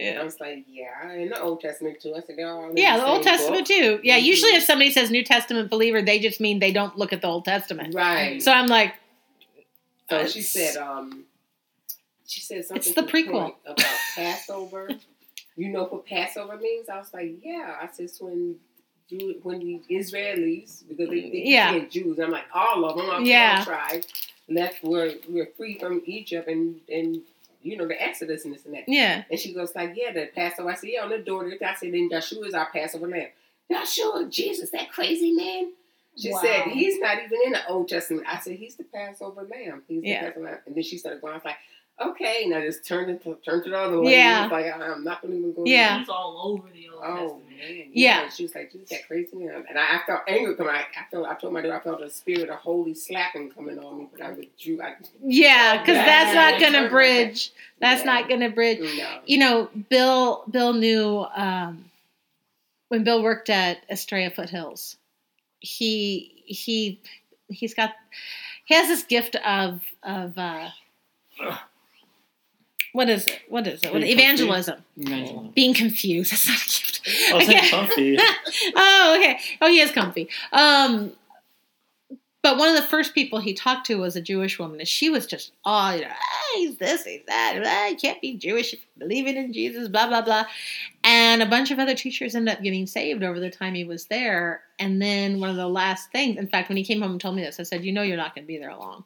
And 0.00 0.18
I 0.18 0.24
was 0.24 0.40
like, 0.40 0.64
yeah, 0.68 1.12
in 1.12 1.28
the 1.28 1.40
Old 1.40 1.60
Testament 1.60 2.00
too. 2.00 2.14
I 2.16 2.20
said, 2.20 2.36
they're 2.36 2.50
all 2.52 2.72
Yeah, 2.74 2.96
the 2.98 3.06
Old 3.06 3.22
Testament 3.22 3.68
book. 3.68 3.76
too. 3.76 4.00
Yeah, 4.02 4.18
Mhm. 4.18 4.24
usually 4.24 4.52
if 4.56 4.64
somebody 4.64 4.90
says 4.90 5.10
New 5.10 5.22
Testament 5.24 5.70
believer, 5.70 6.02
they 6.02 6.18
just 6.18 6.40
mean 6.40 6.58
they 6.58 6.72
don't 6.72 6.98
look 6.98 7.12
at 7.12 7.20
the 7.22 7.28
Old 7.28 7.44
Testament. 7.44 7.94
Right. 7.94 8.42
So 8.42 8.50
I'm 8.52 8.66
like, 8.66 8.94
So 10.10 10.26
she 10.26 10.42
said, 10.42 10.76
um, 10.76 11.24
she 12.26 12.40
said 12.40 12.64
something. 12.64 12.82
It's 12.84 12.94
the 12.94 13.02
prequel. 13.04 13.54
about 13.64 13.78
Passover. 14.16 14.90
you 15.56 15.68
know 15.70 15.84
what 15.84 16.06
Passover 16.06 16.56
means? 16.56 16.88
I 16.88 16.98
was 16.98 17.12
like, 17.14 17.36
yeah. 17.42 17.76
I 17.80 17.88
said, 17.92 18.10
when 18.20 18.56
Jew, 19.08 19.38
when 19.42 19.58
the 19.60 19.82
Israelis, 19.90 20.86
because 20.88 21.08
they, 21.08 21.30
they 21.30 21.42
Yeah. 21.44 21.84
Jews, 21.86 22.18
I'm 22.18 22.30
like 22.30 22.46
all 22.54 22.84
of 22.84 22.96
them, 22.96 23.08
all 23.10 23.20
Yeah. 23.20 23.64
tribes 23.64 24.06
left 24.48 24.82
were 24.82 25.12
we 25.28 25.40
were 25.40 25.48
free 25.56 25.78
from 25.78 26.02
Egypt 26.06 26.48
and 26.48 26.80
and 26.92 27.22
you 27.62 27.76
know 27.78 27.86
the 27.88 28.00
Exodus 28.02 28.44
and 28.44 28.54
this 28.54 28.64
and 28.66 28.74
that. 28.74 28.84
yeah, 28.88 29.24
And 29.30 29.40
she 29.40 29.54
goes 29.54 29.74
like, 29.74 29.92
yeah, 29.96 30.12
the 30.12 30.28
Passover. 30.34 30.70
I 30.70 30.74
said, 30.74 30.90
yeah, 30.90 31.02
on 31.02 31.08
the 31.10 31.18
door. 31.18 31.46
I 31.46 31.74
said, 31.74 31.92
then 31.94 32.10
Joshua 32.10 32.46
is 32.46 32.54
our 32.54 32.68
Passover 32.70 33.08
lamb. 33.08 33.28
Joshua, 33.70 34.26
Jesus, 34.30 34.68
that 34.70 34.90
crazy 34.92 35.32
man. 35.32 35.72
She 36.16 36.30
Wow. 36.30 36.40
said, 36.42 36.62
he's 36.68 37.00
not 37.00 37.16
even 37.24 37.38
in 37.46 37.52
the 37.52 37.66
Old 37.68 37.88
Testament. 37.88 38.26
I 38.28 38.38
said, 38.38 38.56
he's 38.56 38.76
the 38.76 38.84
Passover 38.84 39.42
lamb. 39.42 39.82
He's 39.88 40.02
the 40.02 40.08
Yeah. 40.10 40.26
Passover 40.28 40.44
lamb. 40.46 40.58
And 40.66 40.74
then 40.76 40.82
she 40.84 40.98
started 40.98 41.20
going, 41.22 41.32
I 41.32 41.36
was 41.36 41.44
like, 41.44 41.56
okay. 42.00 42.42
And 42.44 42.54
I 42.54 42.66
just 42.66 42.86
turned 42.86 43.10
it 43.10 43.22
to, 43.24 43.36
turned 43.44 43.64
to 43.64 43.70
the 43.70 44.00
way. 44.00 44.12
Yeah. 44.16 44.40
I 44.40 44.42
was 44.44 44.52
like, 44.52 44.66
I'm 44.74 45.04
not 45.04 45.22
going 45.22 45.32
to 45.34 45.38
even 45.40 45.54
go 45.54 45.62
Yeah. 45.66 46.00
it's 46.00 46.08
all 46.08 46.40
over 46.52 46.68
the 46.72 46.88
Old 46.88 47.02
Oh, 47.04 47.16
Testament. 47.48 47.48
man. 47.78 47.90
Yeah. 47.92 48.28
She 48.30 48.42
was 48.44 48.54
like, 48.54 48.72
"Just 48.72 48.88
that 48.90 49.06
crazy 49.06 49.36
man. 49.36 49.64
And 49.68 49.78
I, 49.78 49.96
I 49.96 50.00
felt 50.06 50.22
angry 50.28 50.54
coming. 50.56 50.72
I, 50.74 50.80
I, 50.80 51.10
felt, 51.10 51.26
I 51.26 51.34
told 51.34 51.52
my 51.52 51.60
daughter 51.60 51.76
I 51.76 51.80
felt 51.80 52.02
a 52.02 52.10
spirit 52.10 52.48
of 52.50 52.56
holy 52.56 52.94
slapping 52.94 53.50
coming 53.50 53.78
on 53.78 53.98
me. 53.98 54.08
But 54.12 54.22
I 54.22 54.30
withdrew. 54.32 54.80
I, 54.82 54.94
yeah, 55.22 55.80
because 55.80 55.96
that's 55.96 56.34
not 56.34 56.60
gonna 56.60 56.88
bridge. 56.88 57.52
That's 57.80 58.00
Yeah. 58.00 58.06
not 58.12 58.28
gonna 58.28 58.50
bridge. 58.50 58.80
no. 58.80 59.18
You 59.26 59.38
know, 59.38 59.70
Bill. 59.88 60.44
Bill 60.50 60.72
knew 60.72 61.26
um, 61.36 61.84
when 62.88 63.04
Bill 63.04 63.22
worked 63.22 63.50
at 63.50 63.78
Estrella 63.90 64.30
Foothills. 64.30 64.96
He 65.60 66.42
he 66.46 67.00
he's 67.48 67.72
got 67.74 67.92
he 68.66 68.74
has 68.74 68.88
this 68.88 69.02
gift 69.04 69.36
of 69.36 69.80
of 70.02 70.36
uh, 70.36 70.68
what 72.94 73.08
is 73.08 73.26
it? 73.26 73.40
What 73.48 73.66
is 73.66 73.82
it? 73.82 73.92
What, 73.92 74.04
evangelism. 74.04 74.82
Being 75.54 75.74
confused. 75.74 76.30
That's 76.32 76.46
not 76.46 76.56
a 76.56 76.64
gift. 76.64 77.00
Oh, 77.32 77.36
Okay. 77.42 77.68
comfy. 77.68 78.16
oh, 78.76 79.16
okay. 79.18 79.40
Oh, 79.60 79.68
he 79.68 79.80
is 79.80 79.90
comfy. 79.90 80.28
Um, 80.52 81.12
but 82.42 82.56
one 82.56 82.68
of 82.68 82.76
the 82.76 82.86
first 82.88 83.14
people 83.14 83.40
he 83.40 83.52
talked 83.54 83.86
to 83.86 83.96
was 83.96 84.14
a 84.16 84.20
Jewish 84.20 84.58
woman, 84.58 84.78
and 84.78 84.86
she 84.86 85.08
was 85.10 85.26
just, 85.26 85.52
oh, 85.64 85.94
you 85.94 86.02
know, 86.02 86.08
ah, 86.10 86.52
he's 86.54 86.76
this, 86.76 87.04
he's 87.04 87.22
that, 87.26 87.62
ah, 87.66 87.86
you 87.88 87.96
can't 87.96 88.20
be 88.20 88.36
Jewish 88.36 88.74
believing 88.98 89.36
in 89.38 89.52
Jesus, 89.52 89.88
blah 89.88 90.06
blah 90.06 90.20
blah. 90.22 90.44
And 91.02 91.42
a 91.42 91.46
bunch 91.46 91.70
of 91.72 91.78
other 91.78 91.94
teachers 91.94 92.34
ended 92.36 92.54
up 92.54 92.62
getting 92.62 92.86
saved 92.86 93.22
over 93.24 93.40
the 93.40 93.50
time 93.50 93.74
he 93.74 93.84
was 93.84 94.04
there. 94.06 94.60
And 94.78 95.00
then 95.02 95.40
one 95.40 95.50
of 95.50 95.56
the 95.56 95.68
last 95.68 96.12
things, 96.12 96.36
in 96.38 96.46
fact, 96.46 96.68
when 96.68 96.76
he 96.76 96.84
came 96.84 97.00
home 97.00 97.12
and 97.12 97.20
told 97.20 97.34
me 97.34 97.42
this, 97.42 97.58
I 97.58 97.64
said, 97.64 97.84
you 97.84 97.92
know, 97.92 98.02
you're 98.02 98.16
not 98.18 98.34
going 98.34 98.44
to 98.44 98.48
be 98.48 98.58
there 98.58 98.76
long, 98.76 99.04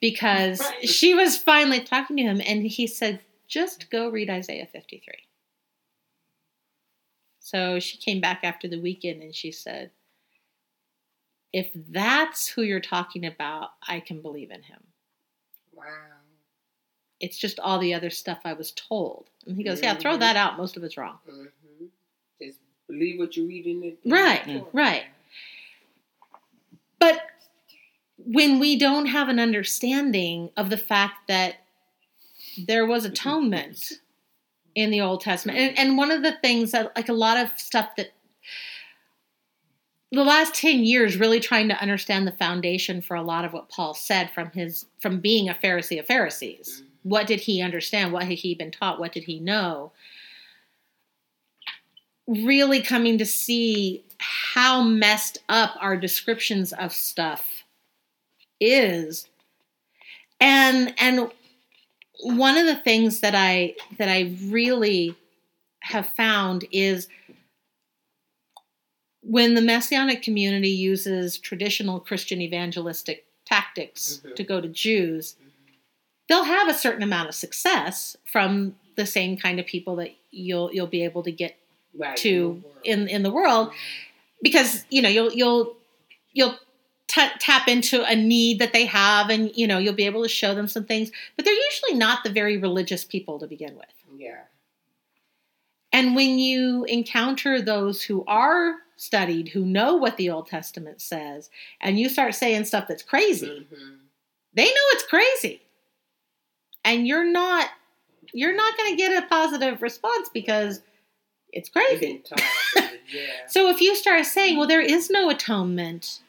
because 0.00 0.60
Right. 0.60 0.88
she 0.88 1.14
was 1.14 1.36
finally 1.36 1.80
talking 1.80 2.16
to 2.18 2.22
him, 2.22 2.40
and 2.44 2.62
he 2.66 2.86
said, 2.86 3.20
just 3.46 3.90
go 3.90 4.08
read 4.08 4.28
Isaiah 4.30 4.66
53. 4.66 5.14
So 7.40 7.80
she 7.80 7.96
came 7.96 8.20
back 8.20 8.40
after 8.42 8.68
the 8.68 8.80
weekend 8.80 9.22
and 9.22 9.34
she 9.34 9.52
said, 9.52 9.90
If 11.52 11.70
that's 11.74 12.46
who 12.46 12.62
you're 12.62 12.78
talking 12.80 13.24
about, 13.24 13.70
I 13.86 14.00
can 14.00 14.20
believe 14.20 14.50
in 14.50 14.62
him. 14.62 14.82
Wow. 15.72 15.84
It's 17.20 17.38
just 17.38 17.58
all 17.58 17.78
the 17.78 17.94
other 17.94 18.10
stuff 18.10 18.40
I 18.44 18.52
was 18.52 18.72
told. 18.72 19.30
And 19.46 19.56
he 19.56 19.64
goes, 19.64 19.82
Yeah, 19.82 19.94
throw 19.94 20.16
Mhm. 20.16 20.20
that 20.20 20.36
out. 20.36 20.58
Most 20.58 20.76
of 20.76 20.84
it's 20.84 20.98
wrong. 20.98 21.18
hmm 21.24 21.86
Just 22.40 22.60
believe 22.86 23.18
what 23.18 23.34
you 23.36 23.46
read 23.48 23.66
in 23.66 23.82
it. 23.82 23.98
Right, 24.04 24.42
Mm. 24.44 24.68
right. 24.74 25.06
But 26.98 27.27
when 28.18 28.58
we 28.58 28.78
don't 28.78 29.06
have 29.06 29.28
an 29.28 29.38
understanding 29.38 30.50
of 30.56 30.70
the 30.70 30.76
fact 30.76 31.28
that 31.28 31.56
there 32.66 32.86
was 32.86 33.04
atonement 33.04 33.92
in 34.74 34.90
the 34.90 35.00
Old 35.00 35.20
Testament, 35.20 35.58
and, 35.58 35.78
and 35.78 35.98
one 35.98 36.10
of 36.10 36.22
the 36.22 36.36
things 36.42 36.72
that, 36.72 36.94
like 36.96 37.08
a 37.08 37.14
lot 37.14 37.36
of 37.36 37.50
stuff 37.58 37.90
that 37.96 38.10
the 40.10 40.24
last 40.24 40.54
10 40.54 40.84
years 40.84 41.18
really 41.18 41.40
trying 41.40 41.68
to 41.68 41.80
understand 41.80 42.26
the 42.26 42.32
foundation 42.32 43.02
for 43.02 43.14
a 43.14 43.22
lot 43.22 43.44
of 43.44 43.52
what 43.52 43.68
Paul 43.68 43.94
said 43.94 44.30
from 44.30 44.50
his 44.52 44.86
from 45.00 45.20
being 45.20 45.48
a 45.48 45.54
Pharisee 45.54 45.98
of 45.98 46.06
Pharisees. 46.06 46.82
What 47.02 47.26
did 47.26 47.40
he 47.40 47.62
understand? 47.62 48.12
What 48.12 48.24
had 48.24 48.38
he 48.38 48.54
been 48.54 48.70
taught? 48.70 48.98
What 48.98 49.12
did 49.12 49.24
he 49.24 49.38
know? 49.38 49.92
Really 52.26 52.82
coming 52.82 53.18
to 53.18 53.26
see 53.26 54.04
how 54.18 54.82
messed 54.82 55.38
up 55.48 55.76
our 55.80 55.96
descriptions 55.96 56.72
of 56.72 56.92
stuff 56.92 57.57
is. 58.60 59.28
And 60.40 60.94
and 60.98 61.30
one 62.22 62.58
of 62.58 62.66
the 62.66 62.76
things 62.76 63.20
that 63.20 63.34
I 63.34 63.76
that 63.98 64.08
I 64.08 64.34
really 64.48 65.16
have 65.82 66.06
found 66.08 66.66
is 66.72 67.08
when 69.22 69.54
the 69.54 69.60
messianic 69.62 70.22
community 70.22 70.68
uses 70.70 71.38
traditional 71.38 72.00
Christian 72.00 72.40
evangelistic 72.40 73.26
tactics 73.46 74.20
Mhm. 74.24 74.34
to 74.36 74.44
go 74.44 74.60
to 74.60 74.68
Jews, 74.68 75.36
they'll 76.28 76.44
have 76.44 76.68
a 76.68 76.74
certain 76.74 77.02
amount 77.02 77.28
of 77.28 77.34
success 77.34 78.16
from 78.26 78.76
the 78.96 79.06
same 79.06 79.36
kind 79.36 79.60
of 79.60 79.66
people 79.66 79.96
that 79.96 80.14
you'll 80.30 80.72
you'll 80.74 80.86
be 80.86 81.04
able 81.04 81.22
to 81.24 81.32
get 81.32 81.58
Right. 81.94 82.16
to 82.18 82.64
in 82.84 83.08
in 83.08 83.22
the 83.22 83.32
world 83.32 83.72
because 84.42 84.84
you 84.90 85.02
know 85.02 85.08
you'll 85.08 85.32
you'll 85.32 85.76
you'll 86.32 86.58
t- 87.18 87.38
tap 87.38 87.68
into 87.68 88.04
a 88.04 88.14
need 88.14 88.58
that 88.60 88.72
they 88.72 88.84
have 88.86 89.30
and 89.30 89.50
you 89.56 89.66
know 89.66 89.78
you'll 89.78 89.94
be 89.94 90.06
able 90.06 90.22
to 90.22 90.28
show 90.28 90.54
them 90.54 90.68
some 90.68 90.84
things 90.84 91.10
but 91.36 91.44
they're 91.44 91.64
usually 91.70 91.94
not 91.94 92.22
the 92.24 92.30
very 92.30 92.56
religious 92.58 93.04
people 93.04 93.38
to 93.38 93.46
begin 93.46 93.74
with 93.76 93.86
Yeah. 94.16 94.42
and 95.92 96.14
when 96.14 96.38
you 96.38 96.84
encounter 96.84 97.60
those 97.60 98.02
who 98.02 98.24
are 98.26 98.76
studied 98.96 99.48
who 99.48 99.64
know 99.64 99.94
what 99.94 100.16
the 100.16 100.30
old 100.30 100.46
testament 100.48 101.00
says 101.00 101.50
and 101.80 101.98
you 101.98 102.08
start 102.08 102.34
saying 102.34 102.64
stuff 102.64 102.86
that's 102.88 103.02
crazy 103.02 103.66
hmm 103.72 103.94
they 104.54 104.64
know 104.64 104.86
it's 104.92 105.04
crazy 105.06 105.60
and 106.84 107.06
you're 107.06 107.30
not 107.30 107.68
you're 108.32 108.56
not 108.56 108.76
going 108.76 108.90
to 108.90 108.96
get 108.96 109.22
a 109.22 109.26
positive 109.26 109.80
response 109.82 110.28
because 110.34 110.80
it's 111.52 111.68
crazy 111.68 112.22
already, 112.30 112.98
yeah. 113.12 113.20
So 113.48 113.70
if 113.70 113.80
you 113.80 113.94
start 113.96 114.26
saying, 114.26 114.58
well, 114.58 114.66
there 114.66 114.82
is 114.82 115.08
no 115.10 115.30
atonement 115.30 116.20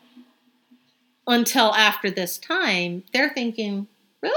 until 1.30 1.73
after 1.73 2.09
this 2.11 2.38
time, 2.38 3.03
they're 3.13 3.30
thinking, 3.30 3.88
really? 4.21 4.36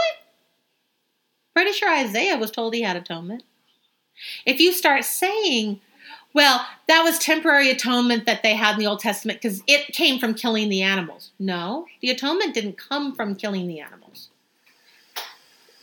Pretty 1.55 1.72
sure 1.72 1.90
Isaiah 1.93 2.36
was 2.36 2.51
told 2.51 2.74
he 2.74 2.82
had 2.82 2.97
atonement. 2.97 3.43
If 4.47 4.61
you 4.61 4.72
start 4.72 5.05
saying, 5.05 5.80
well, 6.34 6.64
that 6.88 7.03
was 7.03 7.18
temporary 7.18 7.70
atonement 7.70 8.26
that 8.26 8.43
they 8.43 8.55
had 8.55 8.74
in 8.74 8.78
the 8.78 8.86
Old 8.86 9.01
Testament 9.01 9.40
because 9.43 9.62
it 9.66 9.88
came 9.88 10.18
from 10.18 10.34
killing 10.34 10.68
the 10.68 10.82
animals. 10.82 11.30
No, 11.38 11.86
the 12.01 12.11
atonement 12.11 12.55
didn't 12.55 12.78
come 12.78 13.14
from 13.14 13.34
killing 13.36 13.66
the 13.66 13.80
animals. 13.80 14.28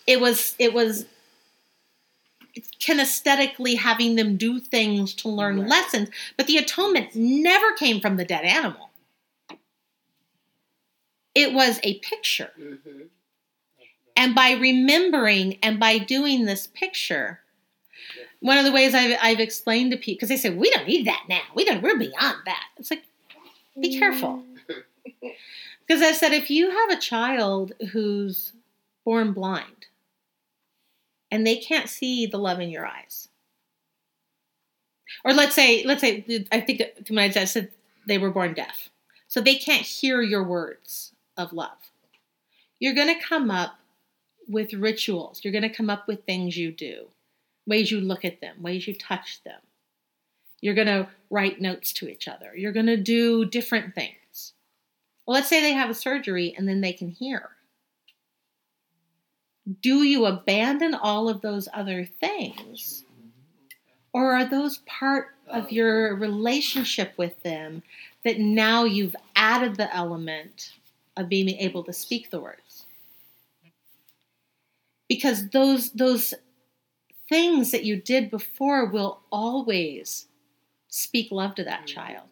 It 0.08 0.20
was 0.20 0.56
it 0.58 0.74
was 0.74 1.06
kinesthetically 2.80 3.78
having 3.78 4.16
them 4.16 4.38
do 4.38 4.60
things 4.60 5.14
to 5.16 5.30
learn 5.30 5.60
Right. 5.60 5.70
lessons, 5.70 6.10
but 6.36 6.48
the 6.48 6.58
atonement 6.58 7.16
never 7.16 7.74
came 7.74 8.00
from 8.02 8.18
the 8.18 8.26
dead 8.26 8.44
animal. 8.44 8.89
It 11.40 11.54
was 11.54 11.80
a 11.84 12.00
picture. 12.00 12.52
hmm 12.58 13.04
And 14.18 14.36
by 14.36 14.52
remembering 14.52 15.58
and 15.64 15.80
by 15.80 15.98
doing 15.98 16.46
this 16.46 16.68
picture, 16.68 17.40
one 18.42 18.58
of 18.58 18.66
the 18.66 18.72
ways 18.72 18.94
I've, 18.94 19.18
I've 19.22 19.40
explained 19.40 19.92
to 19.92 19.98
people, 19.98 20.18
because 20.18 20.30
they 20.30 20.38
say, 20.38 20.50
we 20.50 20.70
don't 20.72 20.88
need 20.88 21.08
that 21.08 21.24
now. 21.30 21.42
We 21.56 21.64
don't, 21.64 21.82
we're 21.82 21.98
beyond 21.98 22.38
that. 22.46 22.64
It's 22.78 22.92
like, 22.92 23.04
be 23.80 23.98
careful. 23.98 24.44
Because 25.88 26.04
I 26.04 26.12
said, 26.12 26.34
if 26.34 26.52
you 26.52 26.70
have 26.70 26.92
a 26.92 27.02
child 27.02 27.74
who's 27.92 28.54
born 29.06 29.34
blind 29.34 29.88
and 31.32 31.46
they 31.48 31.56
can't 31.56 31.90
see 31.90 32.28
the 32.28 32.38
love 32.38 32.60
in 32.60 32.70
your 32.70 32.86
eyes, 32.86 33.30
or 35.24 35.34
let's 35.34 35.56
say, 35.56 35.84
let's 35.86 36.02
say, 36.02 36.46
I 36.52 36.62
think 36.62 36.82
to 37.06 37.14
my 37.14 37.28
dad 37.28 37.50
said 37.50 37.72
they 38.06 38.18
were 38.18 38.30
born 38.30 38.54
deaf, 38.54 38.90
so 39.28 39.42
they 39.42 39.56
can't 39.56 39.82
hear 39.82 40.22
your 40.22 40.44
words 40.44 41.09
of 41.40 41.54
love. 41.54 41.78
You're 42.80 42.94
going 42.94 43.14
to 43.14 43.24
come 43.24 43.50
up 43.50 43.80
with 44.48 44.74
rituals. 44.74 45.42
You're 45.44 45.54
going 45.54 45.64
to 45.64 45.70
come 45.70 45.90
up 45.90 46.08
with 46.08 46.26
things 46.26 46.58
you 46.58 46.72
do, 46.72 47.08
ways 47.66 47.90
you 47.92 48.02
look 48.02 48.26
at 48.26 48.42
them, 48.42 48.62
ways 48.62 48.88
you 48.88 48.94
touch 48.94 49.42
them. 49.44 49.62
You're 50.62 50.76
going 50.76 50.88
to 50.88 51.08
write 51.30 51.62
notes 51.62 51.94
to 51.94 52.10
each 52.10 52.28
other. 52.28 52.52
You're 52.56 52.74
going 52.74 52.88
to 52.88 52.98
do 52.98 53.46
different 53.46 53.96
things. 53.96 54.54
Well, 55.26 55.36
let's 55.36 55.48
say 55.48 55.62
they 55.62 55.74
have 55.74 55.90
a 55.90 55.96
surgery 55.96 56.54
and 56.58 56.68
then 56.68 56.82
they 56.82 56.94
can 56.94 57.10
hear. 57.10 57.50
Do 59.82 60.04
you 60.04 60.26
abandon 60.26 60.96
all 60.96 61.30
of 61.30 61.42
those 61.42 61.70
other 61.74 62.06
things? 62.20 63.06
Or 64.12 64.34
are 64.34 64.46
those 64.46 64.80
part 64.80 65.28
of 65.48 65.72
your 65.72 66.16
relationship 66.16 67.14
with 67.18 67.42
them 67.44 67.84
that 68.26 68.40
now 68.40 68.84
you've 68.84 69.16
added 69.36 69.76
the 69.76 69.94
element 69.96 70.74
of 71.20 71.30
being 71.30 71.50
able 71.50 71.84
to 71.84 71.94
speak 71.94 72.30
the 72.30 72.40
words? 72.40 72.86
Because 75.08 75.50
those 75.50 75.92
those 75.92 76.34
things 77.28 77.72
that 77.72 77.84
you 77.84 77.96
did 77.96 78.32
before 78.32 78.86
will 78.86 79.20
always 79.32 80.28
speak 80.88 81.32
love 81.32 81.56
to 81.56 81.64
that 81.64 81.86
child 81.86 82.30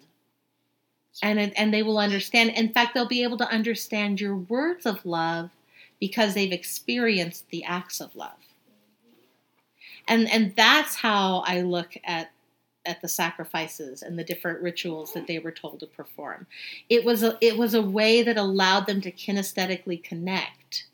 and 1.22 1.58
and 1.58 1.74
they 1.74 1.84
will 1.84 1.98
understand. 1.98 2.52
In 2.52 2.70
fact, 2.70 2.94
they'll 2.94 3.08
be 3.08 3.24
able 3.24 3.38
to 3.38 3.50
understand 3.50 4.22
your 4.22 4.36
words 4.36 4.86
of 4.86 5.06
love 5.06 5.50
because 6.00 6.34
they've 6.34 6.52
experienced 6.52 7.50
the 7.50 7.64
acts 7.64 8.00
of 8.00 8.16
love. 8.16 8.38
And 10.08 10.30
and 10.30 10.56
that's 10.56 10.96
how 10.96 11.44
I 11.46 11.62
look 11.62 11.98
at 12.04 12.32
at 12.88 13.02
the 13.02 13.08
sacrifices 13.08 14.02
and 14.02 14.18
the 14.18 14.24
different 14.24 14.62
rituals 14.62 15.14
that 15.14 15.28
they 15.28 15.40
were 15.40 15.52
told 15.52 15.80
to 15.82 15.86
perform. 15.88 16.48
It 16.90 17.04
was 17.06 17.22
a 17.24 17.38
it 17.42 17.58
was 17.58 17.74
a 17.74 17.82
way 17.82 18.24
that 18.24 18.38
allowed 18.38 18.88
them 18.88 19.02
to 19.02 19.12
kinesthetically 19.12 20.04
connect. 20.04 20.86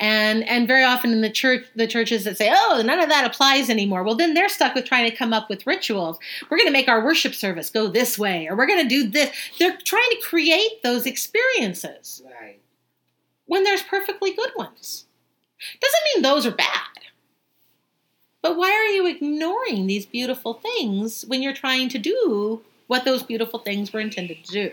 And 0.00 0.44
and 0.48 0.68
very 0.68 0.84
often 0.84 1.10
in 1.10 1.22
the 1.22 1.30
church 1.30 1.64
the 1.74 1.88
churches 1.88 2.22
that 2.24 2.36
say, 2.38 2.50
"Oh, 2.54 2.80
none 2.84 3.00
of 3.00 3.08
that 3.08 3.24
applies 3.26 3.68
anymore." 3.68 4.04
Well, 4.04 4.14
then 4.14 4.32
they're 4.34 4.48
stuck 4.48 4.74
with 4.76 4.84
trying 4.84 5.10
to 5.10 5.16
come 5.16 5.32
up 5.32 5.50
with 5.50 5.66
rituals. 5.66 6.18
We're 6.48 6.56
going 6.58 6.68
to 6.68 6.72
make 6.72 6.88
our 6.88 7.04
worship 7.04 7.34
service 7.34 7.68
go 7.68 7.88
this 7.88 8.16
way 8.16 8.46
or 8.46 8.56
we're 8.56 8.66
going 8.68 8.82
to 8.82 8.88
do 8.88 9.08
this. 9.08 9.34
They're 9.58 9.76
trying 9.84 10.10
to 10.10 10.20
create 10.22 10.82
those 10.84 11.04
experiences 11.04 12.22
Right. 12.40 12.60
when 13.46 13.64
there's 13.64 13.82
perfectly 13.82 14.32
good 14.32 14.52
ones. 14.56 15.06
Doesn't 15.80 16.04
mean 16.14 16.22
those 16.22 16.46
are 16.46 16.52
bad. 16.52 16.84
But 18.42 18.56
why 18.56 18.70
are 18.70 18.86
you 18.86 19.06
ignoring 19.06 19.86
these 19.86 20.06
beautiful 20.06 20.54
things 20.54 21.24
when 21.26 21.42
you're 21.42 21.52
trying 21.52 21.88
to 21.90 21.98
do 21.98 22.62
what 22.86 23.04
those 23.04 23.22
beautiful 23.22 23.58
things 23.58 23.92
were 23.92 24.00
intended 24.00 24.44
to 24.44 24.52
do? 24.52 24.72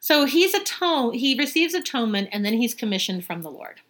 So 0.00 0.24
he's 0.24 0.52
atone 0.54 1.14
he 1.14 1.38
receives 1.38 1.74
atonement 1.74 2.28
and 2.32 2.44
then 2.44 2.54
he's 2.54 2.74
commissioned 2.74 3.24
from 3.24 3.42
the 3.42 3.50
Lord. 3.50 3.80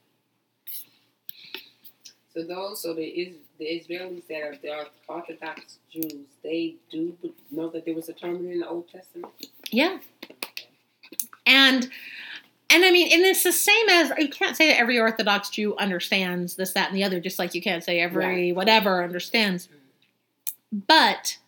So 2.35 2.43
those, 2.43 2.83
so 2.83 2.95
the 2.95 3.05
is 3.05 3.37
the 3.59 3.65
Israelis 3.65 4.27
that 4.29 4.43
are 4.43 4.57
the 4.63 4.87
Orthodox 5.07 5.79
Jews, 5.91 6.25
they 6.43 6.77
do 6.91 7.17
know 7.51 7.69
that 7.71 7.85
there 7.85 7.95
was 7.95 8.09
atonement 8.09 8.53
in 8.53 8.61
the 8.61 8.69
Old 8.69 8.91
Testament. 8.91 9.33
Yeah. 9.71 9.99
And 11.47 11.91
and 12.73 12.85
I 12.85 12.91
mean, 12.91 13.13
and 13.13 13.23
it's 13.23 13.43
the 13.43 13.53
same 13.53 13.89
as 13.91 14.13
you 14.19 14.29
can't 14.29 14.57
say 14.57 14.69
that 14.69 14.79
every 14.79 14.99
Orthodox 14.99 15.51
Jew 15.51 15.77
understands 15.77 16.57
this, 16.57 16.73
that, 16.73 16.89
and 16.89 16.97
the 16.97 17.05
other, 17.05 17.21
just 17.21 17.39
like 17.39 17.55
you 17.55 17.63
can't 17.63 17.85
say 17.85 18.01
every 18.01 18.53
whatever 18.53 19.03
understands. 19.05 19.69
But 20.73 21.39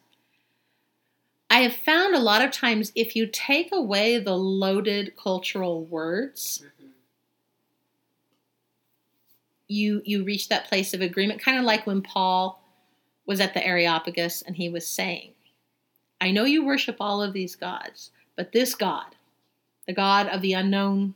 I 1.50 1.60
have 1.60 1.74
found 1.74 2.14
a 2.14 2.20
lot 2.20 2.42
of 2.42 2.50
times 2.50 2.92
if 2.94 3.16
you 3.16 3.26
take 3.26 3.70
away 3.72 4.18
the 4.18 4.36
loaded 4.36 5.14
cultural 5.16 5.84
words, 5.84 6.62
Mm-hmm. 6.64 6.88
you 9.68 10.02
you 10.04 10.24
reach 10.24 10.48
that 10.48 10.68
place 10.68 10.92
of 10.94 11.00
agreement, 11.00 11.40
kind 11.42 11.58
of 11.58 11.64
like 11.64 11.86
when 11.86 12.02
Paul 12.02 12.60
was 13.26 13.40
at 13.40 13.54
the 13.54 13.66
Areopagus 13.66 14.42
and 14.42 14.56
he 14.56 14.68
was 14.68 14.86
saying, 14.86 15.32
I 16.20 16.30
know 16.30 16.44
you 16.44 16.64
worship 16.64 16.96
all 17.00 17.22
of 17.22 17.32
these 17.32 17.56
gods, 17.56 18.10
but 18.36 18.52
this 18.52 18.74
God, 18.74 19.14
the 19.86 19.92
God 19.92 20.28
of 20.28 20.42
the 20.42 20.54
unknown, 20.54 21.14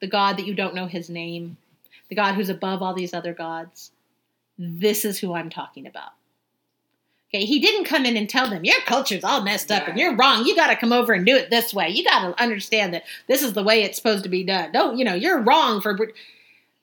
the 0.00 0.06
God 0.06 0.36
that 0.36 0.46
you 0.46 0.54
don't 0.54 0.74
know 0.74 0.86
his 0.86 1.08
name, 1.08 1.56
the 2.08 2.14
God 2.14 2.34
who's 2.34 2.48
above 2.48 2.82
all 2.82 2.94
these 2.94 3.14
other 3.14 3.32
gods, 3.32 3.90
this 4.58 5.04
is 5.04 5.18
who 5.18 5.34
I'm 5.34 5.50
talking 5.50 5.86
about. 5.86 6.10
Okay, 7.30 7.44
he 7.44 7.58
didn't 7.58 7.86
come 7.86 8.06
in 8.06 8.16
and 8.16 8.28
tell 8.28 8.48
them, 8.48 8.64
your 8.64 8.80
culture's 8.86 9.24
all 9.24 9.42
messed 9.42 9.72
up 9.72 9.88
and 9.88 9.98
you're 9.98 10.14
wrong. 10.14 10.44
You 10.46 10.54
got 10.54 10.68
to 10.68 10.76
come 10.76 10.92
over 10.92 11.12
and 11.12 11.26
do 11.26 11.34
it 11.34 11.50
this 11.50 11.74
way. 11.74 11.88
You 11.88 12.04
got 12.04 12.28
to 12.28 12.40
understand 12.40 12.94
that 12.94 13.02
this 13.26 13.42
is 13.42 13.54
the 13.54 13.64
way 13.64 13.82
it's 13.82 13.96
supposed 13.96 14.22
to 14.22 14.28
be 14.28 14.44
done. 14.44 14.70
Don't, 14.70 14.98
you 14.98 15.04
know, 15.04 15.14
you're 15.14 15.40
wrong 15.40 15.80
for. 15.80 15.98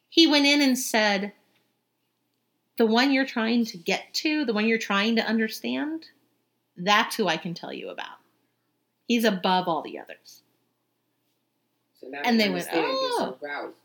He 0.09 0.27
went 0.27 0.45
in 0.45 0.61
and 0.61 0.77
said, 0.77 1.31
the 2.77 2.85
one 2.85 3.11
you're 3.11 3.25
trying 3.25 3.63
to 3.65 3.77
get 3.77 4.13
to, 4.15 4.43
the 4.43 4.53
one 4.53 4.67
you're 4.67 4.77
trying 4.77 5.15
to 5.15 5.25
understand, 5.25 6.07
that's 6.75 7.15
who 7.15 7.27
I 7.27 7.37
can 7.37 7.53
tell 7.53 7.71
you 7.71 7.89
about. 7.89 8.17
He's 9.07 9.23
above 9.23 9.67
all 9.67 9.83
the 9.83 9.99
others. 9.99 10.40
So 12.01 12.11
And 12.23 12.39
they 12.39 12.49
went, 12.49 12.67
"Oh." 12.71 12.75
there's 12.75 13.29
a 13.29 13.33
oh! 13.33 13.37
route. 13.41 13.75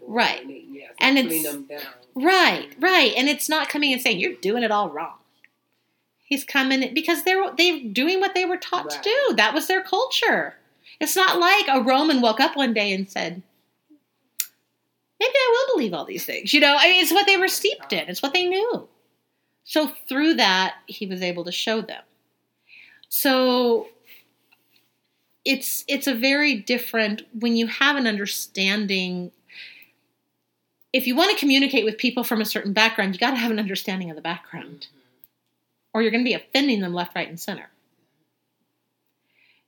Right. 0.00 0.42
And, 0.42 0.74
yeah, 0.74 0.88
And 0.98 1.18
it's- 1.18 1.42
them 1.44 1.64
down. 1.64 1.80
Right, 2.14 2.68
right. 2.80 3.12
And 3.16 3.28
it's 3.28 3.48
not 3.48 3.68
coming 3.68 3.92
and 3.92 4.02
saying 4.02 4.18
you're 4.18 4.34
doing 4.34 4.64
it 4.64 4.72
all 4.72 4.90
wrong. 4.90 5.14
He's 6.24 6.44
coming 6.44 6.92
because 6.92 7.22
they're 7.24 7.50
they're 7.56 7.80
doing 7.80 8.20
what 8.20 8.34
they 8.34 8.44
were 8.44 8.56
taught 8.56 8.86
Right. 8.86 9.02
to 9.02 9.08
do. 9.28 9.34
That 9.36 9.54
was 9.54 9.66
their 9.68 9.82
culture. 9.82 10.56
It's 11.00 11.16
not 11.16 11.38
like 11.38 11.66
a 11.68 11.80
Roman 11.82 12.20
woke 12.20 12.40
up 12.40 12.56
one 12.56 12.74
day 12.74 12.92
and 12.92 13.08
said, 13.10 13.42
"Maybe 15.18 15.32
I 15.34 15.48
will 15.68 15.74
believe 15.76 15.94
all 15.94 16.04
these 16.04 16.24
things." 16.24 16.52
You 16.52 16.60
know, 16.60 16.76
I 16.78 16.88
mean, 16.88 17.02
it's 17.02 17.12
what 17.12 17.26
they 17.26 17.36
were 17.36 17.48
steeped 17.48 17.92
in. 17.92 18.08
It's 18.08 18.22
what 18.22 18.32
they 18.32 18.46
knew. 18.46 18.88
So 19.64 19.88
through 20.08 20.34
that, 20.34 20.76
he 20.86 21.06
was 21.06 21.22
able 21.22 21.44
to 21.44 21.52
show 21.52 21.80
them. 21.80 22.02
So 23.08 23.88
it's 25.44 25.84
it's 25.88 26.06
a 26.06 26.14
very 26.14 26.56
different 26.56 27.22
when 27.38 27.56
you 27.56 27.66
have 27.66 27.96
an 27.96 28.06
understanding 28.06 29.32
if 30.92 31.06
you 31.06 31.14
want 31.16 31.30
to 31.30 31.36
communicate 31.38 31.84
with 31.84 31.98
people 31.98 32.24
from 32.24 32.40
a 32.40 32.44
certain 32.44 32.72
background, 32.72 33.14
you 33.14 33.20
got 33.20 33.30
to 33.30 33.36
have 33.36 33.50
an 33.50 33.58
understanding 33.58 34.10
of 34.10 34.16
the 34.16 34.22
background. 34.22 34.88
or 35.92 36.02
you're 36.02 36.10
going 36.10 36.24
to 36.24 36.28
be 36.28 36.34
offending 36.34 36.80
them 36.80 36.94
left, 36.94 37.14
right, 37.16 37.28
and 37.28 37.40
center. 37.40 37.68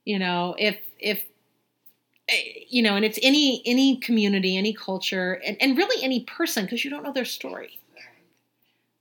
You 0.05 0.19
know, 0.19 0.55
if 0.59 0.77
if 0.99 1.23
eh, 2.29 2.65
you 2.69 2.81
know, 2.81 2.95
and 2.95 3.05
it's 3.05 3.19
any 3.21 3.61
any 3.65 3.97
community, 3.97 4.57
any 4.57 4.73
culture, 4.73 5.41
and, 5.45 5.57
and 5.61 5.77
really 5.77 6.03
any 6.03 6.21
person 6.21 6.65
because 6.65 6.83
you 6.83 6.89
don't 6.91 7.03
know 7.03 7.13
their 7.13 7.25
story. 7.25 7.79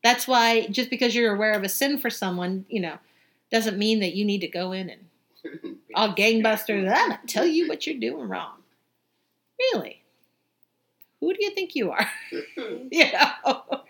That's 0.02 0.26
why 0.28 0.66
just 0.68 0.90
because 0.90 1.14
you're 1.14 1.34
aware 1.34 1.52
of 1.52 1.62
a 1.64 1.68
sin 1.68 1.98
for 1.98 2.10
someone, 2.10 2.66
you 2.68 2.80
know, 2.80 2.98
doesn't 3.50 3.78
mean 3.78 4.00
that 4.00 4.14
you 4.14 4.24
need 4.24 4.40
to 4.40 4.48
go 4.48 4.72
in 4.72 4.90
and 4.90 5.02
all 5.94 6.14
gangbusters. 6.14 6.88
I'm 6.88 7.10
gonna 7.10 7.20
tell 7.26 7.46
you 7.46 7.68
what 7.68 7.86
you're 7.86 7.98
doing 7.98 8.28
wrong. 8.28 8.58
Really? 9.58 10.02
Who 11.20 11.32
do 11.32 11.38
you 11.44 11.50
think 11.50 11.76
you 11.76 11.92
are? 11.92 12.10
you 12.30 13.12
know, 13.12 13.82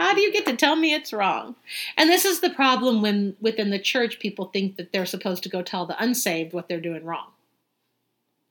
how 0.00 0.14
do 0.14 0.20
you 0.20 0.32
get 0.32 0.44
to 0.46 0.56
tell 0.56 0.74
me 0.74 0.92
it's 0.92 1.12
wrong? 1.12 1.54
And 1.96 2.10
this 2.10 2.24
is 2.24 2.40
the 2.40 2.50
problem 2.50 3.00
when 3.00 3.36
within 3.40 3.70
the 3.70 3.78
church 3.78 4.18
people 4.18 4.46
think 4.46 4.76
that 4.76 4.92
they're 4.92 5.06
supposed 5.06 5.44
to 5.44 5.48
go 5.48 5.62
tell 5.62 5.86
the 5.86 6.02
unsaved 6.02 6.52
what 6.52 6.68
they're 6.68 6.80
doing 6.80 7.04
wrong. 7.04 7.28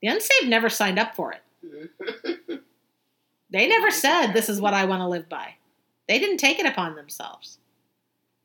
The 0.01 0.07
unsaved 0.07 0.47
never 0.47 0.70
signed 0.70 0.97
up 0.97 1.16
for 1.16 1.34
it. 1.34 2.62
They 3.49 3.68
never 3.68 3.91
said 3.91 4.32
this 4.32 4.47
is 4.49 4.62
what 4.62 4.74
I 4.74 4.86
want 4.86 5.01
to 5.01 5.07
live 5.07 5.28
by. 5.28 5.55
They 6.07 6.20
didn't 6.20 6.38
take 6.38 6.60
it 6.60 6.66
upon 6.66 6.95
themselves. 6.95 7.57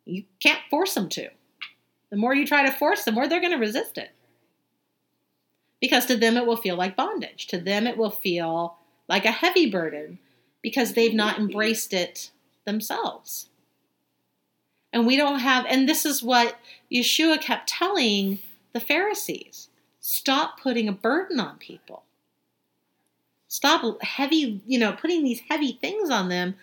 You 0.05 0.25
can't 0.41 0.61
force 0.71 0.95
them 0.95 1.09
to. 1.11 1.29
The 2.15 2.21
more 2.21 2.33
you 2.33 2.47
try 2.47 2.65
to 2.65 2.71
force 2.71 3.03
them, 3.03 3.15
more 3.15 3.27
they're 3.27 3.41
going 3.41 3.51
to 3.51 3.59
resist 3.59 3.99
it. 3.99 4.13
Because 5.81 6.07
to 6.07 6.17
them 6.17 6.37
it 6.37 6.47
will 6.47 6.57
feel 6.57 6.77
like 6.77 6.95
bondage. 6.95 7.49
To 7.49 7.59
them 7.59 7.89
it 7.89 7.97
will 7.97 8.13
feel 8.13 8.77
like 9.09 9.25
a 9.25 9.33
heavy 9.33 9.69
burden 9.69 10.21
because 10.63 10.93
they've 10.93 11.13
not 11.13 11.41
embraced 11.41 11.93
it 11.93 12.31
themselves. 12.67 13.49
And 14.93 15.09
we 15.09 15.17
don't 15.17 15.41
have, 15.41 15.67
and 15.69 15.89
this 15.89 16.07
is 16.07 16.23
what 16.23 16.57
Yeshua 16.89 17.41
kept 17.41 17.69
telling 17.69 18.39
the 18.73 18.79
Pharisees 18.79 19.71
stop 19.99 20.61
putting 20.61 20.87
a 20.87 20.93
burden 20.93 21.41
on 21.41 21.59
people. 21.59 22.05
Stop 23.49 24.01
heavy, 24.05 24.61
you 24.69 24.79
know, 24.79 24.93
putting 24.93 25.25
these 25.25 25.43
heavy 25.49 25.73
things 25.81 26.11
on 26.11 26.29
them 26.29 26.55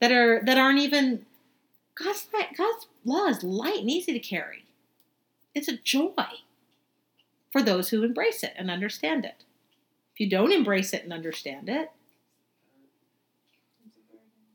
that 0.00 0.10
are 0.10 0.42
that 0.46 0.58
aren't 0.58 0.80
even 0.80 1.26
God's 1.94 2.26
God's 2.58 2.88
law 3.04 3.26
is 3.26 3.44
light 3.44 3.78
and 3.78 3.90
easy 3.90 4.12
to 4.12 4.18
carry. 4.18 4.64
It's 5.54 5.68
a 5.68 5.76
joy 5.76 6.12
for 7.50 7.62
those 7.62 7.88
who 7.88 8.02
embrace 8.02 8.42
it 8.42 8.52
and 8.56 8.70
understand 8.70 9.24
it. 9.24 9.44
If 10.14 10.20
you 10.20 10.30
don't 10.30 10.52
embrace 10.52 10.92
it 10.92 11.04
and 11.04 11.12
understand 11.12 11.68
it, 11.68 11.90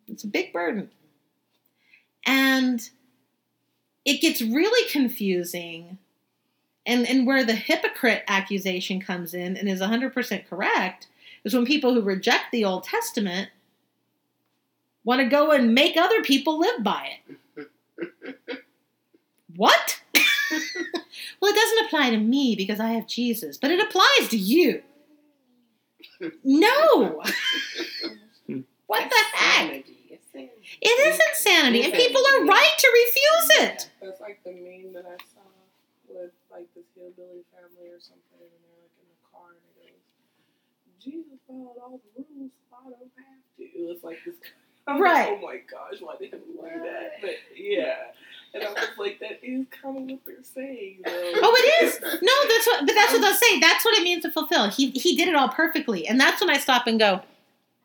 it's 0.08 0.24
a 0.24 0.28
big 0.28 0.54
burden. 0.54 0.92
And 2.26 2.90
it 4.06 4.22
gets 4.22 4.42
really 4.42 4.90
confusing. 4.90 5.98
And, 6.86 7.08
and 7.08 7.26
where 7.26 7.44
the 7.44 7.56
hypocrite 7.56 8.24
accusation 8.28 9.02
comes 9.02 9.34
in 9.34 9.58
and 9.58 9.68
is 9.68 9.82
100% 9.82 10.48
correct 10.48 11.08
is 11.44 11.54
when 11.54 11.66
people 11.66 11.94
who 11.94 12.02
reject 12.02 12.52
the 12.52 12.64
Old 12.64 12.84
Testament 12.84 13.50
want 15.04 15.22
to 15.22 15.28
go 15.28 15.52
and 15.52 15.74
make 15.74 15.98
other 15.98 16.22
people 16.24 16.60
live 16.60 16.84
by 16.84 17.18
it. 17.58 17.70
what? 19.56 20.02
Well, 21.42 21.52
it 21.52 21.56
doesn't 21.56 21.86
apply 21.86 22.10
to 22.12 22.18
me 22.18 22.56
because 22.56 22.80
I 22.80 22.90
have 22.90 23.08
Jesus, 23.08 23.58
but 23.58 23.72
it 23.72 23.80
applies 23.80 24.30
to 24.30 24.38
you. 24.38 24.82
No. 26.44 27.22
what 28.88 29.10
the 29.10 29.38
heck? 29.38 29.86
It 30.82 30.88
is 31.08 31.20
insanity, 31.30 31.84
and 31.84 31.94
people 31.94 32.22
are 32.22 32.46
right 32.46 32.74
to 32.78 32.88
refuse 33.06 33.50
it. 33.70 33.90
That's 34.02 34.20
like 34.20 34.42
the 34.44 34.52
meme 34.52 34.94
that 34.94 35.06
I 35.06 35.18
saw 35.34 35.46
with 36.10 36.32
like 36.52 36.68
this 36.76 36.86
hillbilly 36.96 37.46
family 37.54 37.90
or 37.90 38.00
something, 38.00 38.42
and 38.42 38.50
they're 38.66 38.82
like 38.82 38.96
in 38.98 39.08
the 39.08 39.22
car, 39.32 39.54
and 39.54 39.62
it 39.62 39.94
goes, 39.94 40.02
"Jesus 41.00 41.38
followed 41.48 41.78
all 41.82 42.02
the 42.02 42.10
rules, 42.18 42.52
so 42.70 42.76
I 42.82 42.90
don't 42.90 43.14
have 43.16 43.42
to." 43.58 43.64
It 43.64 43.86
was 43.88 44.04
like 44.04 44.20
this. 44.26 44.36
I'm 44.88 45.02
Right. 45.02 45.30
Like, 45.30 45.40
oh 45.40 45.46
my 45.46 45.58
gosh, 45.70 46.02
why 46.02 46.16
did 46.20 46.32
they 46.32 46.38
do 46.38 46.60
that? 46.62 47.22
But 47.22 47.38
yeah, 47.56 48.12
and 48.56 48.64
I 48.64 48.72
was 48.72 48.90
like, 48.98 49.20
that 49.20 49.40
is 49.44 49.66
kind 49.82 49.98
of 49.98 50.04
what 50.04 50.20
they're 50.26 50.44
saying, 50.44 51.02
though. 51.04 51.12
Oh, 51.12 51.54
it 51.58 51.84
is. 51.86 52.00
No, 52.02 52.34
that's 52.48 52.68
what. 52.68 52.86
But 52.86 52.96
that's 52.96 53.12
what 53.14 53.22
they'll 53.22 53.34
say. 53.36 53.60
That's 53.60 53.84
what 53.86 53.98
it 53.98 54.04
means 54.04 54.24
to 54.24 54.32
fulfill. 54.32 54.70
He 54.70 54.92
he 54.92 55.16
did 55.16 55.28
it 55.28 55.36
all 55.36 55.50
perfectly, 55.50 56.08
and 56.08 56.20
that's 56.20 56.42
when 56.42 56.50
I 56.50 56.58
stop 56.58 56.88
and 56.88 56.98
go, 57.00 57.22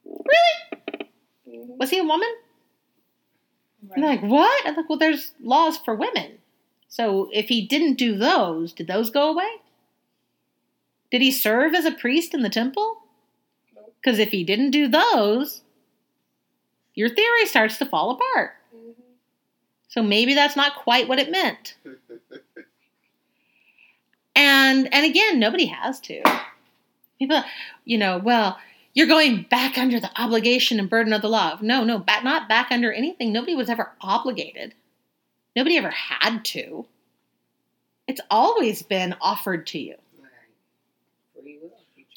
really? 0.05 0.81
Mhm. 1.49 1.77
Was 1.79 1.91
he 1.91 1.99
a 1.99 2.05
woman? 2.05 2.29
And 3.93 4.03
they're 4.03 4.11
like, 4.11 4.23
what? 4.23 4.67
I'm 4.67 4.77
like, 4.77 4.89
well, 4.89 4.99
there's 4.99 5.33
laws 5.43 5.77
for 5.79 5.95
women. 5.95 6.39
So 6.89 7.29
if 7.33 7.49
he 7.49 7.67
didn't 7.67 7.95
do 7.95 8.17
those, 8.17 8.73
did 8.73 8.87
those 8.87 9.11
go 9.11 9.31
away? 9.31 9.49
Did 11.11 11.23
he 11.23 11.33
serve 11.33 11.75
as 11.75 11.85
a 11.85 11.93
priest 11.93 12.35
in 12.35 12.43
the 12.43 12.49
temple? 12.51 12.99
Because 14.01 14.19
if 14.19 14.31
he 14.31 14.45
didn't 14.45 14.71
do 14.71 14.87
those, 14.89 15.63
your 16.95 17.09
theory 17.09 17.47
starts 17.47 17.79
to 17.79 17.87
fall 17.87 18.11
apart. 18.13 18.53
So 19.91 20.03
maybe 20.03 20.35
that's 20.35 20.57
not 20.57 20.77
quite 20.77 21.09
what 21.09 21.19
it 21.19 21.31
meant. 21.33 21.75
And 24.37 24.93
and 24.95 25.05
again, 25.05 25.39
nobody 25.41 25.67
has 25.67 26.01
to. 26.01 26.23
People, 27.19 27.43
you 27.85 27.99
know, 27.99 28.19
well, 28.19 28.57
you're 28.95 29.09
going 29.09 29.43
back 29.51 29.77
under 29.77 29.99
the 30.01 30.11
obligation 30.21 30.79
and 30.79 30.89
burden 30.89 31.13
of 31.13 31.23
the 31.23 31.29
law. 31.29 31.59
No, 31.61 31.85
no, 31.85 31.99
back, 31.99 32.25
not 32.25 32.49
back 32.49 32.69
under 32.71 32.93
anything. 32.93 33.33
Nobody 33.33 33.55
was 33.55 33.69
ever 33.69 33.91
obligated. 34.01 34.75
Nobody 35.57 35.77
ever 35.77 35.91
had 35.91 36.45
to. 36.47 36.87
It's 38.07 38.21
always 38.31 38.83
been 38.83 39.17
offered 39.21 39.67
to 39.69 39.79
you. 39.79 39.97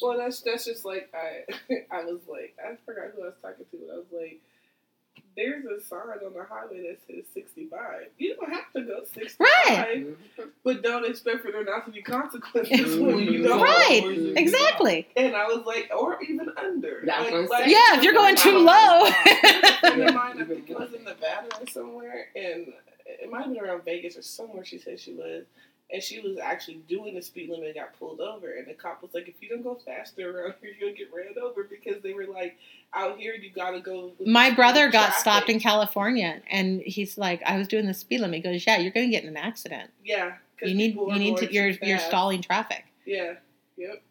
Well, 0.02 0.18
that's 0.18 0.42
that's 0.42 0.66
just 0.66 0.86
like 0.86 1.12
I 1.14 1.44
I 1.92 2.04
was 2.04 2.20
like 2.28 2.56
I 2.64 2.76
forgot 2.86 3.12
who 3.16 3.24
I 3.24 3.26
was 3.26 3.36
talking 3.42 3.66
to, 3.72 3.78
but 3.78 3.94
I 3.94 3.98
was 3.98 4.06
like, 4.12 4.42
there's 5.36 5.66
a 5.66 5.82
sign 5.84 6.00
on 6.26 6.34
the 6.34 6.44
highway 6.44 6.82
that 6.90 7.00
says 7.08 7.24
65. 7.34 7.80
You 8.18 8.36
don't 8.36 8.52
have 8.54 8.72
to 8.76 8.82
go 8.82 9.04
65, 9.04 9.40
Right. 9.40 10.06
but 10.64 10.84
don't 10.84 11.06
expect 11.06 11.42
for 11.44 11.52
there 11.52 11.64
not 11.64 11.86
to 11.86 11.92
be 11.92 12.02
consequences 12.02 12.98
when 13.00 13.20
you 13.20 13.44
don't. 13.44 13.62
Right. 13.62 14.04
And 14.06 14.38
Exactly. 14.38 15.08
And 15.16 15.36
I 15.36 15.48
was 15.48 15.66
like, 15.66 15.90
or 15.96 16.22
even 16.24 16.50
under. 16.58 17.02
That's 17.06 17.32
what 17.32 17.50
like. 17.50 17.68
Yeah, 17.68 17.98
if 17.98 18.04
you're 18.04 18.14
going 18.14 18.36
too 18.36 18.58
low. 18.58 19.06
a 19.08 19.12
friend 19.12 20.18
I 20.18 20.44
think 20.46 20.70
it 20.70 20.78
was 20.80 20.94
in 20.94 21.04
Nevada 21.04 21.48
or 21.60 21.68
somewhere, 21.68 22.28
and 22.36 22.74
it 23.06 23.30
might 23.32 23.46
have 23.46 23.54
been 23.54 23.64
around 23.64 23.84
Vegas 23.86 24.18
or 24.18 24.22
somewhere. 24.22 24.64
She 24.66 24.78
said 24.78 25.00
she 25.00 25.14
was, 25.14 25.46
and 25.92 26.02
she 26.02 26.20
was 26.20 26.38
actually 26.38 26.82
doing 26.88 27.16
the 27.16 27.22
speed 27.22 27.50
limit 27.50 27.68
and 27.68 27.76
got 27.76 27.98
pulled 28.00 28.20
over. 28.20 28.52
And 28.52 28.68
the 28.68 28.74
cop 28.74 29.02
was 29.02 29.14
like, 29.14 29.28
"If 29.28 29.36
you 29.42 29.50
don't 29.50 29.62
go 29.64 29.76
faster 29.86 30.30
around 30.30 30.56
here, 30.62 30.72
you'll 30.80 30.96
get 30.96 31.14
ran 31.14 31.36
over." 31.42 31.64
Because 31.64 32.02
they 32.02 32.14
were 32.14 32.26
like, 32.26 32.58
"Out 32.94 33.20
here, 33.20 33.34
you 33.34 33.50
gotta 33.52 33.80
go." 33.80 34.14
My 34.26 34.50
brother 34.52 34.90
got 34.90 35.08
traffic." 35.08 35.20
stopped 35.20 35.50
in 35.50 35.60
California, 35.60 36.42
and 36.50 36.82
he's 36.82 37.18
like, 37.18 37.42
"I 37.46 37.58
was 37.58 37.68
doing 37.68 37.86
the 37.86 37.94
speed 37.94 38.22
limit." 38.22 38.38
He 38.38 38.42
goes, 38.42 38.66
"Yeah, 38.66 38.78
you're 38.78 38.92
going 38.92 39.08
to 39.08 39.12
get 39.12 39.24
in 39.24 39.30
an 39.30 39.38
accident. 39.38 39.92
Yeah, 40.04 40.34
You 40.62 40.74
need 40.74 40.92
people 40.94 41.12
you 41.14 41.20
need 41.20 41.38
to 41.38 41.54
you're 41.54 41.74
too 41.74 41.80
you're 41.86 42.00
stalling 42.00 42.42
traffic 42.42 42.86
Yeah. 43.06 43.34
Yep. 43.78 44.02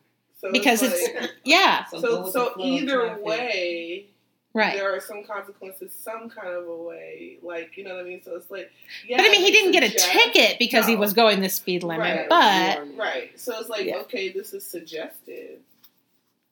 So 0.40 0.50
because 0.52 0.82
it's, 0.82 0.94
it's 1.00 1.32
yeah 1.44 1.84
So 1.86 2.00
so 2.00 2.08
so 2.08 2.16
the 2.18 2.30
flow 2.30 2.46
of 2.46 2.60
either 2.60 3.00
traffic. 3.00 3.24
way. 3.24 4.06
Right." 4.54 4.74
there 4.74 4.94
are 4.94 5.00
some 5.00 5.24
consequences 5.24 5.92
some 5.98 6.28
kind 6.30 6.48
of 6.48 6.66
a 6.68 6.76
way. 6.76 7.38
Like, 7.42 7.76
you 7.76 7.84
know 7.84 7.94
what 7.96 8.04
I 8.04 8.08
mean? 8.08 8.22
So 8.22 8.34
it's 8.36 8.50
like, 8.50 8.70
yeah. 9.06 9.16
But 9.18 9.26
I 9.26 9.28
mean, 9.30 9.40
he 9.42 9.50
didn't 9.50 9.72
get 9.72 9.82
a 9.82 9.90
ticket 9.90 10.58
because 10.58 10.86
he 10.86 10.96
was 10.96 11.12
going 11.12 11.40
the 11.40 11.48
speed 11.48 11.82
limit, 11.82 12.28
Right. 12.28 12.28
but 12.28 12.96
Right. 12.96 13.38
So 13.40 13.58
it's 13.58 13.68
like, 13.68 13.86
Yeah. 13.86 13.96
okay, 13.98 14.30
this 14.30 14.52
is 14.52 14.64
suggested, 14.66 15.60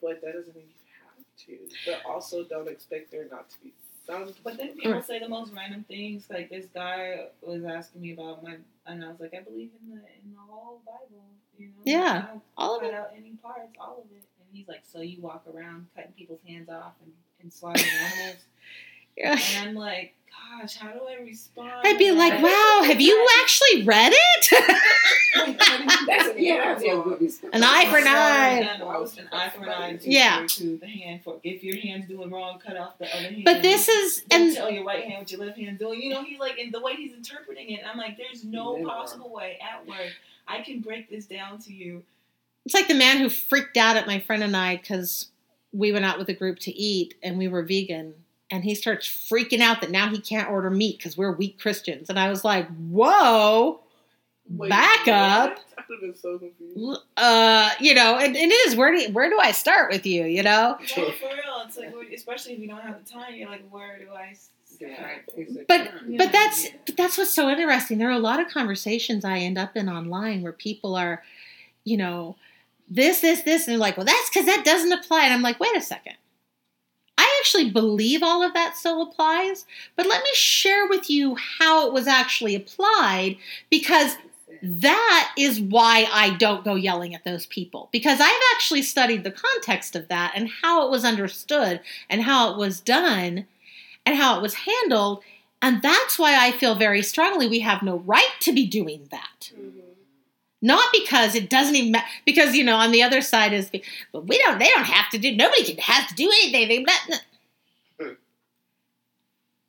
but 0.00 0.20
that 0.22 0.32
doesn't 0.34 0.54
mean 0.56 0.66
you 0.68 1.56
have 1.56 1.68
to. 1.68 1.74
But 1.90 2.04
also 2.10 2.44
don't 2.44 2.68
expect 2.68 3.10
there 3.10 3.26
not 3.30 3.50
to 3.50 3.56
be 3.62 3.72
some. 4.06 4.32
But 4.42 4.56
then 4.56 4.74
people 4.74 4.92
Right. 4.92 5.04
say 5.04 5.18
the 5.18 5.28
most 5.28 5.52
random 5.52 5.84
things. 5.84 6.26
Like 6.30 6.50
this 6.50 6.66
guy 6.74 7.26
was 7.42 7.64
asking 7.64 8.00
me 8.02 8.12
about 8.12 8.42
my, 8.42 8.56
and 8.86 9.04
I 9.04 9.08
was 9.08 9.20
like, 9.20 9.34
I 9.34 9.40
believe 9.40 9.70
in 9.82 9.90
the 9.94 9.96
in 10.00 10.32
the 10.34 10.40
whole 10.40 10.80
Bible. 10.86 11.24
You 11.58 11.66
know, 11.68 11.72
Yeah, 11.84 12.26
all 12.56 12.76
of 12.76 12.80
cut 12.80 12.88
it. 12.90 12.94
out 12.94 13.10
any 13.14 13.32
parts, 13.42 13.76
all 13.78 13.98
of 14.04 14.10
it. 14.16 14.24
And 14.40 14.48
he's 14.56 14.66
like, 14.66 14.82
so 14.90 15.00
you 15.02 15.20
walk 15.20 15.44
around 15.54 15.88
cutting 15.94 16.12
people's 16.12 16.40
hands 16.46 16.70
off 16.70 16.94
and, 17.04 17.12
and 17.42 17.52
slaughtering 17.52 17.86
animals? 17.88 18.36
Yeah. 19.16 19.38
And 19.58 19.68
I'm 19.70 19.74
like, 19.74 20.14
gosh, 20.60 20.76
how 20.76 20.92
do 20.92 21.00
I 21.08 21.22
respond? 21.22 21.70
I'd 21.84 21.98
be 21.98 22.10
like, 22.10 22.32
that? 22.40 22.42
"Wow, 22.42 22.86
have 22.88 23.00
you 23.00 23.28
actually 23.40 23.82
read 23.84 24.12
it?" 24.14 24.48
That's 25.34 26.38
yeah, 26.38 26.74
that's 26.74 26.82
a 26.82 27.02
good. 27.02 27.30
An 27.52 27.62
eye 27.62 27.86
for 27.90 27.98
an 27.98 28.06
eye. 28.06 28.60
animals, 28.62 29.16
An 29.18 29.28
eye 29.32 29.48
for 29.50 29.62
an 29.62 29.68
eye. 29.68 29.98
Yeah. 30.02 30.38
for 30.38 30.44
a 30.44 30.48
tooth, 30.48 30.80
the 30.80 30.86
hand 30.86 31.22
for 31.22 31.38
if 31.44 31.62
your 31.62 31.76
hand's 31.76 32.08
doing 32.08 32.30
wrong, 32.30 32.58
cut 32.58 32.76
off 32.76 32.98
the 32.98 33.06
other 33.14 33.28
hand. 33.28 33.44
but 33.44 33.62
this 33.62 33.88
is 33.88 34.22
Don't 34.28 34.42
and 34.48 34.56
tell 34.56 34.70
your 34.70 34.84
right 34.84 35.04
hand 35.04 35.18
what 35.20 35.30
your 35.30 35.40
left 35.44 35.58
hand's 35.58 35.78
doing. 35.78 36.02
You 36.02 36.10
know, 36.10 36.22
he's 36.24 36.38
like, 36.40 36.58
and 36.58 36.72
the 36.74 36.80
way 36.80 36.94
he's 36.96 37.12
interpreting 37.14 37.70
it, 37.70 37.80
I'm 37.88 37.96
like, 37.98 38.16
there's 38.16 38.42
no 38.44 38.76
Yeah. 38.78 38.84
possible 38.86 39.30
way 39.32 39.58
at 39.62 39.86
work 39.86 40.12
I 40.48 40.62
can 40.62 40.80
break 40.80 41.08
this 41.08 41.26
down 41.26 41.58
to 41.60 41.72
you. 41.72 42.02
it's 42.64 42.74
like 42.74 42.88
the 42.88 42.94
man 42.94 43.18
who 43.18 43.28
freaked 43.28 43.76
out 43.76 43.96
at 43.96 44.06
my 44.08 44.18
friend 44.18 44.42
and 44.42 44.56
I 44.56 44.76
because 44.78 45.28
we 45.72 45.92
went 45.92 46.04
out 46.04 46.18
with 46.18 46.28
a 46.28 46.34
group 46.34 46.58
to 46.60 46.72
eat 46.72 47.14
and 47.22 47.38
we 47.38 47.48
were 47.48 47.62
vegan, 47.62 48.14
and 48.50 48.64
he 48.64 48.74
starts 48.74 49.06
freaking 49.06 49.60
out 49.60 49.80
that 49.80 49.90
now 49.90 50.08
he 50.08 50.20
can't 50.20 50.50
order 50.50 50.70
meat 50.70 50.98
because 50.98 51.16
we're 51.16 51.32
weak 51.32 51.58
Christians. 51.60 52.10
And 52.10 52.18
I 52.18 52.28
was 52.28 52.44
like, 52.44 52.66
whoa, 52.90 53.80
Wait, 54.48 54.68
back 54.68 55.06
up. 55.06 55.50
what? 55.50 55.64
I 55.78 55.82
would 55.88 55.94
have 55.96 56.00
been 56.00 56.14
so 56.16 56.38
confused. 56.38 57.00
Uh, 57.16 57.70
you 57.80 57.94
know, 57.94 58.16
and, 58.18 58.36
and 58.36 58.50
it 58.50 58.68
is 58.68 58.74
where 58.76 58.92
do 58.94 59.12
where 59.12 59.30
do 59.30 59.38
I 59.40 59.52
start 59.52 59.92
with 59.92 60.04
you? 60.06 60.24
You 60.24 60.42
know, 60.42 60.76
Well, 60.96 61.12
for 61.12 61.26
real, 61.26 61.62
it's 61.66 61.76
like 61.76 61.94
especially 62.14 62.54
if 62.54 62.58
you 62.58 62.68
don't 62.68 62.80
have 62.82 63.04
the 63.04 63.10
time, 63.10 63.34
you're 63.34 63.48
like, 63.48 63.68
where 63.70 63.98
do 63.98 64.12
I? 64.12 64.34
start? 64.34 65.66
But- 65.68 65.92
Yeah. 66.08 66.16
but 66.18 66.32
that's 66.32 66.68
but 66.86 66.96
that's 66.96 67.18
what's 67.18 67.34
so 67.34 67.48
interesting. 67.50 67.98
There 67.98 68.08
are 68.08 68.12
a 68.12 68.18
lot 68.18 68.40
of 68.40 68.48
conversations 68.48 69.24
I 69.24 69.38
end 69.38 69.58
up 69.58 69.76
in 69.76 69.88
online 69.88 70.42
where 70.42 70.52
people 70.52 70.94
are, 70.96 71.22
you 71.84 71.96
know, 71.96 72.36
this, 72.90 73.20
this, 73.20 73.42
this, 73.42 73.66
and 73.66 73.72
they're 73.72 73.78
like, 73.78 73.96
well, 73.96 74.06
that's 74.06 74.28
because 74.28 74.46
that 74.46 74.64
doesn't 74.64 74.92
apply. 74.92 75.24
And 75.24 75.32
I'm 75.32 75.42
like, 75.42 75.60
wait 75.60 75.76
a 75.76 75.80
second. 75.80 76.14
I 77.16 77.36
actually 77.40 77.70
believe 77.70 78.22
all 78.22 78.42
of 78.42 78.54
that 78.54 78.76
still 78.76 79.02
applies, 79.02 79.66
but 79.94 80.06
let 80.06 80.22
me 80.22 80.30
share 80.32 80.86
with 80.88 81.10
you 81.10 81.36
how 81.58 81.86
it 81.86 81.92
was 81.92 82.06
actually 82.06 82.54
applied 82.54 83.36
because 83.68 84.16
that 84.62 85.32
is 85.38 85.60
why 85.60 86.06
I 86.10 86.30
don't 86.30 86.64
go 86.64 86.74
yelling 86.74 87.14
at 87.14 87.24
those 87.24 87.46
people 87.46 87.88
because 87.92 88.20
I've 88.20 88.42
actually 88.54 88.82
studied 88.82 89.22
the 89.24 89.30
context 89.30 89.94
of 89.96 90.08
that 90.08 90.32
and 90.34 90.50
how 90.62 90.86
it 90.86 90.90
was 90.90 91.04
understood 91.04 91.80
and 92.08 92.22
how 92.22 92.52
it 92.52 92.58
was 92.58 92.80
done 92.80 93.46
and 94.06 94.16
how 94.16 94.36
it 94.38 94.42
was 94.42 94.54
handled. 94.54 95.22
And 95.62 95.82
that's 95.82 96.18
why 96.18 96.36
I 96.42 96.52
feel 96.52 96.74
very 96.74 97.02
strongly 97.02 97.46
we 97.48 97.60
have 97.60 97.82
no 97.82 97.98
right 97.98 98.30
to 98.40 98.52
be 98.52 98.66
doing 98.66 99.08
that. 99.10 99.52
Mhm. 99.54 99.89
Not 100.62 100.92
because 100.92 101.34
it 101.34 101.48
doesn't 101.48 101.74
even 101.74 101.92
matter, 101.92 102.06
because 102.26 102.54
you 102.54 102.64
know 102.64 102.76
on 102.76 102.92
the 102.92 103.02
other 103.02 103.22
side 103.22 103.52
is, 103.52 103.70
but 104.12 104.26
we 104.26 104.38
don't. 104.38 104.58
They 104.58 104.68
don't 104.68 104.84
have 104.84 105.10
to 105.10 105.18
do. 105.18 105.34
Nobody 105.34 105.64
can 105.64 105.78
have 105.78 106.08
to 106.08 106.14
do 106.14 106.30
anything. 106.42 106.68
They, 106.68 106.84
blah." 106.84 108.08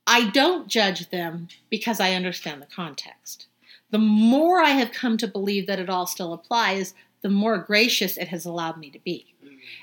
I 0.07 0.29
don't 0.31 0.67
judge 0.67 1.09
them 1.09 1.47
because 1.69 2.01
I 2.01 2.13
understand 2.13 2.61
the 2.61 2.65
context. 2.65 3.47
The 3.91 3.97
more 3.97 4.61
I 4.61 4.71
have 4.71 4.91
come 4.91 5.15
to 5.17 5.27
believe 5.27 5.67
that 5.67 5.79
it 5.79 5.89
all 5.89 6.05
still 6.05 6.33
applies, 6.33 6.93
the 7.21 7.29
more 7.29 7.57
gracious 7.57 8.17
it 8.17 8.27
has 8.29 8.45
allowed 8.45 8.77
me 8.77 8.89
to 8.89 8.99
be. 8.99 9.33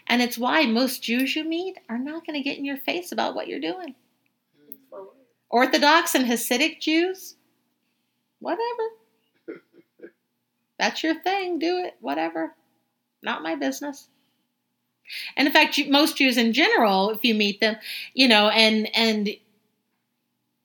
And 0.07 0.21
it's 0.21 0.37
why 0.37 0.67
most 0.67 1.03
Jews 1.03 1.37
you 1.37 1.45
meet 1.45 1.79
are 1.89 1.99
not 1.99 2.27
going 2.27 2.35
to 2.35 2.43
get 2.43 2.59
in 2.59 2.65
your 2.65 2.77
face 2.77 3.13
about 3.13 3.35
what 3.35 3.49
you're 3.49 3.61
doing. 3.61 3.95
Orthodox 5.51 6.15
and 6.15 6.27
Hasidic 6.27 6.81
Jews, 6.81 7.37
whatever. 8.41 8.98
That's 10.79 11.03
your 11.03 11.15
thing. 11.15 11.59
Do 11.59 11.79
it. 11.79 11.97
Whatever. 12.01 12.55
Not 13.23 13.43
my 13.43 13.57
business. 13.57 14.09
And 15.37 15.47
in 15.47 15.53
fact, 15.53 15.81
most 15.89 16.17
Jews 16.17 16.37
in 16.37 16.53
general, 16.53 17.11
if 17.11 17.25
you 17.25 17.35
meet 17.35 17.61
them, 17.61 17.77
you 18.15 18.29
know, 18.29 18.49
and 18.49 18.95
and 18.95 19.31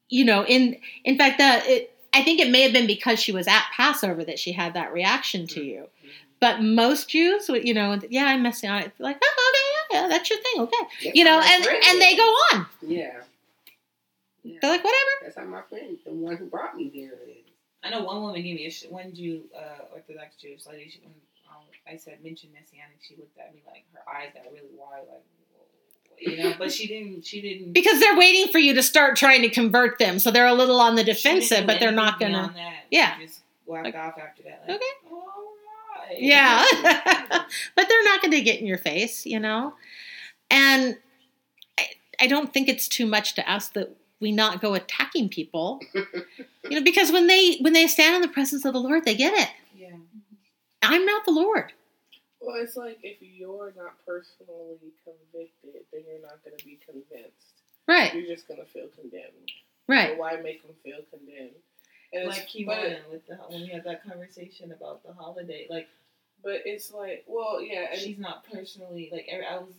you 0.09 0.25
know, 0.25 0.45
in 0.45 0.77
in 1.03 1.17
fact, 1.17 1.37
it, 1.39 1.95
I 2.13 2.23
think 2.23 2.39
it 2.39 2.51
may 2.51 2.61
have 2.61 2.73
been 2.73 2.87
because 2.87 3.19
she 3.19 3.31
was 3.31 3.47
at 3.47 3.65
Passover 3.75 4.23
that 4.25 4.39
she 4.39 4.51
had 4.51 4.73
that 4.73 4.93
reaction 4.93 5.47
to 5.47 5.59
mm-hmm. 5.59 5.69
you. 5.69 5.87
But 6.39 6.61
most 6.61 7.09
Jews, 7.09 7.49
you 7.49 7.73
know, 7.73 7.97
yeah, 8.09 8.25
I'm 8.25 8.43
messianic. 8.43 8.91
Like, 8.99 9.17
oh, 9.23 9.53
okay, 9.53 9.95
yeah, 9.95 10.01
yeah, 10.01 10.07
that's 10.09 10.29
your 10.29 10.39
thing, 10.39 10.61
okay, 10.61 11.11
you 11.13 11.23
know, 11.23 11.41
and 11.41 11.65
and 11.65 12.01
they 12.01 12.17
go 12.17 12.23
on. 12.23 12.65
Yeah. 12.81 13.13
yeah. 14.43 14.57
They're 14.61 14.71
like, 14.71 14.83
whatever. 14.83 15.09
That's 15.23 15.37
how 15.37 15.45
my 15.45 15.61
friend, 15.61 15.97
the 16.05 16.11
one 16.11 16.35
who 16.35 16.45
brought 16.45 16.75
me 16.75 16.91
there, 16.93 17.13
is. 17.29 17.42
I 17.83 17.89
know 17.89 18.03
one 18.03 18.21
woman 18.21 18.41
gave 18.41 18.55
me 18.55 18.65
a 18.65 18.71
sh- 18.71 18.85
one 18.89 19.13
Jew, 19.13 19.43
uh, 19.55 19.93
Orthodox 19.93 20.35
Jewish 20.37 20.65
lady. 20.65 20.89
She, 20.89 20.99
when 21.01 21.13
um, 21.49 21.63
I 21.87 21.97
said 21.97 22.23
mention 22.23 22.49
messianic, 22.53 22.97
she 23.07 23.15
looked 23.17 23.37
at 23.37 23.53
me 23.53 23.61
like 23.67 23.83
her 23.93 24.01
eyes 24.09 24.29
got 24.33 24.43
really 24.51 24.69
wide, 24.77 25.03
like 25.11 25.23
you 26.19 26.37
know. 26.43 26.53
But 26.57 26.71
she 26.71 26.87
didn't. 26.87 27.25
She 27.25 27.41
didn't. 27.41 27.73
because 27.73 27.99
they're 27.99 28.17
waiting 28.17 28.51
for 28.51 28.59
you 28.59 28.73
to 28.75 28.83
start 28.83 29.15
trying 29.17 29.41
to 29.41 29.49
convert 29.49 29.99
them 29.99 30.19
so 30.19 30.31
they're 30.31 30.47
a 30.47 30.53
little 30.53 30.79
on 30.79 30.95
the 30.95 31.03
defensive 31.03 31.65
but 31.67 31.79
they're 31.79 31.91
not 31.91 32.19
gonna 32.19 32.53
That. 32.55 32.73
Yeah. 32.91 33.17
She 33.17 33.25
just 33.25 33.41
walked 33.65 33.85
Like, 33.85 33.95
off 33.95 34.17
after 34.17 34.43
that. 34.43 34.63
Like, 34.67 34.75
okay. 34.77 34.85
All 35.11 35.43
right. 36.07 36.21
yeah 36.21 36.63
but 37.75 37.89
they're 37.89 38.03
not 38.05 38.21
gonna 38.21 38.41
get 38.41 38.59
in 38.59 38.65
your 38.67 38.77
face 38.77 39.25
you 39.25 39.39
know 39.39 39.73
and 40.51 40.97
I, 41.77 41.87
I 42.21 42.27
don't 42.27 42.53
think 42.53 42.69
it's 42.69 42.87
too 42.87 43.05
much 43.07 43.33
to 43.35 43.49
ask 43.49 43.73
that 43.73 43.95
we 44.23 44.31
not 44.31 44.61
go 44.61 44.73
attacking 44.73 45.29
people 45.29 45.79
you 45.93 46.71
know 46.71 46.81
because 46.83 47.11
when 47.11 47.27
they 47.27 47.57
when 47.61 47.73
they 47.73 47.85
stand 47.85 48.15
in 48.15 48.21
the 48.21 48.27
presence 48.27 48.65
of 48.65 48.73
the 48.73 48.79
lord 48.79 49.03
they 49.05 49.15
get 49.15 49.33
it 49.33 49.49
yeah. 49.77 49.95
i'm 50.81 51.05
not 51.05 51.23
the 51.25 51.31
lord 51.31 51.71
Well, 52.41 52.55
it's 52.59 52.75
like 52.75 52.99
if 53.03 53.17
you're 53.21 53.71
not 53.77 53.93
personally 54.05 54.91
convicted, 55.07 55.83
then 55.91 56.01
you're 56.07 56.21
not 56.21 56.43
going 56.43 56.57
to 56.57 56.65
be 56.65 56.77
convinced. 56.83 57.63
right 57.87 58.13
You're 58.13 58.27
just 58.35 58.47
going 58.49 58.59
to 58.59 58.65
feel 58.65 58.87
condemned. 58.99 59.47
right 59.87 60.11
So 60.11 60.19
why 60.19 60.35
make 60.43 60.61
them 60.61 60.75
feel 60.83 60.99
condemned? 61.09 61.55
And 62.11 62.27
Like 62.27 62.43
it's, 62.43 62.65
but, 62.65 62.77
Kimon 62.77 63.11
with 63.11 63.25
the 63.27 63.35
when 63.47 63.61
we 63.61 63.69
had 63.69 63.85
that 63.85 64.03
conversation 64.03 64.71
about 64.73 65.03
the 65.05 65.13
holiday, 65.13 65.67
like 65.69 65.87
but 66.43 66.59
it's 66.65 66.91
like, 66.91 67.23
well, 67.27 67.61
yeah, 67.61 67.85
and 67.91 67.99
she's 68.01 68.19
not 68.19 68.43
personally 68.51 69.09
like 69.11 69.27
I 69.31 69.57
was. 69.59 69.73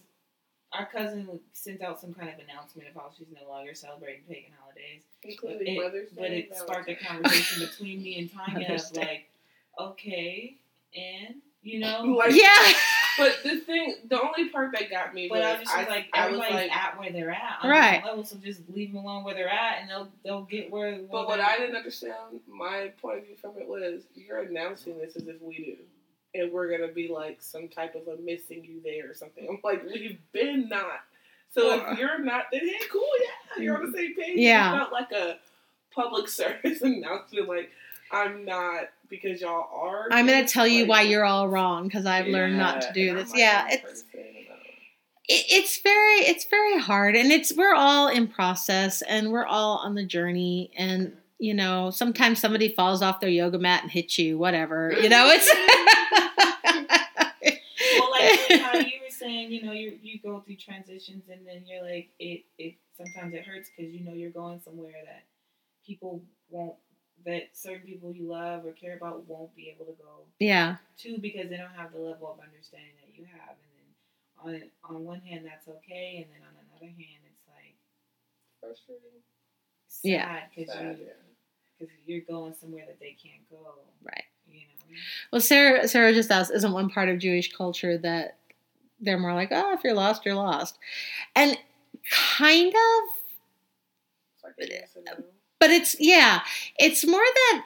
Our 0.77 0.87
cousin 0.87 1.39
sent 1.53 1.83
out 1.83 2.01
some 2.01 2.13
kind 2.15 2.31
of 2.31 2.37
announcement 2.41 2.89
about 2.91 3.05
how 3.05 3.11
she's 3.17 3.27
no 3.41 3.49
longer 3.49 3.75
celebrating 3.75 4.23
pagan 4.29 4.51
holidays, 4.61 5.03
including 5.23 5.77
it- 5.77 5.83
Mother's 5.83 6.11
Day. 6.11 6.17
but 6.19 6.31
it 6.33 6.57
sparked 6.57 6.89
a 6.91 6.95
conversation 7.07 7.65
between 7.67 8.03
me 8.03 8.19
and 8.19 8.33
Tanya 8.33 8.61
Mother's 8.69 8.87
of 8.89 8.95
Day. 8.95 9.01
like, 9.01 9.89
okay, 9.91 10.57
and 10.97 11.37
you 11.63 11.81
know, 11.81 12.03
Like, 12.19 12.35
yeah 12.35 12.73
But 13.17 13.39
the 13.45 13.61
thing, 13.61 13.95
the 14.09 14.21
only 14.21 14.49
part 14.49 14.73
that 14.73 14.91
got 14.91 15.15
me 15.15 15.29
but 15.29 15.39
was 15.39 15.47
I 15.47 15.53
was 15.53 15.61
just 15.61 15.75
I, 15.77 15.89
like, 15.89 16.07
I 16.13 16.29
was 16.31 16.39
like, 16.41 16.71
at 16.77 16.99
where 16.99 17.13
they're 17.13 17.31
at, 17.31 17.59
on 17.63 17.71
Right. 17.71 17.83
different 17.93 18.07
levels, 18.07 18.31
so 18.31 18.37
just 18.39 18.61
leave 18.75 18.93
them 18.93 19.05
alone 19.05 19.23
where 19.23 19.35
they're 19.35 19.49
at, 19.49 19.81
and 19.81 19.89
they'll 19.89 20.09
they'll 20.25 20.43
get 20.43 20.71
where. 20.73 20.95
where 20.97 21.03
But 21.11 21.29
what 21.29 21.39
I 21.41 21.57
didn't 21.59 21.77
understand, 21.77 22.41
my 22.49 22.91
point 23.01 23.19
of 23.19 23.27
view 23.27 23.37
from 23.37 23.53
it 23.59 23.69
was, 23.69 24.03
you're 24.17 24.41
announcing 24.41 24.99
this 24.99 25.15
as 25.15 25.29
if 25.29 25.41
we 25.41 25.57
do. 25.57 25.77
And 26.35 26.51
we're 26.53 26.69
going 26.69 26.87
to 26.89 26.93
be 26.95 27.09
like 27.09 27.41
some 27.41 27.69
type 27.69 27.95
of 27.95 28.03
a 28.09 28.21
missing 28.21 28.65
you 28.65 28.81
there 28.83 29.11
or 29.11 29.15
something. 29.15 29.47
I'm 29.49 29.61
like, 29.63 29.85
we've 29.85 30.19
been 30.33 30.69
not. 30.69 31.01
So 31.53 31.69
Well, 31.69 31.93
if 31.93 31.99
you're 31.99 32.19
not, 32.19 32.47
then 32.51 32.63
hey, 32.63 32.81
cool, 32.91 33.07
yeah, 33.23 33.63
you're 33.63 33.77
on 33.77 33.91
the 33.93 33.97
same 33.97 34.15
page. 34.17 34.37
Yeah. 34.37 34.73
It's 34.73 34.79
not 34.81 34.93
like 34.93 35.13
a 35.13 35.39
public 35.95 36.29
service 36.41 36.83
announcement, 36.83 37.49
like, 37.49 37.71
I'm 38.11 38.45
not 38.45 38.89
because 39.09 39.41
y'all 39.41 39.69
are. 39.73 40.09
i'm 40.11 40.27
gonna 40.27 40.47
tell 40.47 40.67
you 40.67 40.83
Like, 40.83 40.89
why 40.89 41.03
you're 41.03 41.25
all 41.25 41.49
wrong 41.49 41.85
because 41.85 42.07
i've 42.07 42.27
learned 42.27 42.57
not 42.57 42.81
to 42.83 42.93
do 42.93 43.15
this 43.15 43.33
yeah 43.35 43.67
it's 43.71 43.83
person, 43.83 44.07
it, 45.29 45.45
it's 45.51 45.81
very 45.83 46.17
it's 46.21 46.45
very 46.47 46.79
hard 46.81 47.17
and 47.17 47.31
it's 47.33 47.55
we're 47.57 47.75
all 47.75 48.09
in 48.09 48.27
process 48.27 49.03
and 49.03 49.31
we're 49.31 49.47
all 49.47 49.79
on 49.79 49.95
the 49.95 50.05
journey 50.05 50.71
and 50.77 51.13
you 51.39 51.55
know 51.55 51.91
sometimes 51.91 52.41
somebody 52.41 52.69
falls 52.69 53.03
off 53.03 53.21
their 53.21 53.31
yoga 53.31 53.59
mat 53.59 53.83
and 53.83 53.91
hits 53.93 54.19
you 54.19 54.39
whatever 54.39 54.93
you 55.01 55.09
know 55.09 55.29
it's 55.31 55.51
well, 55.53 56.09
like 56.13 56.24
how 58.63 58.79
you 58.79 59.01
were 59.03 59.11
saying, 59.11 59.53
you 59.53 59.63
know, 59.63 59.73
you 59.73 59.99
you 60.03 60.21
go 60.21 60.41
through 60.41 60.57
transitions, 60.57 61.25
and 61.31 61.47
then 61.47 61.65
you're 61.67 61.83
like, 61.83 62.11
it 62.19 62.45
it 62.59 62.77
sometimes 62.97 63.35
it 63.35 63.45
hurts 63.47 63.71
because 63.77 63.93
you 63.93 64.05
know 64.05 64.13
you're 64.13 64.31
going 64.31 64.61
somewhere 64.61 64.95
that 65.05 65.25
people 65.87 66.23
won't, 66.51 66.77
that 67.25 67.51
certain 67.53 67.87
people 67.87 68.13
you 68.13 68.29
love 68.29 68.65
or 68.65 68.73
care 68.73 68.97
about 68.97 69.27
won't 69.29 69.55
be 69.57 69.71
able 69.75 69.87
to 69.87 69.97
go 70.03 70.25
yeah 70.39 70.77
to 70.99 71.19
because 71.19 71.49
they 71.51 71.57
don't 71.57 71.75
have 71.77 71.93
the 71.93 71.99
level 71.99 72.31
of 72.33 72.39
understanding 72.45 72.93
that 73.01 73.17
you 73.17 73.25
have, 73.25 73.57
and 73.57 73.71
then 73.77 74.63
on 74.85 74.97
on 74.97 75.05
one 75.05 75.21
hand 75.21 75.45
that's 75.47 75.69
okay, 75.69 76.25
and 76.25 76.33
then 76.35 76.43
on 76.47 76.55
another 76.71 76.87
hand 76.93 77.23
it's 77.27 77.45
like 77.49 77.77
Frustrating. 78.61 79.21
sad 79.89 80.03
Yeah. 80.03 80.41
because 80.55 80.73
Sad, 80.75 80.99
you 80.99 81.05
yeah. 81.07 81.13
because 81.79 81.95
you're 82.07 82.21
going 82.29 82.55
somewhere 82.55 82.85
that 82.87 83.01
they 83.01 83.17
can't 83.21 83.49
go, 83.51 83.57
right 84.03 84.25
you 84.25 84.25
know. 84.25 84.34
Well 85.33 85.41
sarah 85.41 85.87
sarah 85.89 86.13
just 86.13 86.31
asked 86.31 86.53
isn't 86.55 86.73
one 86.73 86.89
part 86.89 87.09
of 87.09 87.19
jewish 87.19 87.53
culture 87.53 87.99
that 87.99 88.37
they're 89.01 89.19
more 89.19 89.35
like 89.35 89.49
oh 89.51 89.73
if 89.73 89.85
you're 89.85 89.95
lost 89.95 90.25
you're 90.25 90.35
lost. 90.35 90.79
And 91.35 91.59
kind 92.11 92.69
of 92.69 93.09
It's 94.35 94.45
like 94.45 94.55
a 94.59 94.73
yes 94.73 94.91
and 94.97 95.05
no. 95.07 95.25
but 95.61 95.71
it's 95.71 95.97
yeah 95.99 96.41
it's 96.79 97.07
more 97.07 97.21
that 97.21 97.65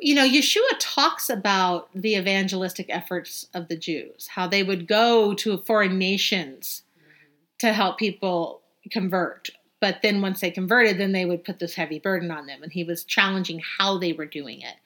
you 0.00 0.14
know 0.14 0.28
yeshua 0.28 0.60
talks 0.78 1.30
about 1.30 1.88
the 1.94 2.16
evangelistic 2.16 2.86
efforts 2.88 3.48
of 3.54 3.68
the 3.68 3.76
jews 3.76 4.28
how 4.28 4.46
they 4.46 4.62
would 4.62 4.86
go 4.86 5.34
to 5.34 5.58
foreign 5.58 5.98
nations 5.98 6.82
mm-hmm. 6.98 7.66
to 7.66 7.72
help 7.72 7.98
people 7.98 8.60
convert. 8.90 9.50
But 9.80 10.00
then 10.02 10.22
once 10.22 10.40
they 10.40 10.50
converted 10.50 10.98
then 10.98 11.12
they 11.12 11.24
would 11.24 11.44
put 11.44 11.60
this 11.60 11.74
heavy 11.74 11.98
burden 11.98 12.30
on 12.30 12.46
them 12.46 12.62
and 12.62 12.72
he 12.72 12.84
was 12.84 13.04
challenging 13.04 13.62
how 13.78 13.98
they 13.98 14.12
were 14.12 14.26
doing 14.26 14.60
it 14.60 14.76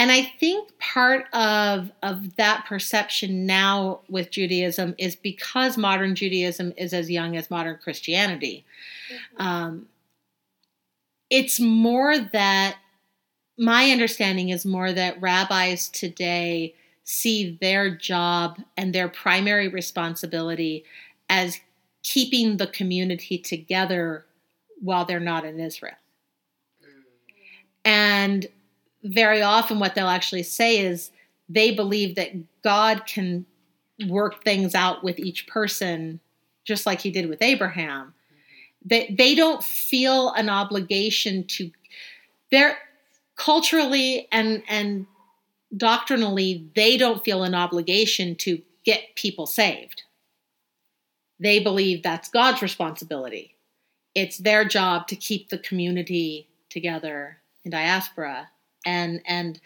and 0.00 0.10
i 0.10 0.22
think 0.22 0.76
part 0.78 1.26
of 1.32 1.90
of 2.02 2.36
that 2.36 2.64
perception 2.66 3.46
now 3.46 4.00
with 4.08 4.30
judaism 4.30 4.94
is 4.98 5.14
because 5.14 5.76
modern 5.76 6.14
judaism 6.14 6.72
is 6.76 6.92
as 6.92 7.10
young 7.10 7.36
as 7.36 7.50
modern 7.50 7.78
christianity 7.82 8.64
um, 9.36 9.86
it's 11.28 11.60
more 11.60 12.18
that 12.18 12.76
my 13.58 13.90
understanding 13.90 14.48
is 14.48 14.64
more 14.64 14.92
that 14.92 15.20
rabbis 15.20 15.88
today 15.88 16.74
see 17.04 17.58
their 17.60 17.94
job 17.94 18.58
and 18.76 18.94
their 18.94 19.08
primary 19.08 19.68
responsibility 19.68 20.84
as 21.28 21.60
keeping 22.02 22.56
the 22.56 22.66
community 22.66 23.36
together 23.36 24.24
while 24.80 25.04
they're 25.04 25.20
not 25.20 25.44
in 25.44 25.58
Israel. 25.60 25.94
Mm. 26.82 27.02
And 27.84 28.46
very 29.02 29.42
often, 29.42 29.78
what 29.78 29.94
they'll 29.94 30.06
actually 30.08 30.42
say 30.42 30.78
is 30.78 31.10
they 31.48 31.74
believe 31.74 32.16
that 32.16 32.32
God 32.62 33.06
can 33.06 33.46
work 34.08 34.44
things 34.44 34.74
out 34.74 35.02
with 35.02 35.18
each 35.18 35.46
person, 35.46 36.20
just 36.64 36.86
like 36.86 37.00
He 37.00 37.10
did 37.10 37.28
with 37.28 37.42
Abraham. 37.42 38.14
They, 38.84 39.14
they 39.16 39.34
don't 39.34 39.62
feel 39.62 40.32
an 40.32 40.48
obligation 40.48 41.44
to, 41.48 41.70
they're 42.50 42.78
culturally 43.36 44.28
and, 44.32 44.62
and 44.68 45.06
doctrinally, 45.76 46.68
they 46.74 46.96
don't 46.96 47.24
feel 47.24 47.42
an 47.42 47.54
obligation 47.54 48.36
to 48.36 48.62
get 48.84 49.14
people 49.16 49.46
saved. 49.46 50.02
They 51.38 51.58
believe 51.58 52.02
that's 52.02 52.28
God's 52.28 52.62
responsibility. 52.62 53.56
It's 54.14 54.38
their 54.38 54.64
job 54.64 55.08
to 55.08 55.16
keep 55.16 55.48
the 55.48 55.58
community 55.58 56.48
together 56.68 57.38
in 57.64 57.70
diaspora 57.70 58.48
and 58.84 59.20
and 59.26 59.60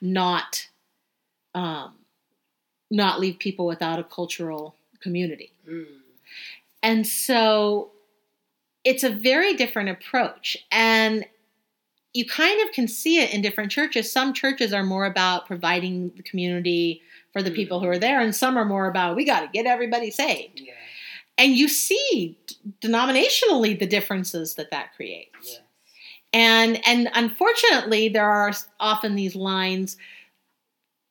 not 0.00 0.68
um, 1.54 1.94
not 2.90 3.20
leave 3.20 3.38
people 3.38 3.66
without 3.66 3.98
a 3.98 4.04
cultural 4.04 4.74
community. 5.00 5.52
Mm. 5.68 5.86
And 6.82 7.06
so 7.06 7.90
it's 8.84 9.02
a 9.02 9.10
very 9.10 9.54
different 9.54 9.88
approach. 9.90 10.56
And 10.70 11.26
you 12.14 12.24
kind 12.24 12.66
of 12.66 12.74
can 12.74 12.88
see 12.88 13.20
it 13.20 13.34
in 13.34 13.42
different 13.42 13.70
churches. 13.70 14.10
Some 14.10 14.32
churches 14.32 14.72
are 14.72 14.82
more 14.82 15.04
about 15.04 15.46
providing 15.46 16.10
the 16.16 16.22
community 16.22 17.02
for 17.32 17.42
the 17.42 17.50
people 17.50 17.80
who 17.80 17.86
are 17.86 17.98
there, 17.98 18.20
and 18.20 18.34
some 18.34 18.56
are 18.56 18.64
more 18.64 18.88
about 18.88 19.14
we 19.14 19.24
got 19.24 19.40
to 19.40 19.48
get 19.48 19.66
everybody 19.66 20.10
saved. 20.10 20.60
Yeah. 20.60 20.72
And 21.36 21.52
you 21.52 21.68
see 21.68 22.36
denominationally 22.80 23.78
the 23.78 23.86
differences 23.86 24.54
that 24.54 24.70
that 24.70 24.94
creates. 24.96 25.52
Yeah. 25.52 25.58
And 26.32 26.80
and 26.86 27.08
unfortunately, 27.14 28.08
there 28.08 28.28
are 28.28 28.52
often 28.80 29.14
these 29.14 29.34
lines. 29.34 29.96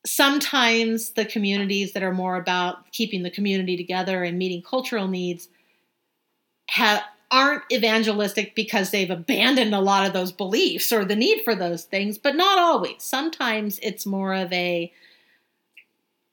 Sometimes 0.06 1.10
the 1.10 1.24
communities 1.24 1.92
that 1.92 2.02
are 2.02 2.14
more 2.14 2.36
about 2.36 2.90
keeping 2.92 3.22
the 3.24 3.30
community 3.30 3.76
together 3.76 4.22
and 4.22 4.38
meeting 4.38 4.62
cultural 4.62 5.08
needs 5.08 5.48
have 6.70 7.02
aren't 7.30 7.62
evangelistic 7.70 8.54
because 8.54 8.90
they've 8.90 9.10
abandoned 9.10 9.74
a 9.74 9.80
lot 9.80 10.06
of 10.06 10.12
those 10.14 10.32
beliefs 10.32 10.90
or 10.92 11.04
the 11.04 11.16
need 11.16 11.42
for 11.42 11.54
those 11.54 11.84
things, 11.84 12.16
but 12.16 12.34
not 12.34 12.58
always. 12.58 13.02
Sometimes 13.02 13.78
it's 13.82 14.06
more 14.06 14.32
of 14.32 14.50
a 14.52 14.92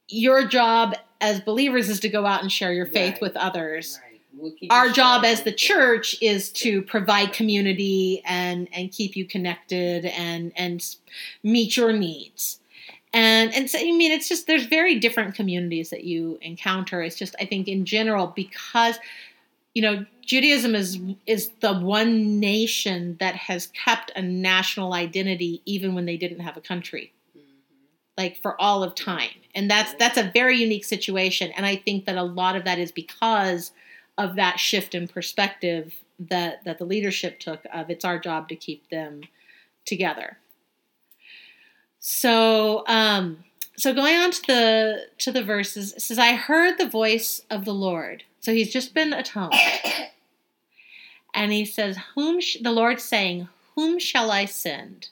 your 0.08 0.48
job 0.48 0.96
as 1.20 1.42
believers 1.42 1.90
is 1.90 2.00
to 2.02 2.10
go 2.10 2.26
out 2.26 2.42
and 2.42 2.52
share 2.52 2.72
your 2.72 2.86
faith 2.86 3.14
Right. 3.14 3.22
with 3.22 3.36
others 3.36 4.00
Right. 4.04 4.05
We'll 4.38 4.54
our 4.70 4.90
job 4.90 5.24
as 5.24 5.44
the 5.44 5.52
church 5.52 6.16
is 6.22 6.50
to 6.54 6.82
provide 6.82 7.34
community 7.34 8.22
and 8.26 8.68
and 8.74 8.92
keep 8.92 9.16
you 9.16 9.26
connected 9.26 10.06
and 10.06 10.52
and 10.56 10.84
meet 11.44 11.78
your 11.78 11.94
needs. 11.94 12.60
And 13.14 13.54
and 13.54 13.70
so 13.70 13.80
i 13.80 13.84
mean 13.84 14.12
it's 14.12 14.28
just 14.28 14.46
there's 14.46 14.66
very 14.66 15.00
different 15.00 15.36
communities 15.36 15.90
that 15.90 16.04
you 16.04 16.38
encounter. 16.42 17.02
It's 17.02 17.16
just 17.16 17.36
i 17.40 17.46
think 17.46 17.68
in 17.68 17.86
general 17.86 18.28
because 18.36 18.98
you 19.74 19.82
know 19.82 20.06
judaism 20.26 20.76
is 20.76 21.00
is 21.26 21.52
the 21.62 21.74
one 21.74 22.40
nation 22.40 23.16
that 23.20 23.36
has 23.36 23.68
kept 23.68 24.12
a 24.16 24.22
national 24.22 24.94
identity 24.94 25.62
even 25.66 25.96
when 25.96 26.06
they 26.06 26.18
didn't 26.18 26.40
have 26.42 26.58
a 26.58 26.62
country. 26.62 27.14
Mhm. 27.38 27.42
like 28.18 28.42
for 28.42 28.60
all 28.62 28.84
of 28.84 28.96
time. 28.96 29.30
And 29.54 29.70
that's 29.72 29.94
that's 29.94 30.18
a 30.18 30.32
very 30.34 30.58
unique 30.58 30.86
situation. 30.86 31.52
And 31.56 31.66
i 31.66 31.76
think 31.78 32.06
that 32.06 32.18
a 32.18 32.24
lot 32.24 32.56
of 32.58 32.66
that 32.66 32.80
is 32.80 32.92
because 32.92 33.72
of 34.18 34.36
that 34.36 34.59
shift 34.59 34.95
in 34.95 35.07
perspective 35.07 36.03
that 36.20 36.63
that 36.63 36.78
the 36.78 36.86
leadership 36.86 37.39
took 37.39 37.61
of 37.74 37.89
it's 37.89 38.05
our 38.05 38.18
job 38.18 38.47
to 38.49 38.55
keep 38.55 38.89
them 38.89 39.22
together. 39.86 40.38
So 41.99 42.84
um 42.88 43.43
so 43.78 43.93
going 43.93 44.16
on 44.16 44.32
to 44.32 44.41
the 44.47 45.07
to 45.20 45.32
the 45.32 45.43
verses 45.43 45.93
it 45.93 46.01
says 46.01 46.18
i 46.18 46.34
heard 46.34 46.78
the 46.78 46.89
voice 46.89 47.41
of 47.49 47.66
the 47.66 47.74
lord. 47.74 48.24
So 48.39 48.53
he's 48.53 48.72
just 48.72 48.93
been 48.93 49.13
atoned. 49.13 49.53
And 51.38 51.51
he 51.51 51.66
says 51.66 51.97
whom 52.16 52.39
sh- 52.39 52.59
the 52.61 52.72
lord 52.72 53.01
saying 53.01 53.49
whom 53.76 53.99
shall 53.99 54.32
i 54.32 54.45
send? 54.45 55.09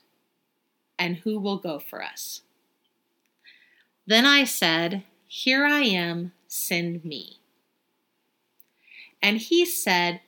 And 0.97 1.17
who 1.17 1.37
will 1.37 1.57
go 1.57 1.79
for 1.79 2.01
us 2.01 2.43
then 4.05 4.25
I 4.25 4.43
said, 4.43 5.03
Here 5.27 5.65
I 5.65 5.81
am, 5.81 6.33
send 6.47 7.05
me. 7.05 7.39
And 9.23 9.37
he 9.37 9.65
said, 9.65 10.19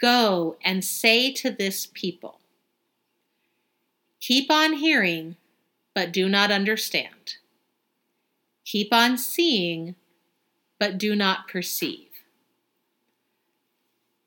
Go 0.00 0.56
and 0.64 0.82
say 0.82 1.30
to 1.34 1.50
this 1.50 1.86
people, 1.92 2.40
Keep 4.20 4.50
on 4.50 4.72
hearing, 4.72 5.36
but 5.94 6.12
do 6.12 6.26
not 6.28 6.50
understand. 6.50 7.34
Keep 8.64 8.92
on 8.92 9.18
seeing, 9.18 9.94
but 10.80 10.96
do 10.96 11.14
not 11.14 11.46
perceive. 11.46 12.08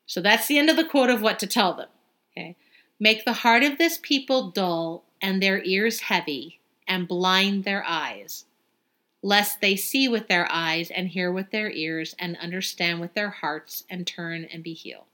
So 0.06 0.20
that's 0.20 0.46
the 0.46 0.58
end 0.58 0.70
of 0.70 0.76
the 0.76 0.84
quote 0.84 1.10
of 1.10 1.20
what 1.20 1.40
to 1.40 1.46
tell 1.46 1.74
them. 1.74 1.88
Okay. 2.32 2.56
Make 3.00 3.24
the 3.24 3.32
heart 3.32 3.64
of 3.64 3.76
this 3.76 3.98
people 4.00 4.50
dull 4.50 5.04
and 5.20 5.42
their 5.42 5.62
ears 5.64 6.00
heavy, 6.00 6.60
and 6.86 7.06
blind 7.06 7.64
their 7.64 7.84
eyes 7.86 8.46
lest 9.22 9.60
they 9.60 9.76
see 9.76 10.08
with 10.08 10.28
their 10.28 10.50
eyes 10.50 10.90
and 10.90 11.08
hear 11.08 11.30
with 11.30 11.50
their 11.50 11.70
ears 11.70 12.14
and 12.18 12.36
understand 12.38 13.00
with 13.00 13.14
their 13.14 13.30
hearts 13.30 13.84
and 13.90 14.06
turn 14.06 14.44
and 14.44 14.62
be 14.62 14.72
healed. 14.72 15.04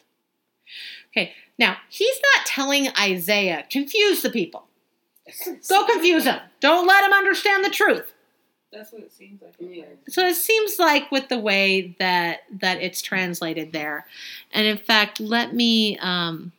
Okay, 1.10 1.32
now 1.58 1.76
he's 1.88 2.20
not 2.34 2.46
telling 2.46 2.88
Isaiah, 2.98 3.64
confuse 3.70 4.22
the 4.22 4.30
people. 4.30 4.66
Go 5.68 5.86
confuse 5.86 6.24
them. 6.24 6.40
Don't 6.60 6.86
let 6.86 7.02
them 7.02 7.12
understand 7.12 7.64
the 7.64 7.70
truth. 7.70 8.12
That's 8.72 8.92
what 8.92 9.02
it 9.02 9.12
seems 9.12 9.40
like. 9.42 9.54
Yeah. 9.58 9.84
So 10.08 10.26
it 10.26 10.34
seems 10.34 10.78
like 10.78 11.10
with 11.10 11.28
the 11.28 11.38
way 11.38 11.96
that 11.98 12.40
that 12.60 12.82
it's 12.82 13.00
translated 13.00 13.72
there, 13.72 14.06
and 14.52 14.66
in 14.66 14.76
fact, 14.76 15.20
let 15.20 15.54
me 15.54 15.96
um, 15.98 16.52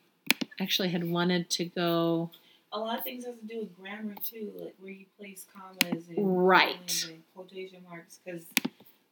actually 0.60 0.90
had 0.90 1.10
wanted 1.10 1.50
to 1.52 1.66
go 1.66 2.32
A 2.78 2.80
lot 2.80 3.00
of 3.00 3.04
things 3.04 3.26
has 3.26 3.36
to 3.40 3.46
do 3.48 3.60
with 3.62 3.76
grammar 3.76 4.14
too, 4.24 4.52
like 4.60 4.76
where 4.80 4.92
you 4.92 5.06
place 5.20 5.46
commas 5.54 6.04
and 6.10 6.18
Right. 6.48 6.76
colons 6.76 7.08
and 7.10 7.24
quotation 7.34 7.84
marks. 7.90 8.20
Because 8.24 8.46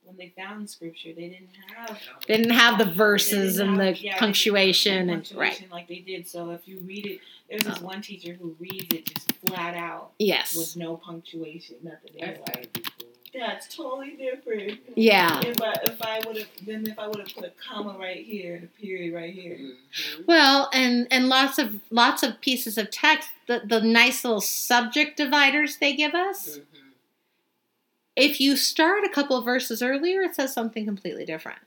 when 0.04 0.16
they 0.18 0.32
found 0.38 0.70
scripture, 0.70 1.14
they 1.14 1.30
didn't 1.30 1.50
have 1.76 2.00
they 2.28 2.38
didn't 2.38 2.52
have 2.54 2.78
the 2.78 2.86
verses 2.86 3.56
didn't 3.56 3.70
and 3.72 3.80
the 3.80 3.86
yeah, 3.86 3.92
they 3.94 4.02
didn't 4.02 4.20
punctuation 4.20 5.10
and 5.10 5.32
right. 5.36 5.68
like 5.72 5.88
they 5.88 6.00
did. 6.00 6.28
So 6.28 6.52
if 6.52 6.68
you 6.68 6.78
read 6.82 7.08
it, 7.08 7.22
there's 7.50 7.64
this 7.64 7.80
Oh. 7.82 7.86
one 7.86 8.02
teacher 8.02 8.34
who 8.34 8.56
reads 8.60 8.94
it 8.94 9.06
just 9.06 9.32
flat 9.34 9.76
out 9.76 10.12
Yes. 10.20 10.56
with 10.56 10.78
no 10.78 10.98
punctuation, 10.98 11.78
nothing. 11.82 12.12
That's 12.20 12.40
like, 12.56 12.88
gotta 13.40 13.42
be 13.42 13.48
cool. 13.48 13.48
That's 13.48 13.76
totally 13.76 14.12
different. 14.18 14.80
Yeah. 14.96 15.42
If 15.46 15.62
I 15.62 15.74
if 15.84 16.02
I 16.02 16.20
would 16.26 16.38
have 16.38 16.48
then 16.66 16.88
if 16.88 17.00
I 17.00 17.08
would 17.08 17.20
have 17.20 17.34
put 17.36 17.46
a 17.46 17.52
comma 17.52 17.98
right 18.00 18.26
here 18.26 18.56
and 18.56 18.64
a 18.66 18.82
period 18.82 19.14
right 19.14 19.34
here. 19.34 19.58
Mhm. 19.58 20.28
Well, 20.28 20.70
and 20.74 21.08
and 21.12 21.30
lots 21.30 21.58
of 21.60 21.82
lots 21.90 22.24
of 22.24 22.42
pieces 22.42 22.78
of 22.78 22.92
text, 22.92 23.30
the 23.48 23.62
the 23.66 23.82
nice 23.82 24.24
little 24.24 24.42
subject 24.42 25.18
dividers 25.18 25.78
they 25.78 25.96
give 25.96 26.14
us. 26.16 26.58
Mhm. 26.58 26.62
If 28.16 28.40
you 28.40 28.56
start 28.56 29.04
a 29.04 29.10
couple 29.10 29.38
of 29.38 29.46
verses 29.46 29.82
earlier, 29.82 30.22
it 30.22 30.36
says 30.36 30.54
something 30.54 30.86
completely 30.86 31.26
different. 31.26 31.60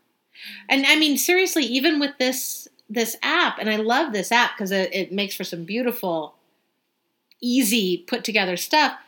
And 0.69 0.87
I 0.87 0.97
mean, 0.97 1.19
seriously, 1.19 1.65
even 1.65 1.99
with 2.01 2.17
this 2.19 2.69
this 2.91 3.17
app, 3.23 3.59
and 3.59 3.69
I 3.69 3.77
love 3.77 4.13
this 4.13 4.33
app 4.33 4.57
because 4.57 4.71
it, 4.71 4.95
it 4.95 5.13
makes 5.13 5.35
for 5.35 5.45
some 5.45 5.65
beautiful, 5.65 6.37
easy 7.41 7.99
put 7.99 8.25
together 8.25 8.57
stuff. 8.57 8.99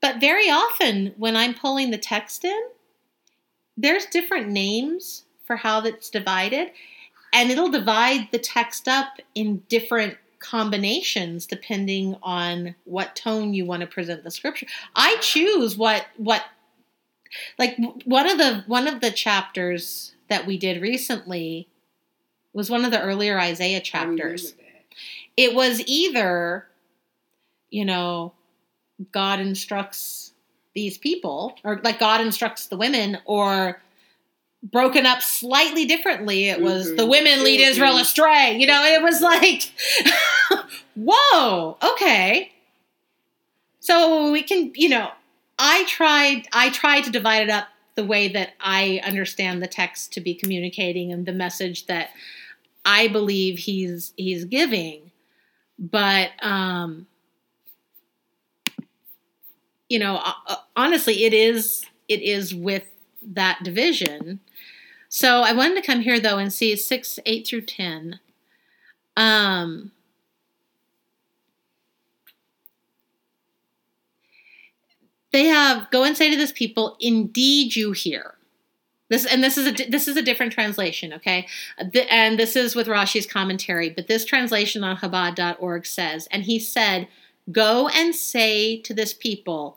But 0.00 0.20
very 0.20 0.48
often, 0.48 1.14
when 1.16 1.36
I'm 1.36 1.54
pulling 1.54 1.90
the 1.90 1.98
text 1.98 2.44
in, 2.44 2.60
there's 3.76 4.06
different 4.06 4.48
names 4.48 5.24
for 5.44 5.56
how 5.56 5.80
that's 5.80 6.10
divided, 6.10 6.70
and 7.32 7.50
it'll 7.50 7.70
divide 7.70 8.28
the 8.30 8.38
text 8.38 8.86
up 8.88 9.18
in 9.34 9.62
different 9.68 10.16
combinations 10.40 11.46
depending 11.46 12.16
on 12.22 12.74
what 12.84 13.16
tone 13.16 13.54
you 13.54 13.64
want 13.64 13.80
to 13.80 13.86
present 13.86 14.22
the 14.22 14.30
scripture. 14.30 14.66
I 14.94 15.16
choose 15.20 15.76
what 15.76 16.06
what 16.16 16.44
like 17.58 17.76
one 18.04 18.30
of 18.30 18.38
the 18.38 18.64
one 18.66 18.86
of 18.86 19.00
the 19.00 19.10
chapters 19.10 20.14
that 20.28 20.46
we 20.46 20.56
did 20.56 20.80
recently 20.80 21.68
was 22.52 22.70
one 22.70 22.84
of 22.84 22.92
the 22.92 23.02
earlier 23.02 23.38
Isaiah 23.38 23.80
chapters 23.80 24.54
it 25.38 25.54
was 25.54 25.80
either 25.86 26.66
you 27.70 27.84
know 27.84 28.34
god 29.12 29.40
instructs 29.40 30.32
these 30.74 30.98
people 30.98 31.54
or 31.64 31.80
like 31.82 31.98
god 31.98 32.20
instructs 32.20 32.66
the 32.66 32.76
women 32.76 33.18
or 33.24 33.80
broken 34.62 35.06
up 35.06 35.22
slightly 35.22 35.84
differently 35.86 36.48
it 36.48 36.60
was 36.60 36.88
Mhm. 36.88 36.96
the 36.96 37.06
women 37.06 37.44
lead 37.44 37.60
israel 37.60 37.94
Mhm. 37.96 38.00
astray 38.02 38.58
you 38.58 38.66
know 38.66 38.82
it 38.84 39.02
was 39.02 39.20
like 39.20 39.72
whoa 40.96 41.76
okay 41.82 42.50
so 43.80 44.30
we 44.32 44.42
can 44.42 44.72
you 44.74 44.88
know 44.88 45.10
i 45.58 45.84
tried 45.84 46.48
i 46.52 46.70
tried 46.70 47.02
to 47.04 47.10
divide 47.10 47.42
it 47.44 47.50
up 47.50 47.68
the 47.94 48.04
way 48.04 48.28
that 48.28 48.50
i 48.60 49.00
understand 49.04 49.62
the 49.62 49.66
text 49.68 50.12
to 50.12 50.20
be 50.20 50.34
communicating 50.34 51.12
and 51.12 51.26
the 51.26 51.32
message 51.32 51.86
that 51.86 52.10
I 52.84 53.08
believe 53.08 53.58
he's 53.58 54.14
he's 54.16 54.46
giving, 54.46 55.10
but 55.78 56.30
um, 56.40 57.06
you 59.88 59.98
know, 59.98 60.16
uh, 60.16 60.32
uh, 60.46 60.56
honestly, 60.76 61.24
it 61.24 61.32
is 61.32 61.84
it 62.08 62.22
is 62.22 62.54
with 62.54 62.84
that 63.22 63.60
division. 63.62 64.40
So 65.08 65.42
I 65.42 65.52
wanted 65.52 65.76
to 65.76 65.86
come 65.86 66.00
here 66.00 66.20
though 66.20 66.38
and 66.38 66.52
see 66.52 66.76
six, 66.76 67.18
eight 67.26 67.46
through 67.46 67.62
ten. 67.62 68.20
Um, 69.16 69.92
they 75.32 75.46
have 75.46 75.90
go 75.90 76.04
and 76.04 76.16
say 76.16 76.30
to 76.30 76.36
this 76.36 76.52
people, 76.52 76.96
"Indeed, 77.00 77.76
you 77.76 77.92
hear." 77.92 78.34
This 79.08 79.24
and 79.24 79.42
this 79.42 79.56
is 79.56 79.66
a 79.66 79.90
this 79.90 80.06
is 80.06 80.16
a 80.16 80.22
different 80.22 80.52
translation, 80.52 81.14
okay? 81.14 81.46
The, 81.78 82.12
and 82.12 82.38
this 82.38 82.56
is 82.56 82.76
with 82.76 82.88
Rashi's 82.88 83.26
commentary, 83.26 83.88
but 83.88 84.06
this 84.06 84.24
translation 84.26 84.84
on 84.84 84.98
Chabad.org 84.98 85.86
says, 85.86 86.28
and 86.30 86.44
he 86.44 86.58
said, 86.58 87.08
"Go 87.50 87.88
and 87.88 88.14
say 88.14 88.78
to 88.82 88.92
this 88.94 89.14
people, 89.14 89.76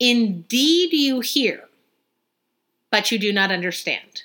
indeed 0.00 0.92
you 0.92 1.20
hear, 1.20 1.68
but 2.90 3.10
you 3.12 3.18
do 3.18 3.32
not 3.32 3.50
understand. 3.52 4.22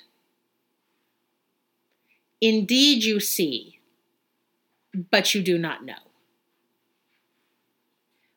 Indeed 2.40 3.04
you 3.04 3.20
see, 3.20 3.78
but 5.10 5.34
you 5.34 5.42
do 5.42 5.58
not 5.58 5.84
know." 5.84 5.94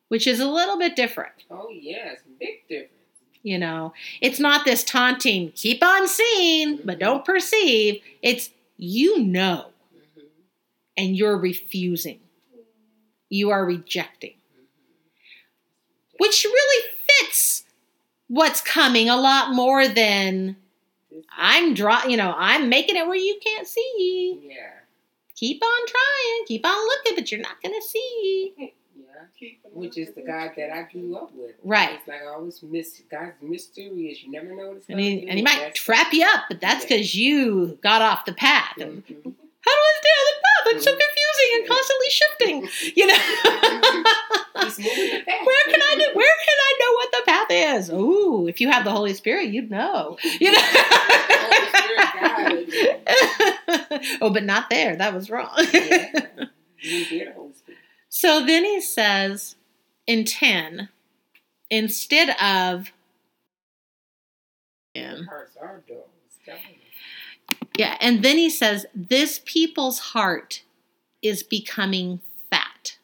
Which 0.07 0.27
is 0.27 0.39
a 0.39 0.47
little 0.47 0.77
bit 0.77 0.95
different. 0.95 1.33
Oh 1.49 1.69
yes, 1.69 2.19
big 2.39 2.67
difference. 2.69 2.91
You 3.41 3.57
know, 3.59 3.93
it's 4.21 4.39
not 4.39 4.65
this 4.65 4.83
taunting, 4.83 5.51
keep 5.51 5.83
on 5.83 6.07
seeing, 6.07 6.77
but 6.83 6.99
don't 6.99 7.25
perceive. 7.25 8.01
It's 8.21 8.49
you 8.77 9.19
know, 9.23 9.71
Mm-hmm. 9.95 10.27
and 10.97 11.15
you're 11.17 11.37
refusing. 11.37 12.19
You 13.36 13.49
are 13.49 13.65
rejecting, 13.65 14.36
which 16.19 16.45
really 16.45 16.89
fits 17.19 17.65
what's 18.27 18.61
coming 18.61 19.09
a 19.09 19.17
lot 19.17 19.53
more 19.53 19.88
than 19.89 20.55
I'm 21.38 21.73
draw. 21.73 22.05
You 22.05 22.15
know, 22.15 22.33
I'm 22.38 22.69
making 22.69 22.95
it 22.95 23.05
where 23.05 23.15
you 23.17 23.38
can't 23.43 23.67
see. 23.67 24.39
Yeah. 24.49 24.71
Keep 25.36 25.61
on 25.61 25.88
trying, 25.88 26.45
keep 26.47 26.65
on 26.65 26.77
looking, 26.88 27.15
but 27.15 27.29
you're 27.29 27.41
not 27.41 27.61
gonna 27.61 27.81
see. 27.81 28.53
Yeah. 28.57 28.67
Which 29.73 29.97
is 29.97 30.13
the 30.13 30.21
God 30.21 30.51
that 30.55 30.71
I 30.73 30.83
grew 30.89 31.17
up 31.17 31.31
with. 31.36 31.55
Right. 31.63 31.95
It's 31.99 32.07
like 32.07 32.21
I 32.21 32.27
always 32.33 32.63
miss 32.63 33.01
God's 33.11 33.33
mysterious. 33.41 34.23
You 34.23 34.31
never 34.31 34.55
know 34.55 34.69
what 34.69 34.77
it's 34.77 34.88
And 34.88 34.97
gonna 34.97 35.09
he, 35.09 35.27
and 35.27 35.38
he 35.38 35.43
might 35.43 35.55
That's- 35.57 35.75
trap 35.75 36.13
you 36.13 36.25
up, 36.25 36.45
but 36.49 36.61
that's 36.61 36.86
because 36.86 37.13
you 37.15 37.77
got 37.83 38.01
off 38.01 38.23
the 38.23 38.33
path. 38.33 38.77
And 38.79 39.05
Mhm. 39.05 39.36
how 39.61 39.71
do 39.71 39.81
I 39.81 39.93
stay 39.99 40.09
on 40.09 40.25
the 40.31 40.41
path? 40.41 40.67
I'm 40.75 40.81
so 40.81 40.95
confusing 41.45 41.59
and 41.59 41.67
constantly 41.67 42.09
shifting. 42.09 42.93
You 42.95 43.07
know, 43.07 43.13
He's 44.63 44.79
moving 44.79 45.19
the 45.19 45.23
path. 45.25 45.45
where 45.45 45.65
can 45.65 45.81
I 45.81 45.95
do, 45.97 46.05
where 46.13 46.35
can 46.45 46.57
I 46.59 46.73
know 46.79 46.93
what 46.93 47.11
the 47.11 47.23
path 47.25 47.47
is? 47.49 47.89
Ooh, 47.91 48.47
if 48.47 48.61
you 48.61 48.69
have 48.71 48.83
the 48.83 48.91
Holy 48.91 49.13
Spirit, 49.13 49.49
you'd 49.49 49.71
know. 49.71 50.17
You 50.39 50.51
know. 50.51 50.61
Oh, 54.21 54.29
but 54.29 54.43
not 54.43 54.69
there. 54.69 54.95
That 54.95 55.13
was 55.13 55.29
wrong. 55.29 55.51
Yeah. 55.73 56.11
You 56.81 57.03
hear 57.05 57.25
the 57.25 57.33
Holy 57.33 57.53
Spirit. 57.53 57.79
so 58.09 58.45
then 58.45 58.63
he 58.63 58.79
says 58.79 59.55
in 60.05 60.23
ten, 60.23 60.89
instead 61.71 62.29
of. 62.39 62.91
Yeah. 64.93 65.17
Hearts 65.27 65.57
are 65.59 65.83
dull. 65.87 66.07
It's 66.27 66.37
telling 66.45 66.61
you. 66.69 67.57
Yeah, 67.77 67.97
and 68.01 68.23
then 68.23 68.37
he 68.37 68.49
says, 68.51 68.85
This 68.93 69.41
people's 69.45 69.97
heart 69.99 70.61
is 71.26 71.41
becoming 71.41 72.19
fat. 72.51 72.97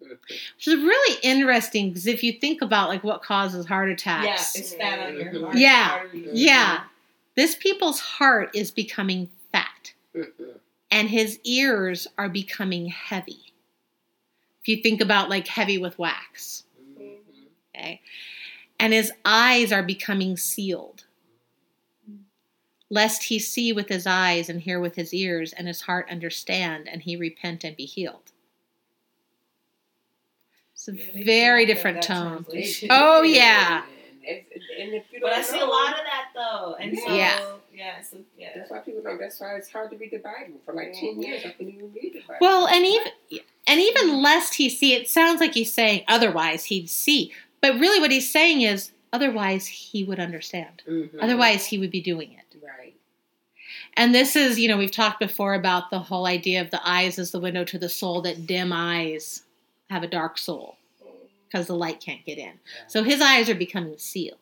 Which 0.00 0.68
is 0.68 0.76
really 0.76 1.18
interesting 1.22 1.88
because 1.88 2.06
if 2.06 2.22
you 2.22 2.32
think 2.32 2.62
about 2.62 2.88
like 2.88 3.02
what 3.02 3.22
causes 3.22 3.66
heart 3.66 3.88
Yeah, 3.88 3.94
attacks, 3.94 4.54
it's 4.56 4.74
fat 4.74 5.00
on 5.00 5.16
your 5.16 5.32
mm-hmm. 5.32 5.44
heart. 5.44 5.56
Yeah. 5.56 5.88
arteries. 5.92 6.28
Yeah. 6.32 6.80
this 7.34 7.56
people's 7.56 8.00
heart 8.00 8.50
is 8.54 8.70
becoming 8.70 9.30
fat 9.52 9.94
mm-hmm. 10.14 10.44
and 10.90 11.08
his 11.08 11.40
ears 11.44 12.06
are 12.16 12.28
becoming 12.28 12.86
heavy. 12.86 13.52
If 14.62 14.68
you 14.68 14.82
think 14.82 15.00
about 15.00 15.28
like 15.28 15.48
heavy 15.48 15.78
with 15.78 15.98
wax, 15.98 16.64
mm-hmm. 16.98 17.14
okay? 17.74 18.00
And 18.78 18.92
his 18.92 19.12
eyes 19.24 19.72
are 19.72 19.82
becoming 19.82 20.36
sealed. 20.36 21.04
Lest 22.90 23.24
he 23.24 23.38
see 23.38 23.72
with 23.72 23.88
his 23.88 24.06
eyes 24.06 24.48
and 24.48 24.60
hear 24.62 24.80
with 24.80 24.94
his 24.96 25.12
ears, 25.14 25.52
and 25.52 25.66
his 25.68 25.82
heart 25.82 26.08
understand, 26.10 26.88
and 26.88 27.02
he 27.02 27.16
repent 27.16 27.64
and 27.64 27.76
be 27.76 27.84
healed. 27.86 28.32
It's 30.74 30.88
a 30.88 30.92
Yeah, 30.92 31.24
very 31.24 31.66
different 31.66 32.02
tone. 32.02 32.46
Oh, 32.90 33.22
yeah. 33.22 33.82
And, 34.26 34.38
and 34.80 34.94
if 34.94 35.04
you 35.12 35.20
But 35.20 35.30
don't 35.30 35.38
I 35.38 35.42
see 35.42 35.58
a 35.60 35.64
lot 35.64 35.90
of 35.90 36.04
that 36.04 36.28
though, 36.34 36.76
and 36.78 36.96
so 36.98 37.14
Yeah. 37.14 37.40
yeah, 37.72 38.02
so 38.02 38.18
yeah. 38.36 38.50
That's 38.54 38.70
why 38.70 38.78
people 38.80 39.02
don't. 39.02 39.18
That's 39.18 39.40
why 39.40 39.54
it's 39.56 39.70
hard 39.70 39.90
to 39.90 39.96
read 39.96 40.10
the 40.12 40.18
Bible. 40.18 40.60
For 40.64 40.74
like 40.74 40.92
ten 40.92 41.20
years, 41.20 41.44
I 41.44 41.50
couldn't 41.50 41.74
even 41.74 41.92
read 41.92 42.12
the 42.14 42.20
Bible. 42.20 42.36
Well, 42.40 42.66
and 42.68 42.84
even 42.84 43.12
and 43.66 43.80
even 43.80 44.22
lest 44.22 44.54
he 44.54 44.68
see, 44.68 44.94
it 44.94 45.08
sounds 45.08 45.40
like 45.40 45.54
he's 45.54 45.72
saying 45.72 46.04
otherwise 46.08 46.64
he'd 46.66 46.88
see. 46.90 47.32
But 47.60 47.78
really 47.80 48.00
what 48.00 48.10
he's 48.10 48.30
saying 48.30 48.62
is 48.62 48.92
otherwise 49.12 49.66
he 49.66 50.04
would 50.04 50.20
understand. 50.20 50.82
Mhm. 50.86 51.10
Otherwise 51.20 51.66
he 51.66 51.78
would 51.78 51.90
be 51.90 52.00
doing 52.00 52.32
it. 52.32 52.47
And 53.96 54.14
this 54.14 54.36
is, 54.36 54.58
you 54.58 54.68
know, 54.68 54.76
we've 54.76 54.90
talked 54.90 55.18
before 55.18 55.54
about 55.54 55.90
the 55.90 55.98
whole 55.98 56.26
idea 56.26 56.60
of 56.60 56.70
the 56.70 56.80
eyes 56.88 57.18
as 57.18 57.30
the 57.30 57.40
window 57.40 57.64
to 57.64 57.78
the 57.78 57.88
soul, 57.88 58.22
that 58.22 58.46
dim 58.46 58.72
eyes 58.72 59.42
have 59.90 60.02
a 60.02 60.08
dark 60.08 60.38
soul 60.38 60.76
because 61.46 61.66
the 61.66 61.74
light 61.74 62.00
can't 62.00 62.24
get 62.24 62.38
in. 62.38 62.52
So 62.86 63.02
his 63.02 63.20
eyes 63.20 63.48
are 63.48 63.54
becoming 63.54 63.98
sealed. 63.98 64.38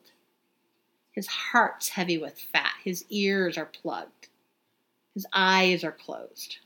His 1.13 1.27
heart's 1.27 1.89
heavy 1.89 2.19
with 2.19 2.39
fat. 2.39 2.75
His 2.85 3.05
ears 3.09 3.57
are 3.57 3.67
plugged. 3.67 4.29
His 5.15 5.27
eyes 5.33 5.83
are 5.83 5.93
closed. 5.93 6.59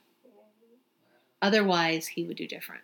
Otherwise, 1.41 2.09
he 2.09 2.24
would 2.24 2.37
do 2.37 2.49
different. 2.49 2.83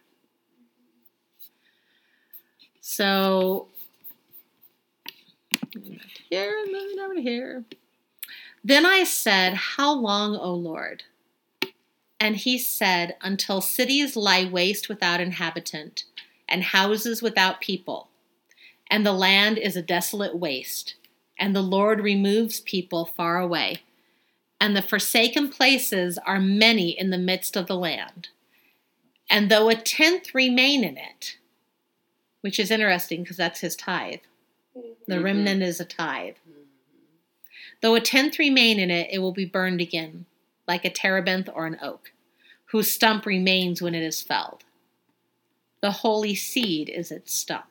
So, 2.80 3.66
here, 6.30 6.64
moving 6.70 6.98
over 7.00 7.14
to 7.14 7.20
here. 7.20 7.64
Then 8.66 8.84
I 8.84 9.04
said, 9.04 9.54
How 9.54 9.94
long, 9.94 10.34
O 10.34 10.52
Lord? 10.52 11.04
And 12.18 12.34
he 12.34 12.58
said, 12.58 13.14
Until 13.20 13.60
cities 13.60 14.16
lie 14.16 14.44
waste 14.44 14.88
without 14.88 15.20
inhabitant, 15.20 16.02
and 16.48 16.64
houses 16.64 17.22
without 17.22 17.60
people, 17.60 18.08
and 18.90 19.06
the 19.06 19.12
land 19.12 19.56
is 19.56 19.76
a 19.76 19.82
desolate 19.82 20.36
waste, 20.36 20.96
and 21.38 21.54
the 21.54 21.62
Lord 21.62 22.00
removes 22.00 22.58
people 22.58 23.04
far 23.04 23.38
away, 23.38 23.82
and 24.60 24.76
the 24.76 24.82
forsaken 24.82 25.48
places 25.48 26.18
are 26.26 26.40
many 26.40 26.90
in 26.90 27.10
the 27.10 27.18
midst 27.18 27.56
of 27.56 27.68
the 27.68 27.76
land. 27.76 28.30
And 29.30 29.48
though 29.48 29.68
a 29.68 29.76
tenth 29.76 30.34
remain 30.34 30.82
in 30.82 30.96
it, 30.96 31.36
which 32.40 32.58
is 32.58 32.72
interesting 32.72 33.22
because 33.22 33.36
that's 33.36 33.60
his 33.60 33.76
tithe, 33.76 34.22
the 35.06 35.18
Mhm. 35.18 35.22
remnant 35.22 35.62
is 35.62 35.78
a 35.78 35.84
tithe. 35.84 36.34
Though 37.82 37.94
a 37.94 38.00
tenth 38.00 38.38
remain 38.38 38.78
in 38.78 38.90
it, 38.90 39.08
it 39.10 39.18
will 39.18 39.32
be 39.32 39.44
burned 39.44 39.80
again, 39.80 40.26
like 40.66 40.84
a 40.84 40.90
terebinth 40.90 41.48
or 41.54 41.66
an 41.66 41.78
oak, 41.82 42.12
whose 42.66 42.92
stump 42.92 43.26
remains 43.26 43.82
when 43.82 43.94
it 43.94 44.02
is 44.02 44.22
felled. 44.22 44.64
The 45.82 45.90
holy 45.90 46.34
seed 46.34 46.88
is 46.88 47.10
its 47.10 47.34
stump. 47.34 47.66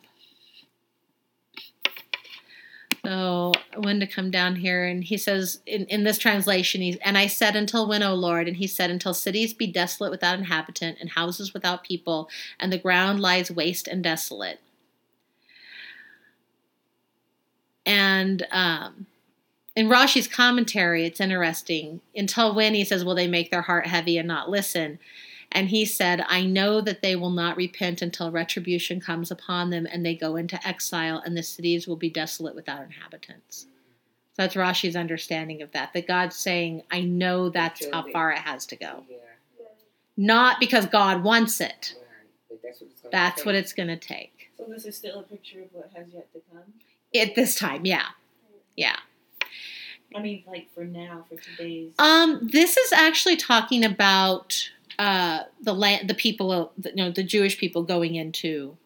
So 3.06 3.51
wanted 3.78 3.99
to 4.08 4.16
come 4.16 4.32
down 4.32 4.56
here, 4.56 4.86
and 4.86 5.03
he 5.03 5.18
says 5.18 5.60
in, 5.68 5.86
in 5.86 6.03
this 6.03 6.18
translation, 6.18 6.82
he's, 6.82 6.97
and 7.03 7.20
I 7.20 7.28
said, 7.28 7.56
Until 7.56 7.88
when, 7.88 8.01
O 8.01 8.16
Lord? 8.16 8.47
And 8.47 8.58
he 8.58 8.66
said, 8.66 8.89
Until 8.89 9.14
cities 9.14 9.53
be 9.53 9.68
desolate 9.68 10.10
without 10.10 10.39
inhabitant, 10.39 10.97
and 10.99 11.12
houses 11.12 11.53
without 11.53 11.84
people, 11.84 12.30
and 12.60 12.74
the 12.74 12.80
ground 12.80 13.20
lies 13.20 13.51
waste 13.51 13.88
and 13.88 14.03
desolate. 14.03 14.60
And 17.86 18.47
um, 18.49 19.06
in 19.76 19.89
Rashi's 19.89 20.28
commentary, 20.28 21.05
it's 21.05 21.19
interesting. 21.19 22.01
Until 22.15 22.55
when 22.55 22.73
he 22.73 22.86
says, 22.86 23.03
Will 23.03 23.15
they 23.15 23.28
make 23.28 23.51
their 23.51 23.63
heart 23.63 23.88
heavy 23.88 24.17
and 24.17 24.28
not 24.28 24.49
listen? 24.49 24.99
And 25.51 25.69
he 25.69 25.86
said, 25.86 26.26
I 26.28 26.43
know 26.43 26.82
that 26.82 27.01
they 27.01 27.15
will 27.15 27.30
not 27.30 27.55
repent 27.55 28.01
until 28.01 28.32
retribution 28.32 28.99
comes 28.99 29.32
upon 29.32 29.69
them 29.69 29.88
and 29.89 30.05
they 30.05 30.15
go 30.15 30.36
into 30.36 30.65
exile, 30.67 31.21
and 31.23 31.38
the 31.38 31.43
cities 31.43 31.88
will 31.88 31.95
be 31.95 32.09
desolate 32.09 32.55
without 32.55 32.84
inhabitants. 32.84 33.67
So 34.34 34.41
that's 34.41 34.55
Rashi's 34.55 34.95
understanding 34.97 35.61
of 35.61 35.71
that. 35.71 35.93
That 35.93 36.07
God's 36.07 36.36
saying, 36.36 36.84
I 36.91 37.01
know 37.01 37.49
that's 37.49 37.86
how 37.91 38.03
far 38.11 38.32
it 38.32 38.39
has 38.39 38.65
to 38.67 38.76
go. 38.76 39.05
Not 40.17 40.59
because 40.59 40.86
God 40.88 41.23
wants 41.23 41.61
it, 41.61 41.95
that's 43.11 43.45
what 43.45 43.55
it's 43.55 43.73
gonna 43.73 43.95
take. 43.95 43.95
what 43.95 43.95
it's 43.95 43.97
going 43.97 43.97
to 43.97 43.97
take. 43.97 44.51
So 44.57 44.65
this 44.69 44.86
is 44.86 44.97
still 44.97 45.19
a 45.19 45.23
picture 45.23 45.61
of 45.61 45.67
what 45.71 45.91
has 45.95 46.07
yet 46.13 46.32
to 46.34 46.41
come. 46.51 46.63
At 47.15 47.36
this 47.36 47.55
time, 47.55 47.86
yeah. 47.86 48.07
Yeah. 48.76 48.97
I 50.16 50.22
mean, 50.22 50.43
like 50.47 50.74
for 50.74 50.86
now, 50.86 51.26
for 51.30 51.36
today's. 51.36 51.91
Um, 51.99 52.39
this 52.41 52.78
is 52.78 52.93
actually 52.93 53.36
talking 53.36 53.84
about 53.84 54.70
uh, 54.97 55.41
the 55.61 55.74
land, 55.74 56.09
the 56.09 56.13
people, 56.13 56.72
the, 56.78 56.89
you 56.91 56.95
know, 56.95 57.11
the 57.11 57.24
Jewish 57.24 57.57
people 57.57 57.84
going 57.84 58.16
into 58.16 58.78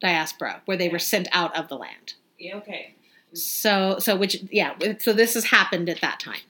diaspora, 0.00 0.60
where 0.66 0.76
they 0.76 0.88
were 0.88 0.98
sent 0.98 1.26
out 1.32 1.56
of 1.56 1.68
the 1.68 1.76
land. 1.76 2.14
yeah, 2.38 2.56
okay. 2.56 2.94
So, 3.32 3.98
so 3.98 4.16
which, 4.16 4.42
yeah, 4.50 4.74
so 5.00 5.12
this 5.12 5.34
has 5.34 5.46
happened 5.46 5.88
at 5.88 6.00
that 6.00 6.18
time. 6.20 6.40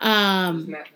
Um, 0.00 0.66
like 0.70 0.86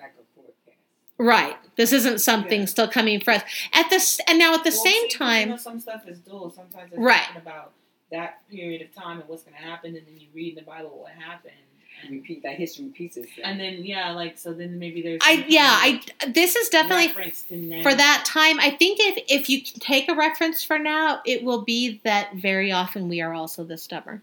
right. 1.18 1.56
This 1.76 1.92
isn't 1.92 2.20
something 2.20 2.60
Yeah. 2.60 2.66
still 2.66 2.88
coming 2.88 3.20
for 3.20 3.30
us 3.32 3.42
at 3.72 3.88
this, 3.90 4.20
and 4.26 4.38
now 4.38 4.54
at 4.54 4.64
the 4.64 4.70
Well, 4.70 4.78
same 4.84 4.92
see, 4.92 5.08
'cause, 5.08 5.12
time, 5.18 5.40
you 5.48 5.54
know, 5.54 5.56
some 5.56 5.80
stuff 5.80 6.06
is 6.08 6.18
dual. 6.20 6.50
Sometimes 6.50 6.92
it's 6.92 6.98
Right. 7.00 7.22
talking 7.22 7.40
about 7.42 7.72
that 8.10 8.46
period 8.50 8.82
of 8.82 8.94
time 8.94 9.20
and 9.20 9.28
what's 9.28 9.42
going 9.44 9.56
to 9.56 9.62
happen, 9.62 9.96
and 9.96 10.06
then 10.06 10.18
you 10.18 10.28
read 10.34 10.50
in 10.50 10.54
the 10.56 10.62
Bible 10.62 10.90
what 10.98 11.12
happened. 11.12 11.54
And, 12.02 12.10
Repeat 12.12 12.42
that 12.42 12.54
history 12.56 12.86
repeats 12.86 13.16
itself. 13.16 13.38
and 13.44 13.58
then 13.60 13.84
yeah, 13.84 14.10
like 14.12 14.38
so 14.38 14.52
then 14.52 14.78
maybe 14.78 15.02
there's 15.02 15.20
I 15.24 15.44
yeah, 15.48 15.68
I 15.70 16.00
this 16.28 16.56
is 16.56 16.68
definitely 16.68 17.08
reference 17.08 17.42
to 17.44 17.56
now. 17.56 17.82
for 17.82 17.94
that 17.94 18.24
time. 18.26 18.58
I 18.60 18.70
think 18.70 18.98
if 19.00 19.24
if 19.28 19.48
you 19.50 19.60
take 19.62 20.08
a 20.08 20.14
reference 20.14 20.62
for 20.64 20.78
now, 20.78 21.20
it 21.26 21.42
will 21.44 21.62
be 21.62 22.00
that 22.04 22.34
very 22.36 22.72
often 22.72 23.08
we 23.08 23.20
are 23.20 23.34
also 23.34 23.64
the 23.64 23.76
stubborn. 23.78 24.22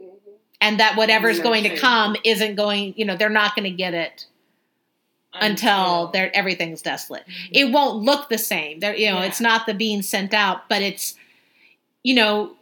Mhm. 0.00 0.06
and 0.60 0.80
that 0.80 0.96
whatever's 0.96 1.38
Yeah, 1.38 1.44
going 1.44 1.62
to 1.64 1.76
come 1.76 2.16
isn't 2.24 2.54
going 2.56 2.94
you 2.96 3.04
know 3.04 3.16
they're 3.16 3.30
not 3.30 3.54
going 3.54 3.70
to 3.70 3.76
get 3.76 3.94
it 3.94 4.26
until 5.34 6.08
they're 6.12 6.34
everything's 6.34 6.82
desolate 6.82 7.24
Mhm. 7.28 7.48
it 7.52 7.64
won't 7.72 8.02
look 8.02 8.28
the 8.28 8.38
same 8.38 8.80
there 8.80 8.96
you 8.96 9.10
know 9.10 9.18
Yeah. 9.20 9.26
it's 9.26 9.40
not 9.40 9.66
the 9.66 9.74
being 9.74 10.02
sent 10.02 10.34
out 10.34 10.68
but 10.68 10.82
it's 10.82 11.14
you 12.02 12.14
know 12.14 12.56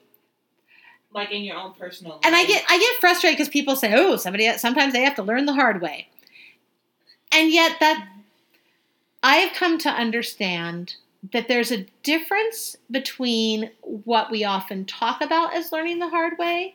like 1.16 1.32
in 1.32 1.42
your 1.42 1.56
own 1.56 1.72
personal. 1.74 2.20
and 2.22 2.34
i 2.34 2.40
life. 2.40 2.48
get 2.48 2.64
i 2.68 2.78
get 2.78 3.00
frustrated 3.00 3.36
because 3.36 3.50
people 3.50 3.74
say 3.74 3.92
oh 3.94 4.16
somebody 4.16 4.50
sometimes 4.58 4.92
they 4.92 5.02
have 5.02 5.16
to 5.16 5.22
learn 5.22 5.46
the 5.46 5.52
hard 5.52 5.80
way 5.80 6.06
and 7.32 7.50
yet 7.50 7.76
that 7.80 8.06
i 9.22 9.36
have 9.36 9.52
come 9.54 9.78
to 9.78 9.88
understand 9.88 10.94
that 11.32 11.48
there's 11.48 11.72
a 11.72 11.86
difference 12.02 12.76
between 12.90 13.70
what 13.80 14.30
we 14.30 14.44
often 14.44 14.84
talk 14.84 15.20
about 15.20 15.54
as 15.54 15.72
learning 15.72 15.98
the 15.98 16.08
hard 16.08 16.38
way 16.38 16.74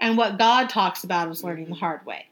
and 0.00 0.16
what 0.16 0.38
God 0.38 0.68
talks 0.68 1.04
about 1.04 1.28
as 1.28 1.44
learning 1.44 1.66
the 1.66 1.72
mm-hmm. 1.72 1.80
hard 1.80 2.06
way. 2.06 2.26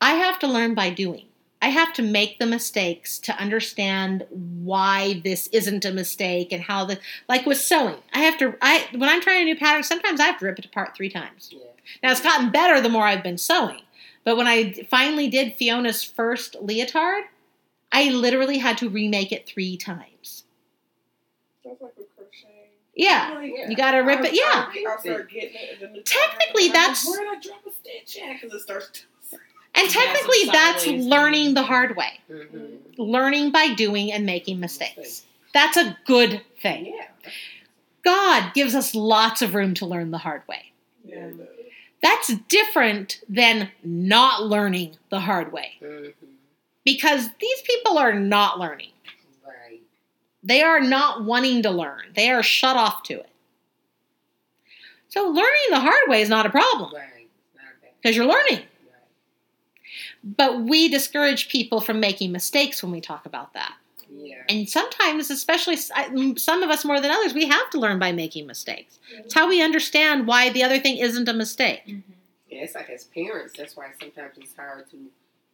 I 0.00 0.14
have 0.14 0.38
to 0.40 0.46
learn 0.46 0.74
by 0.74 0.90
doing. 0.90 1.26
I 1.64 1.68
have 1.68 1.94
to 1.94 2.02
make 2.02 2.38
the 2.38 2.44
mistakes 2.44 3.18
to 3.20 3.34
understand 3.40 4.26
why 4.30 5.22
this 5.24 5.46
isn't 5.46 5.86
a 5.86 5.92
mistake 5.92 6.52
and 6.52 6.62
how 6.62 6.84
the 6.84 6.98
like 7.26 7.46
with 7.46 7.56
sewing. 7.56 7.96
I 8.12 8.18
have 8.18 8.36
to 8.40 8.54
I 8.60 8.86
when 8.92 9.08
I'm 9.08 9.22
trying 9.22 9.40
a 9.40 9.44
new 9.46 9.56
pattern, 9.56 9.82
sometimes 9.82 10.20
I 10.20 10.24
have 10.26 10.38
to 10.40 10.44
rip 10.44 10.58
it 10.58 10.66
apart 10.66 10.94
three 10.94 11.08
times. 11.08 11.48
Yeah. 11.50 11.60
Now 12.02 12.10
it's 12.10 12.20
gotten 12.20 12.50
better 12.50 12.82
the 12.82 12.90
more 12.90 13.04
I've 13.06 13.22
been 13.22 13.38
sewing. 13.38 13.80
But 14.24 14.36
when 14.36 14.46
I 14.46 14.74
finally 14.90 15.28
did 15.28 15.54
Fiona's 15.54 16.02
first 16.04 16.54
leotard, 16.60 17.22
I 17.90 18.10
literally 18.10 18.58
had 18.58 18.76
to 18.78 18.90
remake 18.90 19.32
it 19.32 19.46
three 19.46 19.78
times. 19.78 20.44
That's 21.64 21.80
like 21.80 21.92
a 21.92 22.04
crochet. 22.14 22.68
Yeah. 22.94 23.40
Yeah. 23.40 23.70
You 23.70 23.74
gotta 23.74 24.02
rip 24.04 24.18
I'll- 24.18 24.26
it. 24.26 24.34
Yeah. 24.34 24.70
Start 25.00 25.30
getting 25.30 25.54
it. 25.54 25.72
And 25.72 25.80
then 25.80 25.92
the 25.94 26.02
Technically, 26.02 26.64
like, 26.64 26.72
that's- 26.74 27.08
where 27.08 27.20
did 27.20 27.38
I 27.38 27.40
drop 27.40 27.66
a 27.66 27.70
stitch 27.72 28.18
at? 28.22 28.34
Because 28.38 28.52
it 28.54 28.60
starts. 28.60 29.06
And 29.76 29.90
technically 29.90 30.44
that's 30.52 30.86
learning 30.86 31.54
the 31.54 31.62
hard 31.64 31.96
way. 31.96 32.20
Mhm. 32.30 32.78
Learning 32.96 33.50
by 33.50 33.74
doing 33.74 34.12
and 34.12 34.24
making 34.24 34.60
mistakes. 34.60 35.24
That's 35.52 35.76
a 35.76 35.96
good 36.06 36.42
thing. 36.60 36.86
Yeah. 36.86 37.08
God 38.04 38.52
gives 38.54 38.74
us 38.74 38.94
lots 38.94 39.42
of 39.42 39.54
room 39.54 39.74
to 39.74 39.86
learn 39.86 40.10
the 40.10 40.18
hard 40.18 40.42
way. 40.48 40.72
yeah. 41.04 41.30
That's 42.02 42.28
different 42.48 43.20
than 43.30 43.70
not 43.82 44.42
learning 44.44 44.96
the 45.08 45.20
hard 45.20 45.52
way 45.52 45.78
Mhm. 45.80 46.12
because 46.84 47.30
these 47.40 47.62
people 47.62 47.96
are 47.98 48.12
not 48.12 48.58
learning. 48.58 48.90
Right. 49.44 49.80
They 50.42 50.60
are 50.62 50.80
not 50.80 51.24
wanting 51.24 51.62
to 51.62 51.70
learn, 51.70 52.12
they 52.14 52.30
are 52.30 52.42
shut 52.42 52.76
off 52.76 53.02
to 53.04 53.14
it. 53.20 53.30
So, 55.08 55.24
learning 55.28 55.70
the 55.70 55.80
hard 55.80 56.08
way 56.08 56.20
is 56.20 56.28
not 56.28 56.44
a 56.46 56.50
problem 56.50 56.92
Right. 56.94 57.28
Because 58.02 58.16
you're 58.16 58.26
learning. 58.26 58.66
Right. 60.24 60.36
But 60.36 60.60
we 60.62 60.88
discourage 60.88 61.48
people 61.48 61.80
from 61.80 62.00
making 62.00 62.32
mistakes 62.32 62.82
when 62.82 62.92
we 62.92 63.00
talk 63.00 63.26
about 63.26 63.52
that. 63.54 63.74
Yeah. 64.10 64.42
And 64.48 64.68
sometimes, 64.68 65.30
especially 65.30 65.76
some 65.76 66.62
of 66.62 66.70
us 66.70 66.84
more 66.84 67.00
than 67.00 67.10
others, 67.10 67.34
we 67.34 67.46
have 67.46 67.70
to 67.70 67.78
learn 67.80 67.98
by 67.98 68.12
making 68.12 68.46
mistakes. 68.46 68.98
It's 69.18 69.34
how 69.34 69.48
we 69.48 69.62
understand 69.62 70.26
why 70.26 70.50
the 70.50 70.62
other 70.62 70.78
thing 70.78 70.98
isn't 70.98 71.28
a 71.28 71.32
mistake. 71.34 71.82
Mhm. 71.86 72.02
Yeah, 72.50 72.62
it's 72.62 72.74
like 72.74 72.90
as 72.90 73.04
parents, 73.04 73.54
that's 73.56 73.76
why 73.76 73.90
sometimes 74.00 74.38
it's 74.38 74.54
hard 74.54 74.88
to 74.90 74.96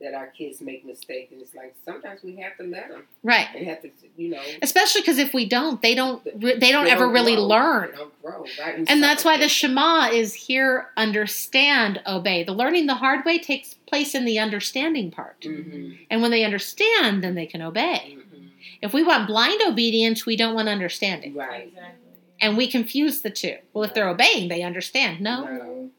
let 0.01 0.15
our 0.15 0.29
kids 0.29 0.61
make 0.61 0.85
mistakes, 0.85 1.31
and 1.33 1.43
it's 1.43 1.55
like 1.55 1.75
sometimes 1.85 2.23
we 2.23 2.37
have 2.37 2.57
to 2.57 2.63
let 2.65 2.89
them 2.89 3.05
Right. 3.23 3.49
and 3.55 3.67
have 3.67 3.83
to, 3.83 3.91
you 4.17 4.31
know, 4.31 4.41
Especially 4.63 5.03
because 5.03 5.19
if 5.19 5.35
we 5.35 5.47
don't, 5.47 5.81
they 5.83 5.95
don't. 5.95 6.23
They 6.25 6.73
don't 6.73 6.85
they 6.87 6.91
ever 6.91 7.09
really 7.09 7.35
grow. 7.35 7.47
learn. 7.47 7.91
They 7.93 7.97
don't 7.99 8.23
grow, 8.23 8.45
right? 8.59 8.79
We 8.79 8.87
And 8.89 9.03
that's 9.03 9.25
why 9.25 9.37
the. 9.37 9.49
Shema 9.49 10.09
is 10.11 10.33
here. 10.35 10.89
Understand, 10.97 12.01
obey. 12.07 12.45
The 12.45 12.53
learning 12.53 12.87
the 12.87 12.95
hard 12.95 13.25
way 13.25 13.39
takes 13.39 13.75
place 13.75 14.15
in 14.15 14.25
the 14.25 14.39
understanding 14.39 15.11
part. 15.11 15.41
Mhm. 15.41 15.99
And 16.11 16.23
when 16.23 16.31
they 16.31 16.45
understand, 16.45 17.23
then 17.23 17.35
they 17.35 17.47
can 17.47 17.61
obey. 17.61 18.17
Mhm. 18.17 18.49
If 18.83 18.95
we 18.95 19.03
want 19.03 19.27
blind 19.27 19.61
obedience, 19.67 20.25
we 20.25 20.37
don't 20.37 20.55
want 20.55 20.69
understanding. 20.69 21.35
Right. 21.35 21.69
Exactly. 21.69 21.97
And 22.41 22.57
we 22.57 22.69
confuse 22.69 23.21
the 23.21 23.29
two. 23.31 23.57
Well, 23.75 23.85
if 23.85 23.93
they're 23.93 24.09
obeying, 24.09 24.49
they 24.49 24.63
understand. 24.63 25.21
No, 25.21 25.45
No. 25.45 25.91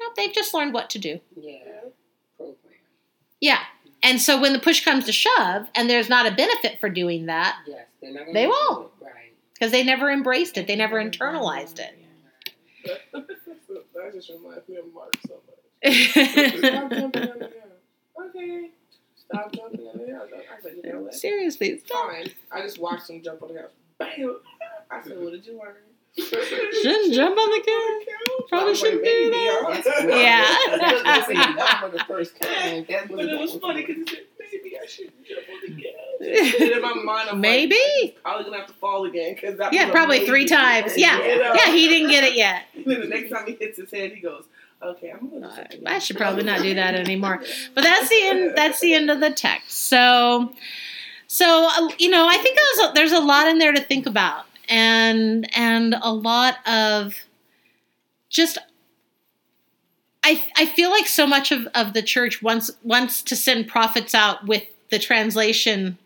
no, 0.00 0.06
they've 0.16 0.32
just 0.32 0.54
learned 0.54 0.72
what 0.72 0.88
to 0.90 0.98
do. 0.98 1.20
Yeah. 1.38 1.58
Yeah. 3.44 3.58
And 4.02 4.20
so 4.22 4.40
when 4.40 4.54
the 4.54 4.58
push 4.58 4.82
comes 4.84 5.04
to 5.04 5.12
shove, 5.12 5.68
and 5.74 5.88
there's 5.90 6.08
not 6.08 6.24
a 6.26 6.34
benefit 6.34 6.80
for 6.80 6.88
doing 6.88 7.26
that, 7.26 7.56
Yes. 7.66 7.86
They're 8.00 8.12
not 8.12 8.20
gonna 8.20 8.32
They 8.32 8.46
won't. 8.46 8.90
it. 9.00 9.04
Right. 9.04 9.34
because 9.52 9.70
they 9.70 9.82
never 9.84 10.10
embraced 10.10 10.56
it, 10.56 10.66
they 10.66 10.76
never 10.76 10.96
internalized 11.02 11.78
it. 11.78 11.94
that 13.12 14.12
just 14.14 14.30
reminds 14.30 14.66
me 14.68 14.76
of 14.76 14.84
Mark 14.94 15.14
so 15.26 15.34
much. 15.46 15.92
Stop 16.58 16.90
jumping 16.90 17.22
on 17.30 17.38
the 17.38 17.48
hill. 17.48 18.28
Okay. 18.28 18.70
Stop 19.16 19.52
jumping 19.52 19.80
on 19.86 19.98
the. 19.98 20.14
I 20.14 20.60
said, 20.62 20.72
you 20.82 20.92
know 20.92 21.00
what? 21.00 21.14
Seriously, 21.14 21.78
stop. 21.84 22.10
Fine. 22.10 22.28
I 22.50 22.62
just 22.62 22.78
watched 22.78 23.08
him 23.10 23.22
jump 23.22 23.42
on 23.42 23.54
the 23.54 23.60
house. 23.60 23.70
Bam! 23.98 24.38
I 24.90 25.02
said, 25.02 25.18
what 25.18 25.32
did 25.32 25.44
you 25.46 25.58
learn? 25.58 25.76
Shouldn't 26.16 27.14
jump 27.14 27.36
on 27.38 27.50
the 27.50 27.62
couch. 27.66 28.48
Probably 28.48 28.66
I 28.66 28.70
was 28.70 28.82
like, 28.82 28.90
shouldn't 28.92 29.04
do 29.04 29.30
that. 29.30 29.82
y'all. 29.84 30.08
Yeah. 30.18 31.02
That's 31.04 31.28
what 31.28 31.36
it 31.36 31.56
was 31.56 31.74
for 31.80 31.88
the 31.98 32.04
first 32.04 32.40
time. 32.40 32.84
But 32.88 33.18
it 33.20 33.40
was 33.40 33.52
was 33.52 33.60
funny 33.60 33.84
because 33.84 33.96
he 34.08 34.14
said, 34.16 34.24
maybe 34.52 34.78
I 34.80 34.86
shouldn't 34.86 35.24
jump 35.26 35.40
on 35.48 35.76
the 35.76 35.82
couch. 35.82 35.90
And 36.60 36.70
in 36.70 36.80
my 36.80 36.94
mind, 36.94 37.28
I'm 37.30 37.40
Maybe. 37.40 37.76
like, 38.02 38.22
probably 38.22 38.44
going 38.44 38.54
to 38.54 38.58
have 38.60 38.68
to 38.68 38.74
fall 38.74 39.04
again. 39.04 39.34
Cause 39.36 39.58
that 39.58 39.72
Yeah, 39.72 39.90
probably 39.90 40.18
maybe. 40.20 40.28
three 40.30 40.46
times. 40.46 40.92
Yeah. 40.96 41.18
You 41.20 41.38
know? 41.38 41.52
Yeah, 41.54 41.70
he 41.72 41.88
didn't 41.88 42.08
get 42.10 42.24
it 42.24 42.34
yet. 42.34 42.62
And 42.74 42.84
then 42.86 43.00
the 43.00 43.06
next 43.08 43.30
time 43.30 43.46
he 43.46 43.54
hits 43.54 43.78
his 43.78 43.90
head, 43.90 44.12
he 44.12 44.20
goes, 44.20 44.44
okay, 44.80 45.10
I'm 45.10 45.28
going 45.28 45.42
to. 45.42 45.82
I 45.86 45.98
should 45.98 46.16
probably 46.16 46.44
not 46.44 46.62
do 46.62 46.74
that 46.74 46.94
anymore. 46.94 47.42
But 47.74 47.82
that's 47.84 48.08
the 48.08 48.20
end. 48.22 48.56
That's 48.56 48.80
the 48.80 48.94
end 48.94 49.10
of 49.10 49.20
the 49.20 49.30
text. 49.32 49.72
So, 49.72 50.52
so 51.26 51.68
uh, 51.70 51.88
you 51.98 52.08
know, 52.08 52.26
I 52.28 52.38
think 52.38 52.56
there's 52.56 52.88
a, 52.88 52.92
there's 52.94 53.12
a 53.12 53.20
lot 53.20 53.48
in 53.48 53.58
there 53.58 53.72
to 53.72 53.80
think 53.82 54.06
about, 54.06 54.46
and 54.68 55.48
and 55.56 55.94
a 56.00 56.12
lot 56.12 56.56
of 56.66 57.14
just. 58.28 58.58
I, 60.26 60.42
I 60.56 60.64
feel 60.64 60.88
like 60.88 61.06
so 61.06 61.26
much 61.26 61.52
of, 61.52 61.66
of 61.74 61.92
the 61.92 62.00
church 62.02 62.42
wants 62.42 62.70
wants 62.82 63.20
to 63.24 63.36
send 63.36 63.68
prophets 63.68 64.14
out 64.14 64.46
with 64.46 64.62
the 64.90 64.98
translation 64.98 65.98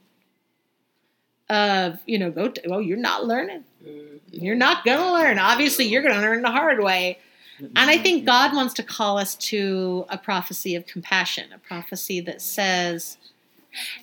of 1.48 1.98
you 2.04 2.18
know 2.18 2.30
go 2.30 2.48
to, 2.48 2.60
well 2.66 2.82
you're 2.82 2.98
not 2.98 3.24
learning 3.26 3.64
Mhm. 3.86 4.18
you're 4.32 4.56
not 4.56 4.84
gonna 4.84 5.12
learn 5.12 5.38
obviously 5.38 5.84
you're 5.86 6.02
gonna 6.02 6.20
learn 6.20 6.42
the 6.42 6.50
hard 6.50 6.82
way 6.82 7.18
and 7.60 7.90
I 7.90 7.98
think 7.98 8.24
God 8.24 8.54
wants 8.54 8.74
to 8.74 8.82
call 8.82 9.18
us 9.18 9.34
to 9.36 10.04
a 10.08 10.16
prophecy 10.16 10.76
of 10.76 10.86
compassion, 10.86 11.52
a 11.52 11.58
prophecy 11.58 12.20
that 12.20 12.40
says, 12.40 13.16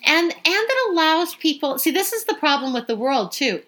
and 0.04 0.30
and 0.30 0.34
that 0.44 0.86
allows 0.90 1.34
people. 1.36 1.78
See, 1.78 1.90
this 1.90 2.12
is 2.12 2.24
the 2.24 2.34
problem 2.34 2.74
with 2.74 2.86
the 2.86 2.96
world 2.96 3.32
too. 3.32 3.62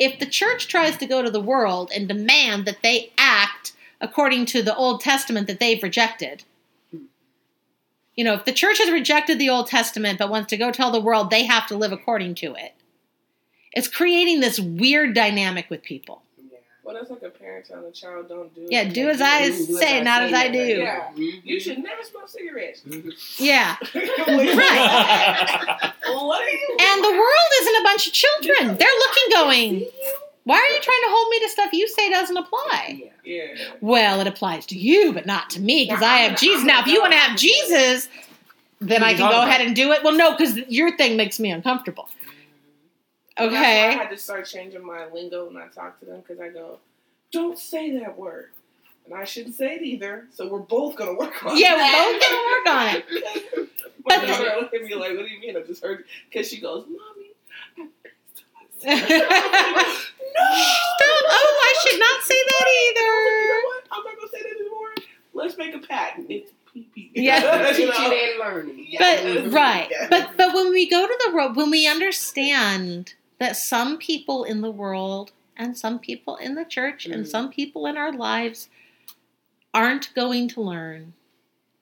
If 0.00 0.18
the 0.18 0.26
church 0.26 0.66
tries 0.66 0.96
to 0.96 1.06
go 1.06 1.22
to 1.22 1.30
the 1.30 1.40
world 1.40 1.92
and 1.94 2.08
demand 2.08 2.64
that 2.64 2.78
they 2.82 3.12
act 3.18 3.72
according 4.00 4.46
to 4.46 4.62
the 4.62 4.74
Old 4.74 5.02
Testament 5.02 5.46
that 5.46 5.60
they've 5.60 5.82
rejected, 5.82 6.42
you 8.16 8.24
know, 8.24 8.32
if 8.34 8.44
the 8.46 8.52
church 8.52 8.78
has 8.78 8.90
rejected 8.90 9.38
the 9.38 9.50
Old 9.50 9.66
Testament 9.68 10.18
but 10.18 10.30
wants 10.30 10.48
to 10.50 10.56
go 10.56 10.72
tell 10.72 10.90
the 10.90 11.00
world 11.00 11.28
they 11.30 11.44
have 11.44 11.66
to 11.68 11.76
live 11.76 11.92
according 11.92 12.34
to 12.36 12.54
it, 12.54 12.74
it's 13.72 13.88
creating 13.88 14.40
this 14.40 14.58
weird 14.58 15.14
dynamic 15.14 15.68
with 15.70 15.82
people. 15.82 16.22
Yeah. 16.38 16.58
Well, 16.82 16.94
that's 16.94 17.10
like 17.10 17.22
a 17.22 17.28
parent 17.30 17.66
telling 17.66 17.84
a 17.86 17.92
child, 17.92 18.28
don't 18.28 18.52
do 18.54 18.62
it. 18.62 18.68
Yeah, 18.72 18.84
do 18.84 19.08
as 19.10 19.20
I 19.20 19.48
Do 19.48 19.52
say, 19.52 20.02
not 20.02 20.22
as 20.22 20.32
I 20.32 20.48
do. 20.48 20.58
Yeah. 20.58 21.10
Mhm. 21.14 21.40
You 21.44 21.60
should 21.60 21.78
never 21.78 22.02
smoke 22.02 22.28
cigarettes. 22.28 22.82
Yeah. 23.38 23.76
right. 23.94 25.92
what 26.06 26.42
are 26.42 26.50
you? 26.50 26.76
And 26.80 27.04
the 27.04 27.12
world 27.12 27.50
isn't 27.60 27.76
a 27.76 27.84
bunch 28.00 28.06
of 28.06 28.12
children. 28.12 28.76
They're 28.78 28.88
looking, 28.98 29.30
going, 29.32 29.86
Why 30.44 30.56
are 30.56 30.74
you 30.74 30.80
trying 30.80 31.00
to 31.02 31.08
hold 31.08 31.28
me 31.30 31.40
to 31.40 31.48
stuff 31.48 31.72
you 31.72 31.88
say 31.88 32.08
doesn't 32.10 32.36
apply? 32.36 33.02
Yeah. 33.24 33.44
Yeah. 33.54 33.72
Well, 33.80 34.20
it 34.20 34.26
applies 34.26 34.66
to 34.66 34.78
you, 34.78 35.12
but 35.12 35.26
not 35.26 35.50
to 35.50 35.60
me 35.60 35.84
because 35.86 36.02
I 36.02 36.18
have 36.18 36.38
Jesus. 36.38 36.64
Now, 36.64 36.80
if 36.80 36.86
you 36.86 37.00
want 37.00 37.12
to 37.12 37.18
have 37.18 37.36
Jesus, 37.38 38.08
then 38.80 39.02
I 39.02 39.14
can 39.14 39.30
go 39.30 39.42
ahead 39.42 39.60
and 39.66 39.76
do 39.76 39.92
it. 39.92 40.02
Well, 40.02 40.14
no, 40.16 40.32
because 40.36 40.56
your 40.68 40.96
thing 40.96 41.16
makes 41.16 41.38
me 41.38 41.50
uncomfortable. 41.50 42.08
That's 43.36 43.52
why 43.52 43.58
I 43.58 43.88
Okay. 43.88 43.96
had 43.96 44.10
to 44.10 44.16
start 44.16 44.46
changing 44.46 44.84
my 44.84 45.06
lingo 45.06 45.46
when 45.46 45.56
I 45.56 45.68
talk 45.68 45.98
to 46.00 46.06
them 46.06 46.20
because 46.20 46.40
I 46.40 46.48
go, 46.48 46.78
don't 47.32 47.58
say 47.58 47.98
that 47.98 48.18
word. 48.18 48.50
And 49.06 49.14
I 49.14 49.24
shouldn't 49.24 49.54
say 49.54 49.76
it 49.76 49.82
either. 49.82 50.26
So 50.32 50.48
we're 50.48 50.58
both 50.58 50.96
going 50.96 51.10
to 51.10 51.18
work 51.18 51.44
on 51.44 51.56
Yeah, 51.58 51.74
it. 51.74 51.78
Yeah, 51.78 52.06
we're 52.06 52.12
both 52.12 52.22
gonna 52.22 52.42
work 52.46 52.66
on 52.66 52.96
it. 52.96 53.68
My 54.04 54.16
But- 54.16 54.26
daughter 54.26 54.56
looked 54.60 54.74
at 54.74 54.82
me 54.82 54.94
like, 54.94 55.16
what 55.16 55.26
do 55.26 55.32
you 55.32 55.40
mean? 55.40 55.56
I 55.56 55.60
just 55.62 55.82
heard. 55.82 56.04
Because 56.30 56.48
she 56.48 56.60
goes, 56.60 56.84
Mommy, 56.86 56.98
I'm 57.00 57.19
Stop! 58.90 59.96
Oh, 61.32 61.60
I 61.62 61.74
should 61.86 62.00
not 62.00 62.22
say 62.22 62.34
You 62.34 62.44
that 62.46 62.94
know 62.96 63.68
what? 63.68 63.84
I'm 63.92 64.04
not 64.04 64.16
going 64.16 64.28
to 64.28 64.36
say 64.36 64.42
that 64.42 64.56
anymore. 64.60 64.88
Let's 65.34 65.56
make 65.58 65.74
a 65.74 65.78
patent. 65.78 66.26
It's 66.30 66.52
pee 66.72 66.88
pee. 66.94 67.10
Yeah. 67.14 67.72
Teaching 67.76 67.90
and 67.92 68.38
learning. 68.38 68.96
But 68.98 69.52
right, 69.52 69.88
Yeah. 69.90 70.06
but 70.10 70.36
but 70.36 70.54
when 70.54 70.70
we 70.70 70.88
go 70.88 71.06
to 71.06 71.18
the 71.26 71.34
world, 71.34 71.56
when 71.56 71.70
we 71.70 71.86
understand 71.86 73.14
that 73.38 73.56
some 73.56 73.98
people 73.98 74.44
in 74.44 74.60
the 74.60 74.70
world 74.70 75.32
and 75.56 75.76
some 75.76 75.98
people 75.98 76.36
in 76.36 76.54
the 76.54 76.64
church 76.64 77.06
and 77.06 77.24
Mhm. 77.24 77.28
some 77.30 77.50
people 77.50 77.86
in 77.86 77.96
our 77.96 78.12
lives 78.12 78.68
aren't 79.72 80.12
going 80.14 80.48
to 80.48 80.60
learn 80.60 81.12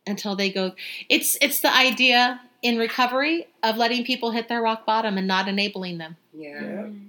until 0.06 0.34
they 0.36 0.50
go 0.50 0.72
it's 1.08 1.36
it's 1.40 1.60
the 1.60 1.74
idea 1.74 2.40
in 2.62 2.78
recovery 2.78 3.46
of 3.62 3.76
letting 3.76 4.04
people 4.04 4.30
hit 4.30 4.48
their 4.48 4.60
rock 4.62 4.84
bottom 4.86 5.16
and 5.18 5.26
not 5.26 5.48
enabling 5.48 5.98
them 5.98 6.16
Yeah. 6.34 6.60
Mm-hmm. 6.60 7.06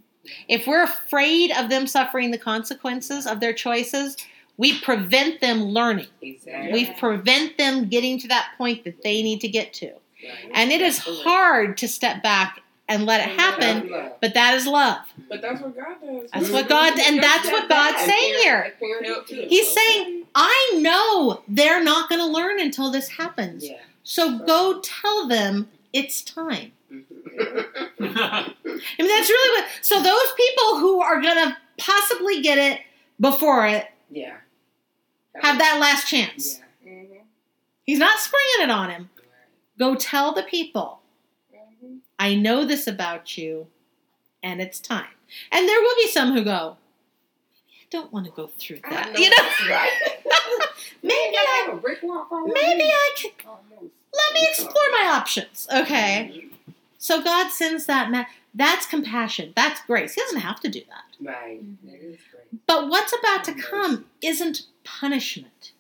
if 0.48 0.68
we're 0.68 0.84
afraid 0.84 1.52
of 1.52 1.70
them 1.70 1.88
suffering 1.88 2.32
the 2.32 2.38
consequences 2.38 3.26
of 3.26 3.40
their 3.40 3.54
choices 3.54 4.16
we 4.58 4.78
prevent 4.82 5.40
them 5.42 5.62
learning 5.64 6.08
Exactly. 6.22 6.72
we 6.74 6.94
prevent 6.94 7.58
them 7.58 7.88
getting 7.88 8.20
to 8.20 8.28
that 8.28 8.50
point 8.58 8.84
that 8.84 9.02
they 9.04 9.22
need 9.24 9.42
to 9.42 9.48
get 9.48 9.74
to 9.74 9.88
Right. 10.22 10.52
and 10.54 10.72
it 10.72 10.82
is 10.82 10.98
hard 11.00 11.78
to 11.78 11.88
step 11.88 12.22
back 12.22 12.62
and 12.90 13.06
let 13.06 13.22
it 13.28 13.40
happen 13.40 14.12
but 14.22 14.34
that 14.34 14.54
is 14.56 14.68
love 14.68 14.98
But 15.30 15.42
that's 15.42 15.62
what 15.62 15.76
God 15.76 15.96
does. 16.06 16.30
That's 16.32 16.50
what 16.52 16.68
God- 16.68 17.00
and 17.00 17.24
that's 17.24 17.50
what 17.50 17.70
God's 17.70 18.02
saying 18.04 18.34
here. 18.44 18.74
parent- 18.80 19.04
parent 19.04 19.28
too. 19.28 19.46
he's 19.48 19.72
saying 19.72 20.26
i 20.36 20.72
know 20.76 21.42
they're 21.48 21.84
not 21.84 22.10
going 22.10 22.20
to 22.20 22.26
learn 22.28 22.60
until 22.60 22.92
this 22.92 23.08
happens 23.08 23.66
Yeah. 23.68 23.78
So 24.10 24.40
go 24.40 24.80
tell 24.82 25.28
them 25.28 25.70
it's 25.94 26.24
time. 26.24 26.72
I 26.92 26.96
mean, 28.00 29.08
that's 29.08 29.30
really 29.30 29.62
what. 29.62 29.70
So 29.84 30.02
those 30.02 30.34
people 30.36 30.80
who 30.80 31.00
are 31.00 31.22
gonna 31.22 31.56
possibly 31.78 32.42
get 32.42 32.58
it 32.58 32.80
before 33.20 33.68
it 33.68 33.86
yeah. 34.10 34.38
have 35.36 35.60
that 35.60 35.78
last 35.80 36.08
chance. 36.08 36.60
Yeah. 36.84 36.92
Mhm. 36.92 37.08
He's 37.84 38.00
not 38.00 38.18
springing 38.20 38.62
it 38.62 38.72
on 38.72 38.90
him. 38.90 39.10
Go 39.78 39.94
tell 39.94 40.34
the 40.34 40.42
people, 40.44 41.02
Mhm. 41.54 42.00
I 42.18 42.34
know 42.34 42.66
this 42.66 42.88
about 42.88 43.38
you, 43.38 43.68
and 44.42 44.60
it's 44.60 44.80
time. 44.80 45.14
And 45.52 45.70
there 45.70 45.80
will 45.82 45.96
be 45.96 46.08
some 46.08 46.34
who 46.34 46.44
go, 46.44 46.78
I 47.62 47.86
don't 47.92 48.12
want 48.12 48.26
to 48.26 48.32
go 48.32 48.48
through 48.58 48.80
that. 48.90 49.14
know 49.14 49.20
You 49.20 49.30
know, 49.30 49.50
right. 49.70 49.92
maybe 51.04 51.38
I 51.38 51.46
I, 51.48 51.66
have 51.68 51.78
a 51.78 51.82
brick 51.82 52.00
walk 52.02 52.32
already. 52.32 52.54
maybe 52.54 52.84
I 52.90 53.12
could. 53.16 53.32
Almost. 53.46 53.94
Let 54.14 54.34
me 54.34 54.48
explore 54.50 54.74
my 55.04 55.10
options. 55.14 55.68
Okay. 55.74 56.46
So 56.98 57.22
God 57.22 57.52
sends 57.52 57.86
that. 57.86 58.12
Ma- 58.12 58.26
that's 58.54 58.86
compassion. 58.86 59.54
That's 59.56 59.80
grace. 59.86 60.14
He 60.16 60.22
doesn't 60.22 60.40
have 60.42 60.60
to 60.62 60.70
do 60.70 60.82
that. 60.90 61.26
Right. 61.26 61.62
That 61.86 62.02
is 62.02 62.18
great. 62.32 62.66
But 62.66 62.90
what's 62.90 63.14
about 63.18 63.44
to 63.46 63.54
come 63.54 64.06
isn't 64.22 64.64
punishment. 64.84 65.72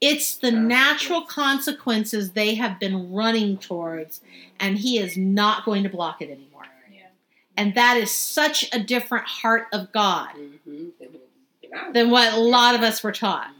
It's 0.00 0.36
the 0.36 0.50
natural 0.50 1.22
consequences 1.22 2.32
they 2.32 2.54
have 2.56 2.78
been 2.78 3.12
running 3.12 3.56
towards, 3.56 4.20
and 4.60 4.76
he 4.78 4.98
is 4.98 5.16
not 5.16 5.64
going 5.64 5.84
to 5.84 5.88
block 5.88 6.20
it 6.20 6.26
anymore. 6.30 6.66
Yeah. 6.92 7.06
And 7.56 7.74
that 7.76 7.96
is 7.96 8.10
such 8.10 8.68
a 8.74 8.78
different 8.78 9.24
heart 9.26 9.68
of 9.72 9.90
God 9.92 10.28
Mhm. 10.68 10.92
Then 10.98 11.08
we- 11.12 11.20
I- 11.74 11.92
than 11.92 12.10
what 12.10 12.34
a 12.34 12.36
lot 12.40 12.74
of 12.74 12.82
us 12.82 13.02
were 13.02 13.10
taught. 13.12 13.50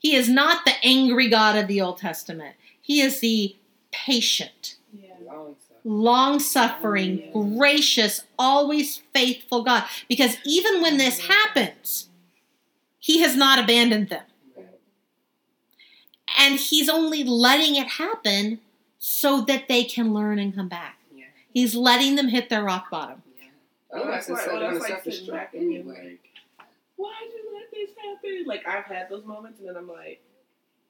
He 0.00 0.16
is 0.16 0.28
not 0.28 0.64
the 0.64 0.72
angry 0.82 1.28
God 1.28 1.56
of 1.56 1.68
the 1.68 1.80
Old 1.80 1.98
Testament, 1.98 2.56
he 2.80 3.00
is 3.00 3.20
the 3.20 3.54
patient, 3.92 4.76
Yeah. 4.92 5.14
Long 5.24 5.54
suffering. 5.58 5.84
long 5.84 6.40
suffering, 6.40 7.56
gracious, 7.58 8.24
always 8.38 8.96
faithful 9.12 9.62
God. 9.62 9.84
Because 10.08 10.36
even 10.44 10.80
when 10.82 10.96
this 10.98 11.20
happens, 11.28 12.08
he 12.98 13.20
has 13.20 13.36
not 13.36 13.58
abandoned 13.62 14.08
them. 14.08 14.24
And 16.38 16.58
he's 16.58 16.88
only 16.88 17.24
letting 17.24 17.74
it 17.76 17.86
happen 17.88 18.60
so 18.98 19.40
that 19.42 19.68
they 19.68 19.84
can 19.84 20.14
learn 20.14 20.38
and 20.38 20.54
come 20.54 20.68
back. 20.68 20.98
Yeah. 21.14 21.24
He's 21.52 21.74
letting 21.74 22.14
them 22.16 22.28
hit 22.28 22.48
their 22.48 22.62
rock 22.62 22.88
bottom. 22.90 23.22
Yeah. 23.38 23.48
Oh, 23.92 23.98
Otherwise, 24.00 24.26
that's 24.26 24.28
it's 24.28 24.38
like, 24.38 24.44
so 24.46 24.56
oh, 24.56 24.60
that's 24.78 24.88
like 24.90 25.02
sitting 25.04 25.34
back 25.34 25.48
straight 25.50 25.60
and 25.60 25.70
being 25.70 25.80
anyway. 25.82 26.16
why'd 26.96 27.12
you 27.34 27.42
let 27.46 27.49
this 27.86 27.96
happen? 27.96 28.44
Like, 28.46 28.66
I've 28.66 28.84
had 28.84 29.08
those 29.10 29.24
moments, 29.24 29.58
and 29.60 29.68
then 29.68 29.76
I'm 29.76 29.88
like, 29.88 30.20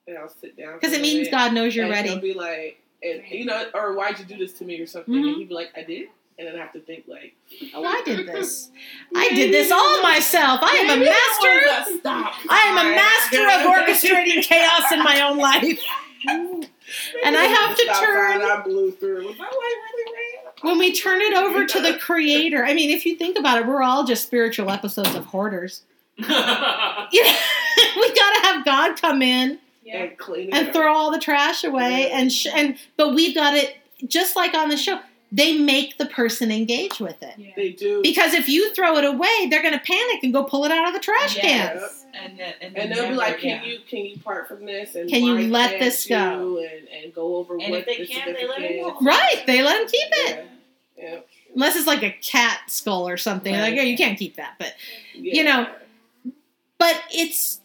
and 0.07 0.17
I'll 0.17 0.29
sit 0.29 0.57
down. 0.57 0.73
Because 0.73 0.93
it 0.93 1.01
means 1.01 1.29
God 1.29 1.53
knows 1.53 1.75
you're 1.75 1.85
and 1.85 1.93
He'll 2.05 2.15
ready. 2.15 2.33
be 2.33 2.33
like, 2.33 2.81
and 3.03 3.21
you 3.29 3.45
know, 3.45 3.65
or 3.73 3.93
why'd 3.95 4.19
you 4.19 4.25
do 4.25 4.37
this 4.37 4.53
to 4.59 4.65
me 4.65 4.79
or 4.79 4.85
something? 4.87 5.13
Mhm. 5.13 5.27
And 5.27 5.35
he'd 5.37 5.49
be 5.49 5.53
like, 5.55 5.69
I 5.75 5.83
did. 5.83 6.09
And 6.39 6.47
then 6.47 6.55
I 6.55 6.59
have 6.59 6.73
to 6.73 6.79
think 6.79 7.03
like, 7.07 7.35
Oh, 7.75 7.83
I 7.85 8.01
did 8.03 8.25
this. 8.27 8.69
I 9.15 9.29
did 9.29 9.53
this 9.53 9.71
all 9.71 10.01
myself. 10.01 10.59
I 10.63 10.71
am 10.77 11.01
a 11.01 11.05
master. 11.05 11.91
I 11.93 11.97
stop. 11.99 12.33
I 12.49 12.59
am 12.67 12.77
a 12.87 12.95
master 12.95 13.45
of 13.47 13.71
orchestrating 13.75 14.43
chaos 14.47 14.91
in 14.91 14.99
my 15.03 15.21
own 15.21 15.37
life. 15.37 15.79
And 16.27 17.37
I 17.37 17.43
have 17.43 17.75
to 17.77 17.85
turn- 17.85 18.41
I 18.41 18.61
blew 18.63 18.91
through. 18.91 19.27
Was 19.27 19.37
my 19.37 19.45
light 19.45 19.75
really 19.95 20.13
red? 20.13 20.53
When 20.61 20.77
we 20.77 20.93
turn 20.93 21.21
it 21.21 21.33
over 21.33 21.65
to 21.65 21.81
the 21.81 21.93
creator, 21.99 22.63
I 22.65 22.73
mean, 22.73 22.89
if 22.91 23.05
you 23.05 23.15
think 23.15 23.37
about 23.37 23.59
it, 23.59 23.67
we're 23.67 23.81
all 23.81 24.03
just 24.03 24.23
spiritual 24.23 24.69
episodes 24.69 25.15
of 25.15 25.25
hoarders. 25.25 25.83
Yeah, 26.29 27.35
we 27.95 28.13
gotta 28.13 28.39
have 28.47 28.65
God 28.65 28.99
come 28.99 29.21
in 29.21 29.59
Yeah. 29.83 30.03
and 30.03 30.17
clean 30.17 30.49
it 30.49 30.53
and 30.53 30.67
up. 30.67 30.73
throw 30.73 30.93
all 30.93 31.11
the 31.11 31.19
trash 31.19 31.63
away, 31.63 32.07
Yeah. 32.09 32.17
and 32.19 32.31
sh- 32.31 32.47
and 32.53 32.77
but 32.97 33.13
we've 33.13 33.35
got 33.35 33.53
it 33.55 33.75
just 34.07 34.35
like 34.35 34.53
on 34.53 34.69
the 34.69 34.77
show. 34.77 34.99
They 35.33 35.57
make 35.57 35.97
the 35.97 36.07
person 36.07 36.51
engage 36.51 36.99
with 36.99 37.23
it 37.23 37.35
Yeah. 37.37 37.51
They 37.55 37.69
do. 37.69 38.01
because 38.03 38.33
if 38.33 38.49
you 38.49 38.73
throw 38.73 38.97
it 38.97 39.05
away, 39.05 39.47
they're 39.49 39.63
gonna 39.63 39.79
panic 39.85 40.23
and 40.23 40.33
go 40.33 40.43
pull 40.43 40.65
it 40.65 40.71
out 40.71 40.87
of 40.89 40.93
the 40.93 40.99
trash 40.99 41.35
can. 41.35 41.77
Yes. 41.77 42.05
And 42.13 42.37
then, 42.37 42.53
and, 42.59 42.77
and 42.77 42.91
they'll 42.91 43.07
be 43.07 43.15
like, 43.15 43.39
"Can 43.39 43.49
yeah. 43.49 43.63
you 43.63 43.79
can 43.87 43.99
you 43.99 44.19
part 44.19 44.49
from 44.49 44.65
this 44.65 44.95
and 44.95 45.09
Can 45.09 45.23
you 45.23 45.47
let 45.49 45.79
this 45.79 46.05
go? 46.05 46.57
and 46.59 46.87
and 46.89 47.13
go 47.15 47.37
over 47.37 47.53
And 47.57 47.71
what 47.71 47.79
if 47.79 47.85
they 47.85 48.05
can't, 48.05 48.35
they 48.37 48.45
let 48.45 48.61
it 48.61 48.81
go. 48.83 48.97
Right? 48.99 49.43
They 49.47 49.63
let 49.63 49.77
them 49.79 49.87
keep 49.87 50.07
it. 50.29 50.45
Yeah. 50.97 51.03
Yeah. 51.13 51.19
unless 51.55 51.75
it's 51.77 51.87
like 51.87 52.03
a 52.03 52.11
cat 52.11 52.59
skull 52.67 53.07
or 53.07 53.15
something. 53.17 53.53
Like, 53.53 53.71
Right. 53.71 53.79
oh, 53.79 53.83
you 53.83 53.95
can't 53.97 54.19
keep 54.19 54.35
that. 54.35 54.55
But 54.59 54.75
Yeah. 55.15 55.33
You 55.35 55.43
know, 55.45 55.67
but 56.81 57.03
it's 57.11 57.61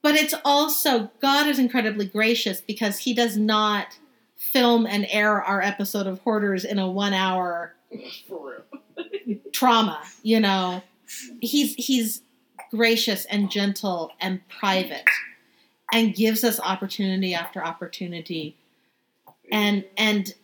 but 0.00 0.14
it's 0.14 0.32
also 0.42 1.10
God 1.20 1.46
is 1.48 1.58
incredibly 1.58 2.06
gracious 2.06 2.62
because 2.62 2.96
He 2.96 3.12
does 3.12 3.36
not 3.36 3.98
film 4.36 4.86
and 4.86 5.06
air 5.10 5.42
our 5.42 5.60
episode 5.60 6.06
of 6.06 6.20
Hoarders 6.20 6.64
in 6.64 6.78
a 6.78 6.90
one 6.90 7.12
hour 7.12 7.74
trauma. 9.52 10.00
You 10.22 10.40
know, 10.40 10.82
He's 11.42 11.74
He's 11.74 12.22
gracious 12.70 13.26
and 13.26 13.50
gentle 13.50 14.12
and 14.18 14.40
private, 14.48 15.04
and 15.92 16.14
gives 16.14 16.42
us 16.42 16.58
opportunity 16.58 17.34
after 17.34 17.62
opportunity, 17.62 18.56
and 19.52 19.84
and. 19.96 20.34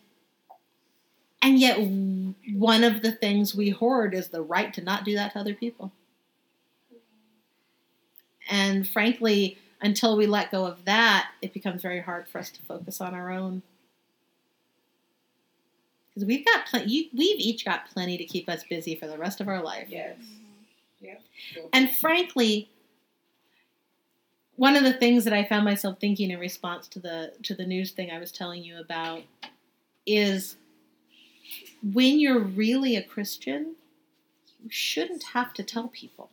And 1.43 1.59
yet, 1.59 1.79
one 2.53 2.83
of 2.83 3.01
the 3.01 3.11
things 3.11 3.55
we 3.55 3.71
hoard 3.71 4.13
is 4.13 4.27
the 4.27 4.43
right 4.43 4.71
to 4.75 4.81
not 4.83 5.03
do 5.03 5.15
that 5.15 5.33
to 5.33 5.39
other 5.39 5.55
people. 5.55 5.91
And 8.51 8.87
frankly, 8.87 9.57
until 9.81 10.17
we 10.17 10.27
let 10.27 10.51
go 10.51 10.65
of 10.65 10.83
that, 10.85 11.31
it 11.41 11.53
becomes 11.53 11.81
very 11.81 12.01
hard 12.01 12.27
for 12.27 12.37
us 12.37 12.51
to 12.51 12.61
focus 12.63 13.01
on 13.01 13.15
our 13.15 13.31
own. 13.31 13.63
Because 16.09 16.27
we've 16.27 16.45
got 16.45 16.65
plenty, 16.65 17.09
we've 17.13 17.39
each 17.39 17.63
got 17.63 17.89
plenty 17.89 18.17
to 18.17 18.25
keep 18.25 18.49
us 18.49 18.63
busy 18.69 18.95
for 18.95 19.07
the 19.07 19.17
rest 19.17 19.39
of 19.39 19.47
our 19.47 19.63
life. 19.63 19.87
Yes. 19.89 20.17
Mm-hmm. 21.01 21.61
And 21.73 21.89
frankly, 21.89 22.69
one 24.57 24.75
of 24.75 24.83
the 24.83 24.93
things 24.93 25.23
that 25.23 25.33
I 25.33 25.45
found 25.45 25.65
myself 25.65 25.99
thinking 25.99 26.29
in 26.29 26.39
response 26.39 26.87
to 26.89 26.99
the 26.99 27.33
to 27.43 27.55
the 27.55 27.65
news 27.65 27.91
thing 27.91 28.11
I 28.11 28.19
was 28.19 28.31
telling 28.31 28.63
you 28.63 28.79
about 28.79 29.23
is 30.05 30.57
when 31.81 32.19
you're 32.19 32.39
really 32.39 32.95
a 32.95 33.01
Christian, 33.01 33.75
you 34.61 34.69
shouldn't 34.69 35.23
have 35.33 35.53
to 35.55 35.63
tell 35.63 35.87
people. 35.87 36.29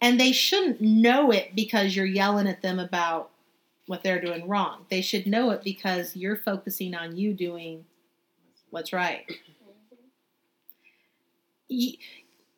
And 0.00 0.18
they 0.18 0.32
shouldn't 0.32 0.80
know 0.80 1.30
it 1.30 1.54
because 1.54 1.94
you're 1.94 2.06
yelling 2.06 2.46
at 2.48 2.62
them 2.62 2.78
about 2.78 3.30
what 3.86 4.02
they're 4.02 4.20
doing 4.20 4.48
wrong. 4.48 4.86
They 4.88 5.02
should 5.02 5.26
know 5.26 5.50
it 5.50 5.62
because 5.62 6.16
you're 6.16 6.36
focusing 6.36 6.94
on 6.94 7.16
you 7.16 7.34
doing 7.34 7.84
what's 8.70 8.92
right. 8.92 9.24
you, 11.68 11.94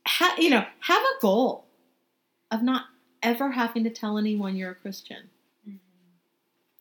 ha, 0.06 0.34
you 0.38 0.50
know, 0.50 0.64
have 0.80 1.02
a 1.02 1.20
goal 1.20 1.66
of 2.50 2.62
not 2.62 2.84
ever 3.22 3.52
having 3.52 3.84
to 3.84 3.90
tell 3.90 4.18
anyone 4.18 4.56
you're 4.56 4.70
a 4.72 4.74
Christian 4.74 5.30
Mhm. 5.68 5.78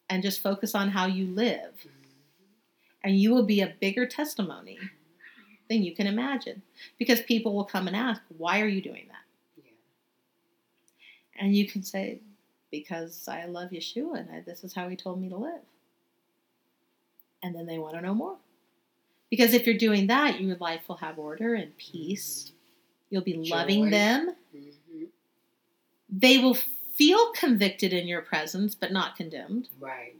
and 0.09 0.23
just 0.23 0.41
focus 0.41 0.73
on 0.75 0.89
how 0.89 1.05
you 1.07 1.27
live. 1.27 1.87
And 3.03 3.17
you 3.19 3.31
will 3.33 3.43
be 3.45 3.61
a 3.61 3.75
bigger 3.79 4.05
testimony 4.05 4.77
than 5.69 5.83
you 5.83 5.95
can 5.95 6.07
imagine 6.07 6.61
because 6.97 7.21
people 7.21 7.53
will 7.55 7.65
come 7.65 7.87
and 7.87 7.95
ask, 7.95 8.21
Why 8.37 8.61
are 8.61 8.67
you 8.67 8.81
doing 8.81 9.07
that? 9.09 9.10
And 11.41 11.55
you 11.55 11.67
can 11.67 11.83
say, 11.83 12.19
Because 12.71 13.27
I 13.27 13.45
love 13.45 13.71
Yeshua 13.71 14.19
and 14.19 14.29
I, 14.31 14.41
this 14.45 14.63
is 14.63 14.73
how 14.73 14.87
he 14.87 14.95
told 14.95 15.19
me 15.21 15.27
to 15.29 15.35
live. 15.37 15.61
And 17.43 17.55
then 17.55 17.65
they 17.65 17.79
want 17.79 17.95
to 17.95 18.01
know 18.01 18.13
more. 18.13 18.37
Because 19.29 19.53
if 19.53 19.65
you're 19.65 19.77
doing 19.77 20.07
that, 20.07 20.39
your 20.39 20.57
life 20.57 20.87
will 20.87 20.97
have 20.97 21.17
order 21.17 21.53
and 21.55 21.75
peace. 21.77 22.51
You'll 23.09 23.23
be 23.23 23.49
loving 23.49 23.85
Joy. 23.85 23.89
them. 23.89 24.35
hmm 24.53 25.03
They 26.09 26.37
will 26.37 26.57
feel 26.95 27.31
convicted 27.31 27.91
in 27.93 28.07
your 28.07 28.21
presence, 28.21 28.75
but 28.75 28.91
not 28.91 29.15
condemned 29.15 29.69
Right. 29.79 30.15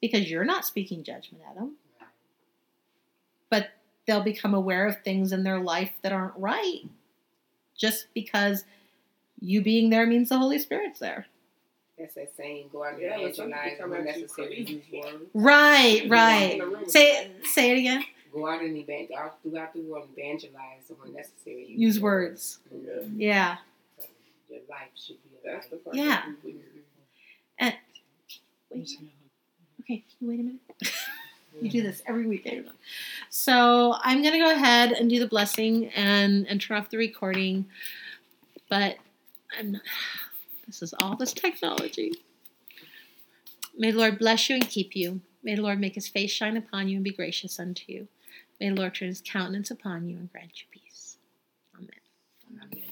because 0.00 0.30
you're 0.30 0.44
not 0.44 0.64
speaking 0.64 1.02
judgment 1.02 1.42
at 1.48 1.56
them. 1.56 1.76
Right. 2.00 2.08
But 3.50 3.70
they'll 4.06 4.22
become 4.22 4.54
aware 4.54 4.86
of 4.86 5.02
things 5.02 5.32
in 5.32 5.42
their 5.42 5.58
life 5.58 5.92
that 6.02 6.12
aren't 6.12 6.36
right 6.36 6.82
just 7.76 8.06
because 8.14 8.64
you 9.40 9.62
being 9.62 9.90
there 9.90 10.06
means 10.06 10.28
the 10.28 10.38
Holy 10.38 10.58
Spirit's 10.58 10.98
there. 11.00 11.26
That's 11.98 12.14
that 12.14 12.36
saying, 12.36 12.68
go 12.72 12.84
out 12.84 12.94
and 12.94 13.02
Yeah, 13.02 13.16
but 13.16 13.22
evangelize 13.38 13.78
come 13.78 13.90
when 13.90 14.04
necessary. 14.04 14.60
Use 14.60 14.82
words. 14.92 15.24
Right, 15.34 16.02
right. 16.08 16.42
walk 16.42 16.52
in 16.52 16.58
the 16.58 16.66
room 16.66 16.88
Say 16.90 17.24
and- 17.24 17.46
say 17.46 17.70
it 17.70 17.78
again. 17.78 18.04
Go 18.32 18.46
out 18.48 18.60
and 18.62 18.76
evangelize 18.76 19.18
out 19.18 19.42
throughout 19.42 19.72
the 19.72 19.80
world, 19.80 20.08
evangelize 20.14 20.92
when 21.00 21.14
necessary. 21.14 21.66
Use 21.68 21.98
words. 21.98 22.58
Mhm. 22.74 23.14
Yeah. 23.16 23.56
Your 24.50 24.60
life 24.68 24.88
should 24.94 25.16
be 25.22 25.30
a 25.48 25.52
That's 25.52 25.68
the 25.68 25.76
life. 25.76 25.84
part. 25.84 25.96
Yeah. 25.96 26.22
And 27.58 27.74
wait. 28.70 28.98
Okay, 29.80 29.98
can 29.98 30.04
you 30.20 30.28
wait 30.28 30.40
a 30.40 30.42
minute? 30.42 30.60
You 31.62 31.70
do 31.70 31.80
this 31.80 32.02
every 32.06 32.26
week. 32.26 32.44
David. 32.44 32.68
So 33.30 33.94
I'm 34.02 34.22
gonna 34.22 34.36
go 34.38 34.50
ahead 34.52 34.92
and 34.92 35.08
do 35.08 35.18
the 35.18 35.26
blessing 35.26 35.86
and 35.96 36.46
and 36.48 36.60
turn 36.60 36.76
off 36.76 36.90
the 36.90 36.98
recording. 36.98 37.64
But 38.68 38.98
I'm 39.58 39.72
not, 39.72 39.82
this 40.66 40.82
is 40.82 40.94
all 40.98 41.16
this 41.16 41.32
technology. 41.32 42.12
May 43.76 43.90
the 43.90 43.98
Lord 43.98 44.18
bless 44.18 44.48
you 44.48 44.56
and 44.56 44.68
keep 44.68 44.96
you. 44.96 45.20
May 45.42 45.54
the 45.54 45.62
Lord 45.62 45.80
make 45.80 45.94
his 45.94 46.08
face 46.08 46.30
shine 46.30 46.56
upon 46.56 46.88
you 46.88 46.96
and 46.96 47.04
be 47.04 47.12
gracious 47.12 47.60
unto 47.60 47.84
you. 47.92 48.08
May 48.60 48.70
the 48.70 48.76
Lord 48.76 48.94
turn 48.94 49.08
his 49.08 49.22
countenance 49.24 49.70
upon 49.70 50.08
you 50.08 50.16
and 50.16 50.32
grant 50.32 50.60
you 50.60 50.66
peace. 50.70 51.18
Amen. 51.76 51.90
Amen. 52.62 52.85